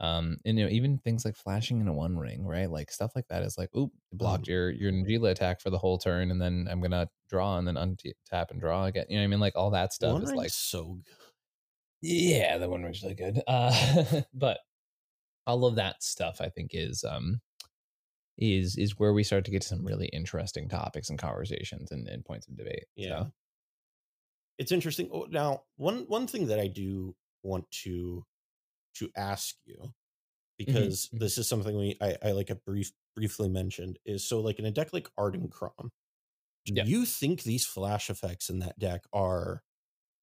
Um, 0.00 0.38
and 0.46 0.58
you 0.58 0.64
know, 0.64 0.70
even 0.70 0.98
things 0.98 1.24
like 1.26 1.36
flashing 1.36 1.80
in 1.80 1.88
a 1.88 1.92
one 1.92 2.16
ring, 2.18 2.46
right? 2.46 2.70
Like 2.70 2.90
stuff 2.90 3.12
like 3.14 3.28
that 3.28 3.42
is 3.42 3.58
like, 3.58 3.74
oop, 3.76 3.92
blocked 4.12 4.46
Mhm. 4.46 4.48
your 4.48 4.70
your 4.70 4.92
Najeela 4.92 5.30
attack 5.30 5.60
for 5.60 5.70
the 5.70 5.78
whole 5.78 5.98
turn, 5.98 6.30
and 6.30 6.40
then 6.40 6.66
I'm 6.70 6.80
gonna 6.80 7.08
draw 7.28 7.58
and 7.58 7.68
then 7.68 7.74
untap 7.76 8.50
and 8.50 8.60
draw 8.60 8.86
again. 8.86 9.06
You 9.10 9.16
know 9.16 9.22
what 9.22 9.24
I 9.24 9.28
mean? 9.28 9.40
Like 9.40 9.56
all 9.56 9.70
that 9.72 9.92
stuff 9.92 10.18
One 10.18 10.22
is 10.22 10.32
like, 10.34 10.52
so 10.52 10.94
good. 11.04 11.32
yeah, 12.02 12.58
the 12.58 12.68
one 12.68 12.82
ring's 12.82 13.02
really 13.02 13.14
good. 13.14 13.42
Uh, 13.46 14.22
but 14.34 14.60
all 15.46 15.66
of 15.66 15.76
that 15.76 16.02
stuff, 16.02 16.40
I 16.40 16.50
think, 16.50 16.72
is 16.74 17.04
um 17.04 17.40
is 18.38 18.76
is 18.78 18.98
where 18.98 19.12
we 19.14 19.24
start 19.24 19.44
to 19.46 19.50
get 19.52 19.62
to 19.62 19.68
some 19.68 19.84
really 19.86 20.08
interesting 20.08 20.68
topics 20.68 21.10
and 21.10 21.18
conversations 21.18 21.90
and, 21.92 22.08
and 22.08 22.24
points 22.24 22.48
of 22.48 22.56
debate. 22.56 22.86
Yeah. 22.94 23.24
So, 23.24 23.32
It's 24.58 24.72
interesting. 24.72 25.08
Oh, 25.12 25.24
Now, 25.24 25.64
one 25.76 26.06
one 26.06 26.26
thing 26.26 26.46
that 26.48 26.60
I 26.60 26.66
do 26.66 27.16
want 27.42 27.70
to 27.82 28.26
to 28.94 29.10
ask 29.16 29.56
you 29.64 29.94
because 30.58 31.10
mhm. 31.12 31.20
this 31.20 31.38
is 31.38 31.48
something 31.48 31.76
we 31.76 31.96
I, 32.00 32.16
I 32.22 32.32
like 32.32 32.50
a 32.50 32.54
brief 32.56 32.92
briefly 33.16 33.48
mentioned 33.48 33.98
is 34.04 34.26
so 34.26 34.40
like 34.40 34.58
in 34.58 34.66
a 34.66 34.70
deck 34.70 34.92
like 34.92 35.08
Ardenn 35.18 35.50
Crom, 35.50 35.92
do 36.66 36.72
Yeah. 36.74 36.84
you 36.84 37.06
think 37.06 37.42
these 37.42 37.66
flash 37.66 38.10
effects 38.10 38.50
in 38.50 38.60
that 38.60 38.78
deck 38.78 39.04
are 39.12 39.62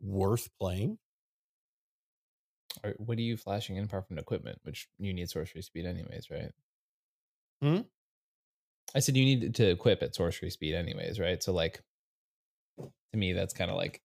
worth 0.02 0.50
playing? 0.60 1.00
or 2.84 2.92
what 2.98 3.18
are 3.18 3.22
you 3.22 3.38
flashing 3.38 3.76
in 3.78 3.86
apart 3.86 4.08
from 4.08 4.18
equipment, 4.20 4.60
which 4.64 4.88
you 5.00 5.14
need 5.14 5.30
sorcery 5.30 5.62
speed 5.62 5.86
anyways, 5.86 6.30
right? 6.30 6.52
Hmm? 7.62 7.82
I 8.96 9.00
said 9.00 9.18
you 9.18 9.26
need 9.26 9.56
to 9.56 9.70
equip 9.70 10.02
at 10.04 10.16
sorcery 10.16 10.50
speed 10.50 10.74
anyways, 10.76 11.20
right? 11.20 11.42
So 11.42 11.54
like 11.54 11.82
to 12.78 13.18
me 13.18 13.34
that's 13.34 13.54
kind 13.54 13.72
of 13.72 13.78
like 13.78 14.02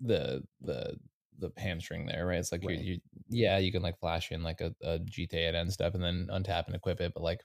the 0.00 0.42
the 0.60 0.98
the 1.42 1.52
hamstring 1.60 2.06
there, 2.06 2.26
right? 2.26 2.38
It's 2.38 2.52
like 2.52 2.64
Right. 2.64 2.78
you, 2.78 2.94
you 2.94 3.00
yeah, 3.28 3.58
you 3.58 3.70
can 3.72 3.82
like 3.82 3.98
flash 3.98 4.32
in 4.32 4.42
like 4.42 4.60
a, 4.62 4.74
a 4.82 4.98
GTA 5.00 5.48
at 5.50 5.54
end 5.54 5.72
step 5.72 5.94
and 5.94 6.02
then 6.02 6.28
untap 6.30 6.66
and 6.66 6.74
equip 6.74 7.00
it, 7.00 7.12
but 7.14 7.22
like 7.22 7.40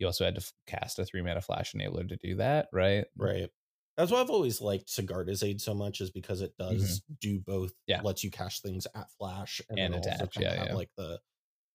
you 0.00 0.06
also 0.06 0.24
had 0.24 0.34
to 0.34 0.40
f- 0.40 0.52
cast 0.66 0.98
a 0.98 1.04
three 1.04 1.22
mana 1.22 1.40
flash 1.40 1.72
enabler 1.72 2.08
to 2.08 2.16
do 2.16 2.34
that, 2.36 2.66
right? 2.72 3.04
Right. 3.16 3.48
That's 3.96 4.10
why 4.10 4.20
I've 4.20 4.30
always 4.30 4.60
liked 4.60 4.88
Sigarda's 4.88 5.44
Aid 5.44 5.60
so 5.60 5.72
much, 5.72 6.00
is 6.00 6.10
because 6.10 6.40
it 6.40 6.52
does 6.58 7.02
do 7.20 7.38
both. 7.38 7.70
Mm-hmm. 7.70 7.90
Yeah. 7.92 8.00
lets 8.02 8.24
you 8.24 8.30
cast 8.32 8.62
things 8.64 8.88
at 8.92 9.08
flash 9.18 9.60
and, 9.70 9.78
And 9.78 9.94
attach, 9.94 10.36
yeah, 10.40 10.52
have 10.56 10.66
yeah. 10.70 10.74
like 10.74 10.90
the 10.96 11.20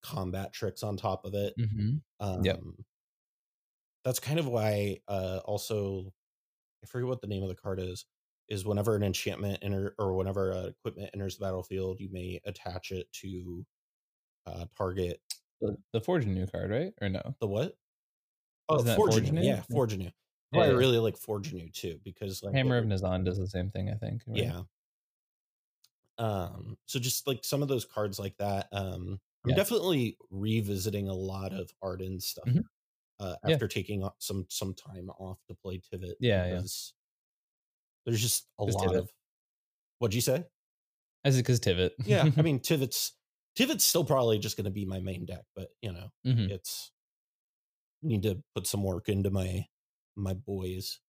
combat 0.04 0.52
tricks 0.52 0.84
on 0.84 0.98
top 0.98 1.24
of 1.24 1.34
it. 1.34 1.54
Mm-hmm. 1.58 1.98
Um, 2.20 2.44
Yep. 2.44 2.60
That's 4.04 4.20
kind 4.20 4.40
of 4.40 4.48
why. 4.48 4.98
Uh, 5.08 5.40
also, 5.46 6.12
I 6.84 6.88
forget 6.88 7.08
what 7.08 7.22
the 7.22 7.28
name 7.28 7.44
of 7.44 7.50
the 7.50 7.56
card 7.56 7.80
is. 7.80 8.06
Is 8.50 8.66
whenever 8.66 8.96
an 8.96 9.04
enchantment 9.04 9.60
enter 9.62 9.96
or 10.00 10.16
whenever 10.16 10.52
equipment 10.70 11.12
enters 11.14 11.38
the 11.38 11.46
battlefield, 11.46 12.00
you 12.00 12.10
may 12.10 12.40
attach 12.46 12.92
it 12.92 13.12
to 13.14 13.66
uh, 14.48 14.66
target 14.78 15.22
The, 15.62 15.78
the 15.94 16.02
Forge 16.02 16.26
Anew 16.26 16.48
card, 16.48 16.70
right? 16.72 16.94
Or 17.02 17.08
no? 17.10 17.36
the 17.40 17.48
what? 17.48 17.78
Oh, 18.70 18.80
Isn't 18.80 18.88
that 18.88 18.96
Forge 18.96 19.16
Forge 19.16 19.30
Anew, 19.30 19.32
Anew? 19.32 19.42
Yeah, 19.42 19.62
Yeah. 19.70 19.78
Forge 19.78 19.94
Anew. 19.94 20.12
Yeah, 20.52 20.64
I 20.64 20.68
really 20.70 20.98
like 21.00 21.18
Forge 21.18 21.54
Anew 21.54 21.70
too 21.72 22.00
because 22.04 22.44
like 22.44 22.54
Hammer 22.54 22.78
of 22.78 22.86
Nazahn 22.86 23.26
does 23.26 23.40
the 23.40 23.48
same 23.48 23.72
thing, 23.72 23.90
I 23.90 23.96
think. 23.96 24.24
right? 24.28 24.54
yeah 24.54 24.64
um 26.18 26.78
so 26.86 27.00
just 27.00 27.28
like 27.28 27.44
some 27.44 27.62
of 27.62 27.68
those 27.68 27.86
cards 27.86 28.20
like 28.20 28.36
that 28.38 28.68
um 28.72 29.20
i'm 29.46 29.52
Yeah. 29.52 29.56
definitely 29.56 30.18
revisiting 30.30 31.08
a 31.08 31.14
lot 31.14 31.54
of 31.54 31.72
ardenn 31.84 32.22
stuff 32.22 32.50
Mhm. 32.52 32.64
uh 33.20 33.36
Yeah. 33.44 33.60
after 33.60 33.68
taking 33.68 34.04
o- 34.04 34.16
some 34.20 34.46
some 34.50 34.74
time 34.74 35.10
off 35.12 35.40
to 35.48 35.56
play 35.56 35.80
tivit 35.80 36.16
Yeah, 36.20 36.46
yeah. 36.48 36.62
Because 38.10 38.22
there's 38.22 38.22
just 38.22 38.48
a 38.60 38.64
lot 38.66 38.94
Tivit. 38.94 38.98
of 39.00 39.10
what'd 40.00 40.16
you 40.16 40.22
say 40.22 40.46
Is 41.26 41.38
it 41.38 41.42
because 41.44 41.60
Tivit? 41.60 41.92
yeah 42.06 42.30
i 42.38 42.42
mean 42.42 42.60
tivit's 42.60 43.14
tivit's 43.58 43.84
still 43.84 44.06
probably 44.06 44.40
just 44.40 44.58
going 44.58 44.66
to 44.66 44.72
be 44.72 44.86
my 44.86 45.00
main 45.00 45.26
deck 45.26 45.44
but 45.56 45.70
you 45.82 45.92
know 45.92 46.12
Mhm. 46.26 46.50
it's 46.50 46.92
need 48.02 48.24
to 48.24 48.42
put 48.56 48.66
some 48.68 48.84
work 48.84 49.10
into 49.10 49.30
my 49.30 49.66
my 50.16 50.34
boys 50.34 51.00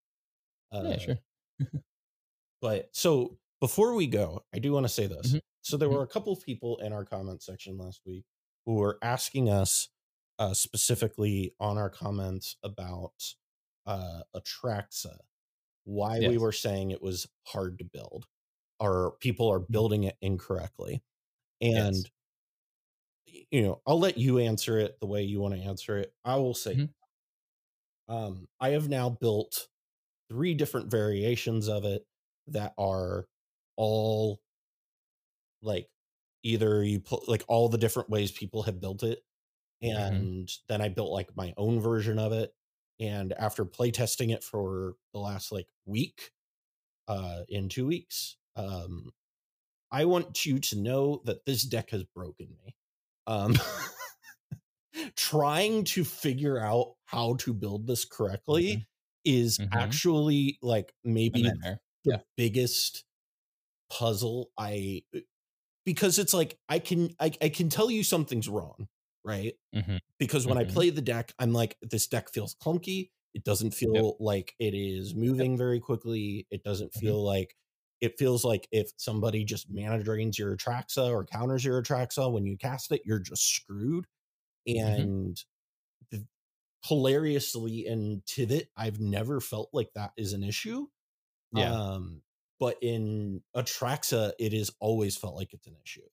uh 0.72 0.82
yeah, 0.84 0.98
sure. 0.98 1.18
but 2.60 2.88
so 2.92 3.38
before 3.60 3.94
we 3.94 4.06
go, 4.06 4.42
I 4.54 4.58
do 4.58 4.72
want 4.72 4.84
to 4.84 4.88
say 4.88 5.06
this. 5.06 5.32
Mhm. 5.34 5.40
So 5.62 5.76
there 5.76 5.88
Mhm. 5.88 5.92
were 5.92 6.02
a 6.02 6.06
couple 6.08 6.32
of 6.32 6.40
people 6.42 6.78
in 6.78 6.92
our 6.92 7.04
comment 7.04 7.42
section 7.42 7.76
last 7.76 8.00
week 8.06 8.24
who 8.64 8.74
were 8.74 8.98
asking 9.02 9.48
us 9.50 9.88
uh, 10.38 10.54
specifically 10.54 11.54
on 11.60 11.76
our 11.76 11.90
comments 11.90 12.56
about 12.62 13.34
uh, 13.86 14.22
Atraxa, 14.34 15.18
why 15.90 16.20
we 16.20 16.38
were 16.38 16.52
saying 16.52 16.90
it 16.92 17.02
was 17.02 17.28
hard 17.46 17.78
to 17.80 17.84
build, 17.84 18.26
or 18.80 19.16
people 19.20 19.48
are 19.50 19.60
building 19.60 20.04
it 20.04 20.16
incorrectly. 20.22 21.02
And 21.62 22.06
Yes. 22.06 22.10
you 23.26 23.62
know, 23.62 23.80
I'll 23.86 23.98
let 23.98 24.18
you 24.18 24.38
answer 24.38 24.78
it 24.78 24.98
the 25.00 25.06
way 25.06 25.22
you 25.22 25.40
want 25.40 25.54
to 25.54 25.60
answer 25.60 25.98
it. 25.98 26.14
I 26.24 26.36
will 26.36 26.54
say, 26.54 26.80
Mhm. 26.80 26.90
um, 28.08 28.48
I 28.58 28.70
have 28.70 28.88
now 28.88 29.08
built 29.10 29.68
three 30.30 30.54
different 30.54 30.90
variations 30.90 31.68
of 31.68 31.84
it 31.84 32.06
that 32.48 32.74
are 32.78 33.26
all 33.76 34.40
like 35.62 35.88
either 36.42 36.82
you 36.82 37.00
put 37.00 37.28
like 37.28 37.44
all 37.48 37.68
the 37.68 37.78
different 37.78 38.08
ways 38.10 38.32
people 38.32 38.62
have 38.62 38.80
built 38.80 39.02
it 39.02 39.20
Mhm. 39.82 40.30
and 40.30 40.50
then 40.68 40.80
i 40.80 40.88
built 40.88 41.12
like 41.12 41.36
my 41.36 41.54
own 41.56 41.80
version 41.80 42.18
of 42.18 42.32
it 42.32 42.54
and 43.00 43.32
after 43.34 43.64
playtesting 43.64 44.32
it 44.32 44.44
for 44.44 44.94
the 45.12 45.18
last 45.20 45.52
like 45.52 45.68
week 45.86 46.32
uh 47.08 47.42
in 47.48 47.68
two 47.68 47.86
weeks 47.86 48.38
um 48.56 49.10
i 49.92 50.04
want 50.04 50.46
you 50.46 50.58
to 50.60 50.78
know 50.80 51.22
that 51.24 51.44
this 51.46 51.64
deck 51.64 51.90
has 51.90 52.04
broken 52.04 52.56
me 52.64 52.76
um 53.26 53.54
trying 55.16 55.84
to 55.84 56.04
figure 56.04 56.58
out 56.58 56.94
how 57.04 57.34
to 57.36 57.54
build 57.54 57.86
this 57.86 58.04
correctly 58.04 58.78
Mhm. 58.78 58.86
is 59.24 59.58
Mhm. 59.58 59.72
actually 59.72 60.58
like 60.62 60.94
maybe 61.04 61.50
the 61.52 61.52
Yeah. 62.04 62.22
biggest 62.36 63.04
puzzle 63.90 64.50
I 64.58 65.04
because 65.84 66.18
it's 66.18 66.34
like 66.34 66.58
I 66.68 66.78
can 66.80 67.14
I, 67.20 67.32
I 67.42 67.48
can 67.50 67.68
tell 67.70 67.90
you 67.90 68.04
something's 68.04 68.48
wrong, 68.48 68.88
right? 69.24 69.54
Mhm. 69.74 70.00
Because 70.18 70.46
when 70.46 70.58
I 70.58 70.64
Mhm. 70.64 70.72
play 70.72 70.90
the 70.90 71.02
deck, 71.02 71.34
I'm 71.38 71.52
like, 71.52 71.78
this 71.82 72.06
deck 72.06 72.30
feels 72.32 72.54
clunky. 72.54 73.10
It 73.34 73.44
doesn't 73.44 73.72
feel 73.72 74.16
like 74.20 74.54
it 74.58 74.74
is 74.74 75.14
moving 75.14 75.56
very 75.56 75.80
quickly. 75.80 76.46
It 76.50 76.62
doesn't 76.64 76.94
Mhm. 76.94 77.00
feel 77.00 77.22
like 77.24 77.56
it 78.00 78.18
feels 78.18 78.44
like 78.44 78.68
if 78.72 78.92
somebody 78.96 79.44
just 79.44 79.70
mana 79.70 80.02
drains 80.02 80.38
your 80.38 80.56
Atraxa 80.56 81.10
or 81.10 81.24
counters 81.24 81.64
your 81.64 81.82
Atraxa 81.82 82.32
when 82.32 82.46
you 82.46 82.56
cast 82.58 82.92
it, 82.92 83.02
you're 83.04 83.20
just 83.20 83.44
screwed. 83.44 84.06
Mm-hmm. 84.74 85.04
And 85.06 85.42
the, 86.10 86.26
hilariously 86.86 87.86
in 87.86 88.22
Tivit, 88.22 88.68
I've 88.76 89.00
never 89.00 89.40
felt 89.40 89.70
like 89.74 89.92
that 89.94 90.12
is 90.16 90.32
an 90.34 90.44
issue. 90.44 90.88
Yeah. 91.52 91.78
Um, 91.94 92.22
but 92.60 92.78
in 92.82 93.42
Atraxa, 93.56 94.32
it 94.38 94.52
has 94.52 94.70
always 94.80 95.16
felt 95.16 95.36
like 95.36 95.52
it's 95.54 95.66
an 95.66 95.76
issue. 95.84 96.08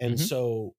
And 0.00 0.18
Mhm. 0.18 0.20
so 0.20 0.76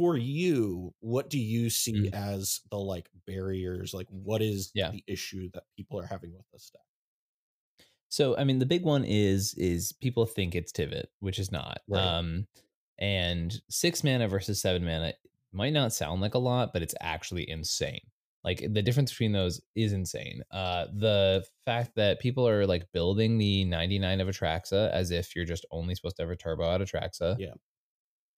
for 0.00 0.16
you, 0.16 0.94
what 1.00 1.28
do 1.28 1.38
you 1.38 1.68
see 1.68 2.08
Mm. 2.10 2.14
as 2.14 2.60
the 2.70 2.78
like 2.78 3.10
barriers? 3.26 3.92
Like 3.92 4.08
what 4.08 4.40
is 4.42 4.70
Yeah. 4.74 4.90
the 4.90 5.04
issue 5.06 5.50
that 5.52 5.64
people 5.76 5.98
are 6.00 6.06
having 6.06 6.32
with 6.32 6.46
this 6.52 6.70
deck? 6.70 7.86
So 8.08 8.36
I 8.36 8.44
mean, 8.44 8.58
the 8.58 8.66
big 8.66 8.82
one 8.84 9.04
is 9.04 9.54
is 9.58 9.92
people 9.92 10.26
think 10.26 10.54
it's 10.54 10.72
Tivit, 10.72 11.06
which 11.20 11.38
is 11.38 11.52
not. 11.52 11.82
Right. 11.88 12.02
Um, 12.02 12.46
and 12.98 13.60
six 13.68 14.02
mana 14.02 14.26
versus 14.28 14.60
seven 14.60 14.84
mana 14.84 15.14
might 15.52 15.72
not 15.72 15.92
sound 15.92 16.20
like 16.20 16.34
a 16.34 16.38
lot, 16.38 16.72
but 16.72 16.82
it's 16.82 16.94
actually 17.00 17.48
insane. 17.48 18.00
Like 18.42 18.60
the 18.72 18.82
difference 18.82 19.10
between 19.10 19.32
those 19.32 19.60
is 19.76 19.92
insane. 19.92 20.42
Uh, 20.50 20.86
the 20.96 21.44
fact 21.66 21.94
that 21.96 22.20
people 22.20 22.48
are 22.48 22.66
like 22.66 22.90
building 22.92 23.36
the 23.36 23.64
99 23.64 24.20
of 24.22 24.28
Atraxa 24.28 24.90
as 24.92 25.10
if 25.10 25.36
you're 25.36 25.44
just 25.44 25.66
only 25.70 25.94
supposed 25.94 26.16
to 26.16 26.22
have 26.22 26.30
a 26.30 26.36
turbo 26.36 26.64
out 26.68 26.80
of 26.80 26.88
Atraxa. 26.90 27.36
Yeah. 27.38 27.52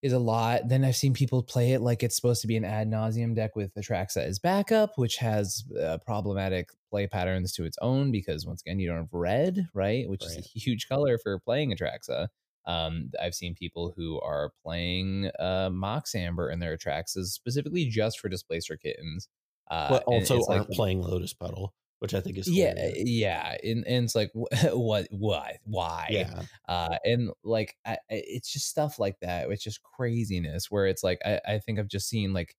Is 0.02 0.12
a 0.12 0.18
lot. 0.18 0.62
Then 0.68 0.84
I've 0.84 0.96
seen 0.96 1.14
people 1.14 1.44
play 1.44 1.74
it 1.74 1.80
like 1.80 2.02
it's 2.02 2.16
supposed 2.16 2.40
to 2.40 2.48
be 2.48 2.56
an 2.56 2.64
ad 2.64 2.88
nauseam 2.88 3.34
deck 3.34 3.54
with 3.54 3.72
Atraxa 3.76 4.16
as 4.16 4.40
backup, 4.40 4.98
which 4.98 5.18
has 5.18 5.62
uh, 5.80 5.98
problematic 6.04 6.70
play 6.90 7.06
patterns 7.06 7.52
to 7.52 7.64
its 7.64 7.78
own 7.80 8.10
because 8.10 8.44
once 8.44 8.62
again 8.62 8.80
you 8.80 8.88
don't 8.88 8.98
have 8.98 9.12
red, 9.12 9.68
right? 9.74 10.08
Which 10.08 10.24
is 10.24 10.36
a 10.36 10.40
huge 10.40 10.88
color 10.88 11.18
for 11.18 11.38
playing 11.38 11.72
Atraxa. 11.72 12.26
Um, 12.66 13.10
I've 13.20 13.34
seen 13.34 13.54
people 13.54 13.92
who 13.96 14.20
are 14.20 14.50
playing 14.64 15.30
uh, 15.38 15.70
Mox 15.72 16.14
Amber 16.14 16.50
in 16.50 16.58
their 16.58 16.76
Atraxas 16.76 17.26
specifically 17.26 17.86
just 17.86 18.20
for 18.20 18.28
Displacer 18.28 18.76
Kittens. 18.76 19.28
Uh, 19.70 19.88
but 19.88 20.02
also 20.04 20.40
aren't 20.48 20.68
playing 20.70 21.00
Lotus 21.00 21.32
Petal, 21.32 21.72
which 22.02 22.14
I 22.14 22.20
think 22.20 22.36
is 22.36 22.48
yeah, 22.48 22.74
hilarious. 22.74 23.08
yeah, 23.08 23.56
and, 23.62 23.86
and 23.86 24.04
it's 24.04 24.14
like 24.14 24.30
what, 24.72 25.06
what, 25.10 25.56
why? 25.64 26.08
yeah, 26.10 26.42
uh 26.68 26.96
and 27.04 27.30
like 27.44 27.76
I, 27.86 27.92
I- 27.92 27.98
it's 28.10 28.52
just 28.52 28.68
stuff 28.68 28.98
like 28.98 29.20
that 29.20 29.48
it's 29.50 29.62
just 29.62 29.82
craziness 29.82 30.70
where 30.70 30.86
it's 30.86 31.02
like 31.04 31.20
i, 31.24 31.40
I 31.46 31.58
think 31.58 31.78
i've 31.78 31.88
just 31.88 32.08
seen 32.08 32.32
like 32.32 32.56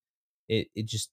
it 0.48 0.68
it 0.76 0.86
just 0.88 1.10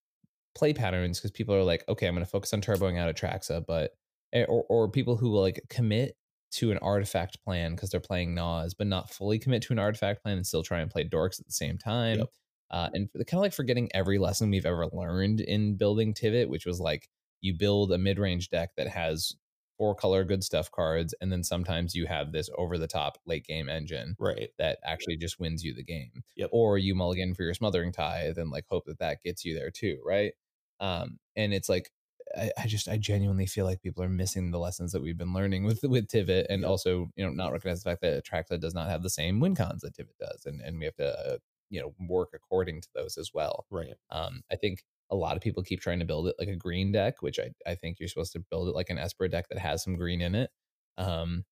play 0.54 0.72
patterns 0.72 1.18
because 1.18 1.32
people 1.32 1.54
are 1.54 1.62
like 1.64 1.84
okay 1.88 2.06
i'm 2.06 2.14
going 2.14 2.24
to 2.24 2.30
focus 2.30 2.52
on 2.52 2.60
turboing 2.60 2.98
out 2.98 3.14
Atraxa 3.14 3.64
but 3.66 3.92
eh, 4.32 4.44
or, 4.48 4.64
or 4.68 4.88
people 4.88 5.16
who 5.16 5.30
will 5.30 5.40
like 5.42 5.60
commit 5.68 6.16
to 6.52 6.72
an 6.72 6.78
artifact 6.78 7.42
plan 7.44 7.74
because 7.74 7.90
they're 7.90 8.00
playing 8.00 8.34
Nas, 8.34 8.74
but 8.74 8.86
not 8.86 9.10
fully 9.10 9.38
commit 9.38 9.62
to 9.62 9.72
an 9.72 9.78
artifact 9.78 10.22
plan 10.22 10.36
and 10.36 10.46
still 10.46 10.62
try 10.62 10.80
and 10.80 10.90
play 10.90 11.04
dorks 11.04 11.38
at 11.38 11.46
the 11.46 11.52
same 11.52 11.78
time. 11.78 12.18
Yep. 12.18 12.28
Uh, 12.72 12.88
and 12.92 13.08
kind 13.14 13.34
of 13.34 13.40
like 13.40 13.52
forgetting 13.52 13.88
every 13.94 14.18
lesson 14.18 14.50
we've 14.50 14.66
ever 14.66 14.86
learned 14.92 15.40
in 15.40 15.76
building 15.76 16.14
Tivit, 16.14 16.48
which 16.48 16.66
was 16.66 16.80
like 16.80 17.08
you 17.40 17.54
build 17.56 17.92
a 17.92 17.98
mid 17.98 18.18
range 18.18 18.48
deck 18.50 18.70
that 18.76 18.88
has 18.88 19.34
four 19.78 19.94
color 19.94 20.24
good 20.24 20.44
stuff 20.44 20.70
cards, 20.70 21.14
and 21.20 21.32
then 21.32 21.42
sometimes 21.42 21.94
you 21.94 22.06
have 22.06 22.32
this 22.32 22.50
over 22.58 22.76
the 22.76 22.86
top 22.86 23.18
late 23.26 23.46
game 23.46 23.68
engine 23.68 24.14
right. 24.18 24.50
that 24.58 24.78
actually 24.84 25.16
just 25.16 25.40
wins 25.40 25.64
you 25.64 25.74
the 25.74 25.82
game. 25.82 26.22
Yep. 26.36 26.50
Or 26.52 26.76
you 26.76 26.94
mulligan 26.94 27.34
for 27.34 27.44
your 27.44 27.54
smothering 27.54 27.90
tithe 27.90 28.36
and 28.36 28.50
like 28.50 28.66
hope 28.68 28.84
that 28.86 28.98
that 28.98 29.22
gets 29.24 29.44
you 29.44 29.54
there 29.54 29.70
too, 29.70 29.98
right? 30.04 30.32
Um, 30.80 31.18
and 31.34 31.54
it's 31.54 31.68
like 31.70 31.90
I, 32.36 32.50
I 32.58 32.66
just 32.66 32.88
I 32.88 32.96
genuinely 32.96 33.46
feel 33.46 33.64
like 33.64 33.82
people 33.82 34.02
are 34.02 34.08
missing 34.08 34.50
the 34.50 34.58
lessons 34.58 34.92
that 34.92 35.02
we've 35.02 35.16
been 35.16 35.32
learning 35.32 35.64
with 35.64 35.82
with 35.82 36.08
Tivit, 36.08 36.46
and 36.48 36.62
Yep. 36.62 36.70
also 36.70 37.10
you 37.16 37.24
know 37.24 37.32
not 37.32 37.52
recognize 37.52 37.82
the 37.82 37.90
fact 37.90 38.02
that 38.02 38.24
Atraxa 38.24 38.60
does 38.60 38.74
not 38.74 38.88
have 38.88 39.02
the 39.02 39.10
same 39.10 39.40
win 39.40 39.54
cons 39.54 39.82
that 39.82 39.94
Tivit 39.96 40.18
does, 40.18 40.44
and 40.46 40.60
and 40.60 40.78
we 40.78 40.84
have 40.84 40.96
to 40.96 41.08
uh, 41.08 41.38
you 41.70 41.80
know 41.80 41.94
work 42.06 42.30
according 42.34 42.82
to 42.82 42.88
those 42.94 43.16
as 43.16 43.30
well. 43.32 43.66
Right. 43.70 43.94
Um, 44.10 44.42
I 44.50 44.56
think 44.56 44.84
a 45.10 45.16
lot 45.16 45.36
of 45.36 45.42
people 45.42 45.62
keep 45.62 45.80
trying 45.80 45.98
to 46.00 46.04
build 46.04 46.28
it 46.28 46.36
like 46.38 46.48
a 46.48 46.56
green 46.56 46.92
deck, 46.92 47.22
which 47.22 47.38
I, 47.40 47.52
I 47.66 47.74
think 47.74 47.98
you're 48.00 48.08
supposed 48.08 48.32
to 48.34 48.40
build 48.40 48.68
it 48.68 48.74
like 48.74 48.90
an 48.90 48.98
Esper 48.98 49.28
deck 49.28 49.48
that 49.50 49.58
has 49.58 49.82
some 49.84 49.96
green 49.96 50.20
in 50.20 50.34
it. 50.34 50.50
Um, 50.98 51.44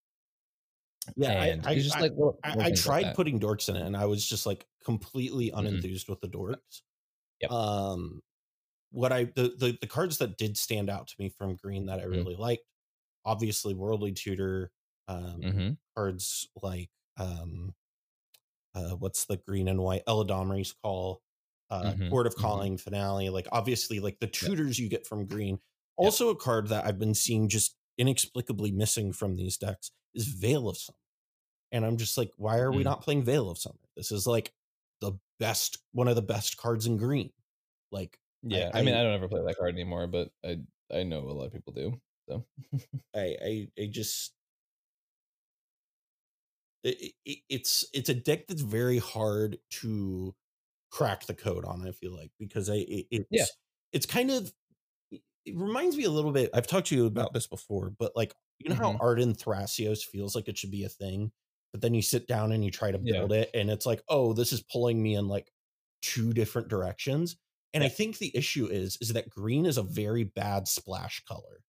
Yeah, 1.15 1.31
I- 1.39 1.45
and 1.47 1.65
I- 1.65 1.73
it's 1.73 1.83
just 1.83 1.97
I- 1.97 2.01
like 2.01 2.13
I, 2.43 2.55
I 2.59 2.71
like 2.71 2.75
tried 2.75 3.01
that. 3.03 3.15
putting 3.15 3.39
dorks 3.39 3.69
in 3.69 3.75
it, 3.75 3.81
and 3.85 3.95
I 3.97 4.05
was 4.05 4.27
just 4.27 4.45
like 4.45 4.67
completely 4.83 5.51
Mhm. 5.57 5.83
unenthused 5.83 6.09
with 6.09 6.21
the 6.21 6.27
dorks. 6.29 6.81
Yep. 7.41 7.51
Um, 7.51 8.23
what 8.91 9.11
I 9.13 9.25
the, 9.25 9.55
the 9.57 9.77
the 9.81 9.87
cards 9.87 10.19
that 10.19 10.37
did 10.37 10.57
stand 10.57 10.89
out 10.89 11.07
to 11.09 11.15
me 11.19 11.29
from 11.29 11.55
green 11.57 11.87
that 11.87 11.99
I 12.01 12.05
Mhm. 12.11 12.25
really 12.25 12.35
liked, 12.35 12.65
obviously, 13.25 13.73
worldly 13.75 14.13
tutor, 14.13 14.71
um, 15.07 15.41
Mhm. 15.41 15.77
cards 15.95 16.49
like 16.63 16.91
um, 17.17 17.75
uh, 18.75 18.91
what's 18.95 19.25
the 19.25 19.37
green 19.37 19.67
and 19.67 19.81
white 19.81 20.05
Eladamri's 20.05 20.73
call, 20.73 21.23
uh, 21.69 21.95
Mhm, 21.95 22.09
Court 22.09 22.27
of 22.27 22.35
mhm. 22.37 22.37
Calling 22.37 22.77
finale. 22.77 23.29
Like 23.29 23.47
obviously, 23.51 23.99
like 23.99 24.19
the 24.19 24.27
tutors 24.27 24.79
you 24.79 24.89
get 24.89 25.07
from 25.07 25.25
green. 25.27 25.59
Also, 25.97 26.29
a 26.29 26.35
card 26.35 26.67
that 26.69 26.85
I've 26.85 26.99
been 26.99 27.13
seeing 27.15 27.49
just 27.49 27.77
inexplicably 27.97 28.71
missing 28.71 29.11
from 29.13 29.35
these 29.35 29.57
decks 29.57 29.91
is 30.15 30.27
Veil 30.27 30.69
of 30.69 30.77
Summer. 30.77 30.97
And 31.71 31.85
I'm 31.85 31.97
just 31.97 32.17
like, 32.17 32.31
why 32.37 32.59
are 32.59 32.71
we 32.71 32.83
Mm. 32.83 32.85
not 32.85 33.01
playing 33.03 33.23
Veil 33.23 33.49
of 33.49 33.57
Summer? 33.57 33.79
This 33.95 34.11
is 34.11 34.25
like 34.27 34.53
the 35.01 35.13
best, 35.39 35.79
one 35.91 36.07
of 36.07 36.15
the 36.15 36.21
best 36.21 36.57
cards 36.57 36.85
in 36.87 36.97
green. 36.97 37.31
Like, 37.91 38.19
Yeah, 38.43 38.71
I, 38.73 38.79
I- 38.79 38.83
mean, 38.83 38.95
I 38.95 39.03
don't 39.03 39.13
ever 39.13 39.27
play 39.27 39.41
that 39.43 39.57
card 39.57 39.73
anymore, 39.75 40.07
but 40.07 40.31
I 40.43 40.61
I 40.91 41.03
know 41.03 41.19
a 41.29 41.31
lot 41.33 41.45
of 41.47 41.53
people 41.53 41.73
do. 41.73 42.01
So 42.27 42.47
I, 43.15 43.37
I, 43.41 43.71
I 43.79 43.85
just, 43.87 44.35
it, 46.83 47.13
it, 47.25 47.39
it's 47.49 47.85
it's 47.93 48.09
a 48.09 48.13
deck 48.15 48.47
that's 48.47 48.61
very 48.61 48.97
hard 48.99 49.59
to 49.69 50.35
crack 50.91 51.25
the 51.25 51.33
code 51.35 51.65
on. 51.65 51.85
It, 51.85 51.89
I 51.89 51.91
feel 51.93 52.15
like 52.15 52.31
because 52.39 52.69
I, 52.69 52.75
it, 52.87 53.07
it's 53.11 53.27
Yeah. 53.31 53.45
it's 53.93 54.05
kind 54.05 54.31
of 54.31 54.53
it 55.45 55.55
reminds 55.55 55.97
me 55.97 56.03
a 56.05 56.11
little 56.11 56.31
bit. 56.31 56.49
I've 56.53 56.67
talked 56.67 56.87
to 56.87 56.95
you 56.95 57.05
about 57.07 57.33
this 57.33 57.47
before, 57.47 57.91
but 57.91 58.13
like 58.15 58.33
you 58.59 58.69
know 58.69 58.75
how 58.75 58.93
Mhm. 58.93 58.99
Ardenn 58.99 59.37
Thrasios 59.37 60.03
feels 60.05 60.35
like 60.35 60.47
it 60.49 60.57
should 60.57 60.71
be 60.71 60.83
a 60.83 60.89
thing, 60.89 61.31
but 61.73 61.81
then 61.81 61.93
you 61.93 62.01
sit 62.01 62.27
down 62.27 62.51
and 62.51 62.63
you 62.65 62.71
try 62.71 62.91
to 62.91 62.99
Yeah. 63.03 63.19
build 63.21 63.33
it, 63.33 63.49
and 63.53 63.69
it's 63.71 63.85
like, 63.85 64.03
oh, 64.09 64.33
this 64.33 64.53
is 64.53 64.61
pulling 64.63 65.01
me 65.01 65.15
in 65.15 65.27
like 65.27 65.51
two 66.01 66.33
different 66.33 66.67
directions. 66.69 67.37
And 67.73 67.83
I 67.83 67.89
think 67.89 68.17
the 68.17 68.35
issue 68.35 68.67
is 68.67 68.97
is 69.01 69.09
that 69.13 69.29
green 69.29 69.65
is 69.65 69.77
a 69.77 69.83
very 69.83 70.23
bad 70.25 70.67
splash 70.67 71.23
color. 71.25 71.63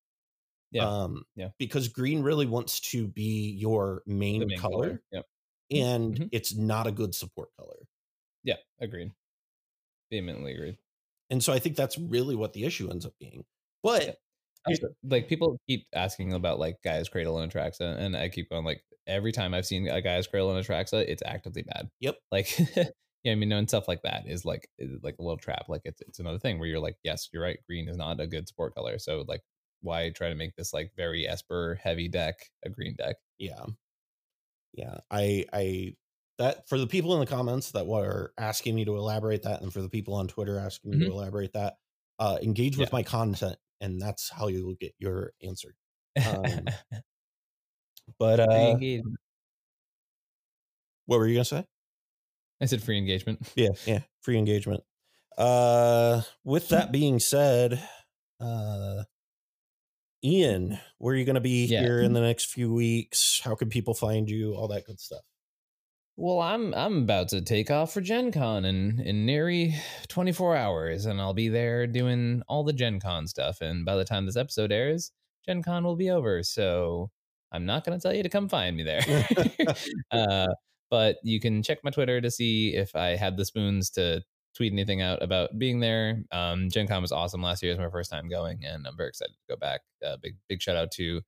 Yeah. 0.72 0.88
Um, 0.88 1.24
Yeah. 1.36 1.50
Because 1.58 1.88
green 1.88 2.22
really 2.22 2.46
wants 2.46 2.80
to 2.92 3.08
be 3.08 3.50
your 3.52 4.02
main, 4.06 4.46
main 4.46 4.58
color, 4.58 4.88
color. 4.88 5.02
Yep. 5.12 5.26
and 5.72 6.16
Mhm. 6.16 6.28
it's 6.32 6.54
not 6.56 6.86
a 6.88 6.92
good 6.92 7.14
support 7.14 7.50
color. 7.58 7.88
Yeah, 8.44 8.56
agreed. 8.80 9.12
Vehemently 10.10 10.54
agreed. 10.54 10.78
And 11.30 11.42
so 11.42 11.52
I 11.52 11.58
think 11.58 11.76
that's 11.76 11.98
really 11.98 12.34
what 12.36 12.52
the 12.52 12.64
issue 12.64 12.90
ends 12.90 13.06
up 13.06 13.14
being. 13.20 13.44
But 13.82 14.04
Yeah. 14.06 14.12
Also, 14.66 14.88
like 15.04 15.28
people 15.28 15.58
keep 15.68 15.86
asking 15.94 16.34
about 16.34 16.58
like 16.58 16.76
Gaea's 16.84 17.08
Cradle 17.08 17.38
and 17.38 17.50
tracks 17.50 17.80
and 17.80 18.16
I 18.16 18.28
keep 18.28 18.50
going 18.50 18.64
like 18.64 18.82
every 19.06 19.32
time 19.32 19.54
I've 19.54 19.66
seen 19.66 19.88
a 19.88 20.02
Gaea's 20.02 20.26
Cradle 20.26 20.54
in 20.56 20.62
Atraxa, 20.62 21.04
it's 21.08 21.22
actively 21.24 21.62
bad. 21.62 21.88
Yep. 22.00 22.18
Like, 22.30 22.58
yeah, 23.24 23.32
I 23.32 23.34
mean, 23.36 23.52
and 23.52 23.68
stuff 23.68 23.88
like 23.88 24.02
that 24.02 24.24
is 24.26 24.44
like 24.44 24.68
is 24.78 25.02
like 25.02 25.16
a 25.18 25.22
little 25.22 25.38
trap. 25.38 25.66
Like 25.68 25.82
it's 25.84 26.02
it's 26.02 26.18
another 26.18 26.38
thing 26.38 26.58
where 26.58 26.68
you're 26.68 26.80
like, 26.80 26.96
yes, 27.04 27.28
you're 27.32 27.42
right. 27.42 27.58
Green 27.68 27.88
is 27.88 27.96
not 27.96 28.20
a 28.20 28.26
good 28.26 28.48
sport 28.48 28.74
color. 28.74 28.98
So 28.98 29.24
like, 29.26 29.42
why 29.82 30.10
try 30.10 30.28
to 30.28 30.34
make 30.34 30.54
this 30.56 30.72
like 30.74 30.92
very 30.96 31.26
Esper 31.28 31.78
heavy 31.82 32.08
deck 32.08 32.36
a 32.64 32.68
green 32.70 32.96
deck? 32.96 33.16
Yeah. 33.38 33.64
Yeah. 34.74 34.98
I 35.10 35.46
I 35.52 35.94
that 36.40 36.68
for 36.68 36.78
the 36.78 36.88
people 36.88 37.14
in 37.14 37.20
the 37.20 37.26
comments 37.26 37.72
that 37.72 37.86
were 37.86 38.34
asking 38.38 38.74
me 38.76 38.84
to 38.86 38.96
elaborate 38.96 39.44
that, 39.44 39.62
and 39.62 39.72
for 39.72 39.82
the 39.82 39.90
people 39.90 40.14
on 40.14 40.28
Twitter 40.28 40.58
asking 40.58 40.92
me 40.92 40.98
Mhm. 40.98 41.06
to 41.06 41.12
elaborate 41.12 41.52
that, 41.54 41.76
uh 42.20 42.38
engage 42.42 42.78
with 42.78 42.92
my 42.92 43.02
content, 43.04 43.58
and 43.82 44.00
that's 44.02 44.30
how 44.30 44.48
you'll 44.48 44.74
get 44.76 44.94
your 44.98 45.34
answer. 45.42 45.76
Um, 46.26 46.66
But 48.18 48.40
uh 48.40 48.76
what 51.06 51.18
were 51.18 51.26
you 51.26 51.34
gonna 51.34 51.44
say? 51.44 51.64
I 52.60 52.66
said 52.66 52.82
free 52.82 52.98
engagement. 52.98 53.40
Yeah, 53.56 53.70
yeah, 53.86 54.00
free 54.22 54.38
engagement. 54.38 54.84
Uh 55.38 56.22
with 56.44 56.68
that 56.70 56.92
being 56.92 57.18
said, 57.20 57.82
uh 58.40 59.04
Ian, 60.24 60.78
where 60.98 61.14
are 61.14 61.18
you 61.18 61.24
gonna 61.24 61.40
be 61.40 61.66
Yeah. 61.66 61.80
here 61.80 62.00
in 62.02 62.12
the 62.14 62.20
next 62.20 62.46
few 62.50 62.72
weeks? 62.72 63.40
How 63.42 63.54
can 63.54 63.70
people 63.70 63.94
find 63.94 64.28
you? 64.28 64.54
All 64.54 64.68
that 64.68 64.84
good 64.84 65.00
stuff. 65.00 65.22
Well, 66.22 66.40
I'm 66.40 66.74
I'm 66.74 66.98
about 66.98 67.28
to 67.28 67.40
take 67.40 67.70
off 67.70 67.94
for 67.94 68.02
Gen 68.02 68.30
Con 68.30 68.66
in, 68.66 69.00
in 69.00 69.24
nearly 69.24 69.74
24 70.08 70.54
hours, 70.54 71.06
and 71.06 71.18
I'll 71.18 71.32
be 71.32 71.48
there 71.48 71.86
doing 71.86 72.42
all 72.46 72.62
the 72.62 72.74
Gen 72.74 73.00
Con 73.00 73.26
stuff. 73.26 73.62
And 73.62 73.86
by 73.86 73.96
the 73.96 74.04
time 74.04 74.26
this 74.26 74.36
episode 74.36 74.70
airs, 74.70 75.12
Gen 75.46 75.62
Con 75.62 75.82
will 75.82 75.96
be 75.96 76.10
over. 76.10 76.42
So 76.42 77.10
I'm 77.52 77.64
not 77.64 77.86
going 77.86 77.98
to 77.98 78.02
tell 78.02 78.14
you 78.14 78.22
to 78.22 78.28
come 78.28 78.50
find 78.50 78.76
me 78.76 78.82
there. 78.82 79.00
uh, 80.10 80.48
but 80.90 81.16
you 81.24 81.40
can 81.40 81.62
check 81.62 81.78
my 81.82 81.90
Twitter 81.90 82.20
to 82.20 82.30
see 82.30 82.74
if 82.76 82.94
I 82.94 83.16
had 83.16 83.38
the 83.38 83.46
spoons 83.46 83.88
to 83.92 84.20
tweet 84.54 84.74
anything 84.74 85.00
out 85.00 85.22
about 85.22 85.58
being 85.58 85.80
there. 85.80 86.22
Um, 86.32 86.68
Gen 86.68 86.86
Con 86.86 87.00
was 87.00 87.12
awesome 87.12 87.40
last 87.40 87.62
year. 87.62 87.72
It 87.72 87.78
was 87.78 87.86
my 87.86 87.90
first 87.90 88.10
time 88.10 88.28
going, 88.28 88.60
and 88.62 88.86
I'm 88.86 88.94
very 88.98 89.08
excited 89.08 89.32
to 89.32 89.54
go 89.54 89.56
back. 89.56 89.80
Uh, 90.06 90.18
big 90.22 90.36
big 90.50 90.60
shout 90.60 90.76
out 90.76 90.90
to 90.92 91.22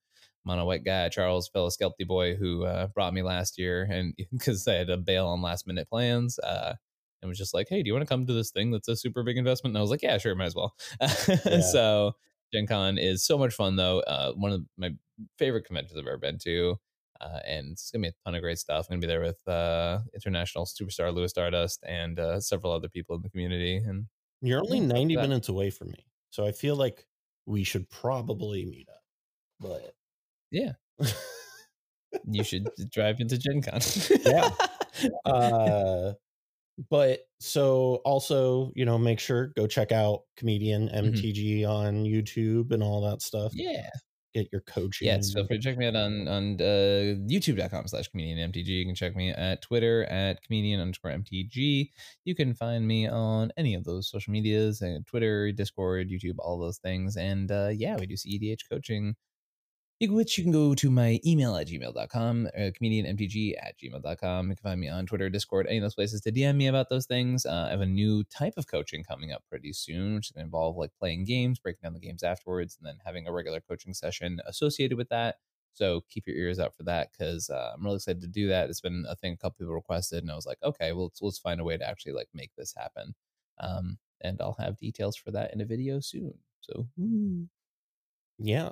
mono 0.45 0.65
white 0.65 0.85
guy 0.85 1.09
Charles 1.09 1.49
fellow 1.49 1.69
Sculpty 1.69 2.07
boy 2.07 2.35
who 2.35 2.65
uh, 2.65 2.89
brought 2.89 3.15
me 3.15 3.23
last 3.23 3.59
year, 3.59 3.87
and 3.91 4.15
because 4.33 4.67
I 4.67 4.75
had 4.75 4.89
to 4.89 4.97
bail 4.97 5.27
on 5.27 5.43
last 5.43 5.67
minute 5.67 5.89
plans. 5.89 6.39
Uh, 6.39 6.75
and 7.21 7.29
was 7.29 7.39
just 7.39 7.55
like, 7.55 7.69
"Hey, 7.69 7.83
do 7.83 7.87
you 7.87 7.95
want 7.95 8.03
to 8.03 8.13
come 8.13 8.27
to 8.27 8.33
this 8.33 8.51
thing 8.51 8.73
that's 8.73 8.89
a 8.89 8.97
super 8.97 9.23
big 9.23 9.39
investment?" 9.39 9.73
And 9.73 9.79
I 9.79 9.81
was 9.81 9.91
like, 9.91 10.03
"Yeah, 10.03 10.19
sure, 10.19 10.35
might 10.35 10.47
as 10.47 10.57
well." 10.57 10.75
so 11.73 12.17
Gen 12.53 12.67
Con 12.67 12.99
is 12.99 13.25
so 13.25 13.39
much 13.39 13.55
fun, 13.55 13.77
though. 13.77 14.01
Uh, 14.01 14.33
one 14.33 14.53
of 14.53 14.63
my 14.77 14.91
favorite 15.39 15.65
conventions 15.65 15.99
I've 15.99 16.07
ever 16.07 16.19
been 16.19 16.39
to. 16.39 16.77
Uh, 17.21 17.39
and 17.47 17.73
it's 17.73 17.91
gonna 17.93 18.03
be 18.03 18.09
a 18.09 18.13
ton 18.25 18.35
of 18.35 18.43
great 18.43 18.59
stuff. 18.59 18.87
I'm 18.91 18.97
gonna 18.97 19.03
be 19.03 19.07
there 19.07 19.21
with 19.21 19.47
uh, 19.47 20.01
international 20.15 20.67
superstar 20.67 21.15
Louis 21.15 21.29
Stardust 21.29 21.85
and 21.87 22.19
uh, 22.19 22.41
several 22.41 22.73
other 22.73 22.89
people 22.89 23.15
in 23.15 23.23
the 23.23 23.31
community. 23.31 23.77
And 23.77 24.07
You're 24.41 24.61
only 24.61 24.81
90 24.81 25.17
minutes 25.17 25.49
away 25.49 25.71
from 25.71 25.91
me. 25.91 26.05
So 26.31 26.45
I 26.45 26.51
feel 26.51 26.75
like 26.75 27.07
we 27.47 27.63
should 27.63 27.89
probably 27.91 28.65
meet 28.65 28.89
up. 28.89 29.03
But 29.61 29.95
Yeah. 30.53 30.73
you 32.31 32.45
should 32.45 32.69
drive 32.91 33.21
into 33.21 33.39
Gen 33.39 33.63
Con. 33.63 33.81
Yeah. 34.25 34.51
uh 35.25 36.13
but 36.91 37.21
so 37.39 37.97
also, 38.05 38.73
you 38.75 38.85
know, 38.85 38.97
make 38.99 39.21
sure 39.21 39.49
go 39.57 39.67
check 39.67 39.93
out 39.93 40.21
comedian 40.37 40.89
MTG 40.89 41.67
on 41.69 42.05
YouTube 42.05 42.73
and 42.73 42.83
all 42.83 43.03
that 43.11 43.23
stuff. 43.23 43.53
yeah. 43.55 43.89
Get 44.35 44.49
your 44.51 44.63
coaching. 44.63 45.09
Yeah, 45.09 45.19
so 45.21 45.47
free 45.47 45.59
to 45.59 45.63
check 45.63 45.77
me 45.77 45.87
out 45.87 45.95
on 45.95 46.27
on 46.27 46.55
uh, 46.59 47.21
youtube.com 47.29 47.87
slash 47.87 48.09
comedian 48.09 48.51
MTG. 48.51 48.67
You 48.67 48.87
can 48.87 48.95
check 48.95 49.15
me 49.15 49.29
at 49.29 49.61
Twitter 49.61 50.05
at 50.05 50.43
comedian 50.43 50.81
underscore 50.81 51.11
MTG. 51.11 51.91
You 52.25 52.35
can 52.35 52.55
find 52.55 52.89
me 52.89 53.07
on 53.07 53.53
any 53.59 53.75
of 53.75 53.85
those 53.85 54.09
social 54.09 54.33
medias, 54.33 54.81
uh, 54.81 55.01
Twitter, 55.07 55.53
Discord, 55.53 56.09
YouTube, 56.09 56.37
all 56.39 56.59
those 56.59 56.79
things. 56.79 57.17
And 57.17 57.51
uh, 57.51 57.73
yeah, 57.75 57.97
we 57.97 58.07
do 58.07 58.15
CEDH 58.15 58.61
coaching, 58.71 59.09
you- 59.09 59.15
which 60.11 60.37
you 60.37 60.45
can 60.45 60.53
go 60.53 60.75
to 60.75 60.91
my 60.91 61.21
email 61.25 61.55
at 61.57 61.69
gmail.com, 61.69 62.47
uh, 62.47 62.61
comedianmtg 62.61 63.55
at 63.63 63.79
gmail.com. 63.79 64.51
You 64.51 64.57
can 64.57 64.63
find 64.63 64.81
me 64.81 64.89
on 64.89 65.07
Twitter, 65.07 65.29
Discord, 65.29 65.67
any 65.67 65.79
of 65.79 65.83
those 65.83 65.95
places 65.95 66.21
to 66.23 66.33
DM 66.33 66.57
me 66.57 66.67
about 66.67 66.89
those 66.89 67.07
things. 67.07 67.47
Uh, 67.47 67.67
I 67.69 67.71
have 67.71 67.81
a 67.81 67.87
new 67.87 68.25
type 68.25 68.55
of 68.57 68.67
coaching 68.67 69.05
coming 69.05 69.33
up 69.33 69.45
pretty 69.49 69.73
soon, 69.73 70.15
which 70.15 70.27
is 70.27 70.33
going 70.33 70.43
to 70.43 70.47
involve 70.47 70.77
like 70.77 70.91
playing 70.99 71.25
games, 71.25 71.59
breaking 71.59 71.81
down 71.83 71.95
the 71.95 72.01
games 72.01 72.23
afterwards, 72.23 72.77
and 72.77 72.87
then 72.87 72.99
having 73.05 73.27
a 73.27 73.33
regular 73.33 73.61
coaching 73.61 73.95
session 73.95 74.41
associated 74.47 74.97
with 74.97 75.09
that. 75.11 75.37
So 75.75 76.03
keep 76.11 76.27
your 76.27 76.37
ears 76.37 76.59
out 76.59 76.75
for 76.75 76.83
that 76.85 77.09
because 77.13 77.49
uh, 77.49 77.73
I'm 77.75 77.85
really 77.85 77.97
excited 77.97 78.21
to 78.23 78.29
do 78.29 78.49
that. 78.49 78.69
It's 78.69 78.81
been 78.81 79.05
a 79.09 79.17
thing 79.17 79.33
a 79.33 79.37
couple 79.37 79.57
people 79.59 79.75
requested, 79.75 80.23
and 80.23 80.31
I 80.31 80.35
was 80.35 80.47
like, 80.47 80.59
okay, 80.63 80.93
well, 80.93 81.05
let's, 81.05 81.23
let's 81.23 81.39
find 81.39 81.61
a 81.61 81.65
way 81.65 81.77
to 81.79 81.89
actually 81.89 82.13
like 82.13 82.29
make 82.35 82.51
this 82.57 82.75
happen. 82.77 83.15
Um, 83.59 83.99
and 84.21 84.41
I'll 84.41 84.57
have 84.59 84.77
details 84.79 85.17
for 85.17 85.31
that 85.31 85.53
in 85.55 85.61
a 85.61 85.65
video 85.65 86.01
soon. 86.01 86.35
So. 86.61 86.87
Yeah. 88.39 88.71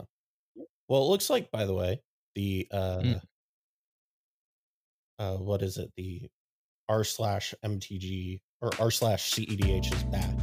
Well, 0.90 1.02
it 1.02 1.06
looks 1.06 1.30
like, 1.30 1.50
by 1.52 1.64
the 1.66 1.72
way, 1.74 2.02
the 2.34 2.66
uh 2.72 2.98
Mm. 2.98 3.20
uh 5.20 5.36
what 5.36 5.62
is 5.62 5.78
it? 5.78 5.90
The 5.96 6.28
r 6.88 7.04
slash 7.04 7.54
MTG 7.64 8.40
or 8.60 8.70
r 8.80 8.90
slash 8.90 9.30
CEDH 9.32 9.94
is 9.94 10.02
back, 10.04 10.36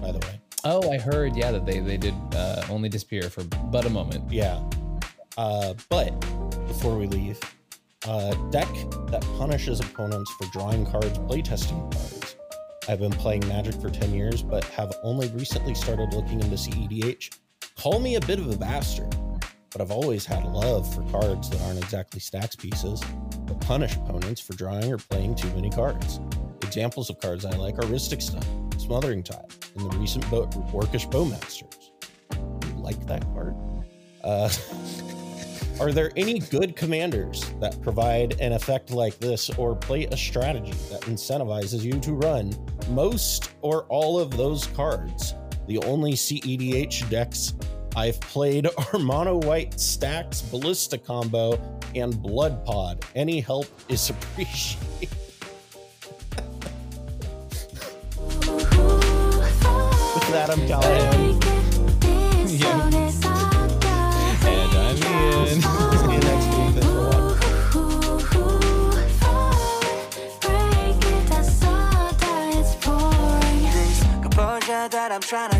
by 0.00 0.10
the 0.10 0.18
way. 0.26 0.40
oh, 0.64 0.90
I 0.90 0.98
heard, 0.98 1.36
yeah, 1.36 1.52
that 1.52 1.66
they 1.66 1.80
they 1.80 1.98
did 1.98 2.14
uh, 2.34 2.64
only 2.70 2.88
disappear 2.88 3.28
for 3.30 3.44
but 3.44 3.84
a 3.84 3.90
moment. 3.90 4.30
Yeah. 4.32 4.62
Uh, 5.36 5.74
but 5.90 6.18
before 6.66 6.96
we 6.96 7.06
leave, 7.06 7.38
uh, 8.06 8.34
deck 8.50 8.68
that 9.08 9.20
punishes 9.38 9.80
opponents 9.80 10.30
for 10.32 10.46
drawing 10.52 10.84
cards, 10.86 11.18
playtesting 11.20 11.92
cards. 11.92 12.36
I've 12.88 12.98
been 13.00 13.12
playing 13.12 13.46
Magic 13.46 13.74
for 13.74 13.90
10 13.90 14.12
years, 14.14 14.42
but 14.42 14.64
have 14.64 14.92
only 15.02 15.28
recently 15.28 15.74
started 15.74 16.12
looking 16.14 16.40
into 16.40 16.56
CEDH. 16.56 17.38
Call 17.76 18.00
me 18.00 18.16
a 18.16 18.20
bit 18.20 18.38
of 18.38 18.50
a 18.50 18.56
bastard, 18.56 19.14
but 19.72 19.80
I've 19.80 19.90
always 19.90 20.26
had 20.26 20.44
a 20.44 20.48
love 20.48 20.92
for 20.92 21.02
cards 21.10 21.48
that 21.50 21.60
aren't 21.62 21.78
exactly 21.78 22.20
stacks 22.20 22.56
pieces, 22.56 23.00
but 23.46 23.60
punish 23.60 23.94
opponents 23.96 24.40
for 24.40 24.54
drawing 24.54 24.92
or 24.92 24.98
playing 24.98 25.36
too 25.36 25.48
many 25.54 25.70
cards. 25.70 26.20
Examples 26.62 27.10
of 27.10 27.20
cards 27.20 27.44
I 27.44 27.56
like 27.56 27.76
are 27.78 27.86
Rhystic 27.86 28.20
Study, 28.20 28.46
Smothering 28.78 29.22
Tithe, 29.22 29.50
and 29.76 29.90
the 29.90 29.96
recent 29.98 30.28
Bo- 30.30 30.46
Orcish 30.46 31.10
Bowmasters. 31.10 31.90
You 32.32 32.82
like 32.82 33.06
that 33.06 33.22
card? 33.32 33.54
Uh, 34.24 34.50
are 35.80 35.92
there 35.92 36.10
any 36.16 36.40
good 36.40 36.76
commanders 36.76 37.44
that 37.60 37.80
provide 37.80 38.40
an 38.40 38.52
effect 38.52 38.90
like 38.90 39.18
this 39.18 39.50
or 39.50 39.76
play 39.76 40.06
a 40.06 40.16
strategy 40.16 40.72
that 40.90 41.02
incentivizes 41.02 41.82
you 41.82 41.98
to 42.00 42.14
run 42.14 42.52
most 42.88 43.52
or 43.62 43.84
all 43.84 44.18
of 44.18 44.36
those 44.36 44.66
cards? 44.68 45.34
The 45.68 45.78
only 45.78 46.14
CEDH 46.14 47.08
decks 47.10 47.54
I've 47.96 48.20
played 48.20 48.66
are 48.66 48.98
Mono 48.98 49.36
White 49.36 49.78
Stacks, 49.80 50.42
Ballista 50.42 50.96
Combo, 50.96 51.60
and 51.94 52.20
Blood 52.22 52.64
Pod. 52.64 53.04
Any 53.16 53.40
help 53.40 53.66
is 53.88 54.10
appreciated. 54.10 55.08
With 60.14 60.28
that, 60.30 60.50
I'm 60.50 60.66
Callahan. 60.66 61.40
Yeah. 62.46 62.86
And 64.46 64.72
I'm 64.76 64.96
Ian. 64.96 65.60
See 65.60 66.12
you 66.12 66.20
next 66.20 66.48
week. 66.56 66.76
For 66.84 66.96
watching. 73.02 73.70
This 73.70 74.00
that 74.90 75.12
I'm 75.12 75.20
trying 75.20 75.50
to 75.50 75.59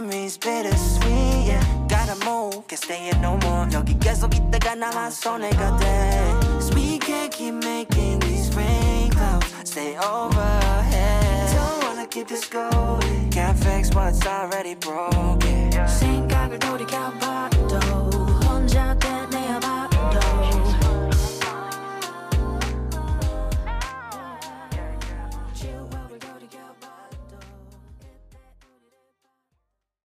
memories 0.00 0.38
bittersweet 0.38 1.46
yeah. 1.46 1.62
Gotta 1.88 2.16
move, 2.24 2.66
can't 2.66 2.82
stay 2.82 2.98
here 3.04 3.18
no 3.20 3.36
more. 3.44 3.68
여기 3.72 3.98
계속 3.98 4.34
있다가 4.34 4.74
나만 4.74 5.10
손해가 5.10 5.76
돼 5.78 6.34
Cause 6.42 6.74
we 6.74 6.98
can't 6.98 7.30
keep 7.30 7.54
making 7.54 8.18
these 8.20 8.54
rain 8.56 9.10
clouds 9.10 9.46
Stay 9.64 9.96
overhead. 9.98 11.54
Don't 11.54 11.84
wanna 11.84 12.06
keep 12.06 12.28
this 12.28 12.48
going. 12.48 13.30
Can't 13.30 13.58
fix 13.58 13.90
what's 13.94 14.24
already 14.26 14.74
broken. 14.74 15.70
생각을 15.86 16.58
돌이켜봐도 16.58 17.78
혼자 18.44 18.94
된 18.94 19.29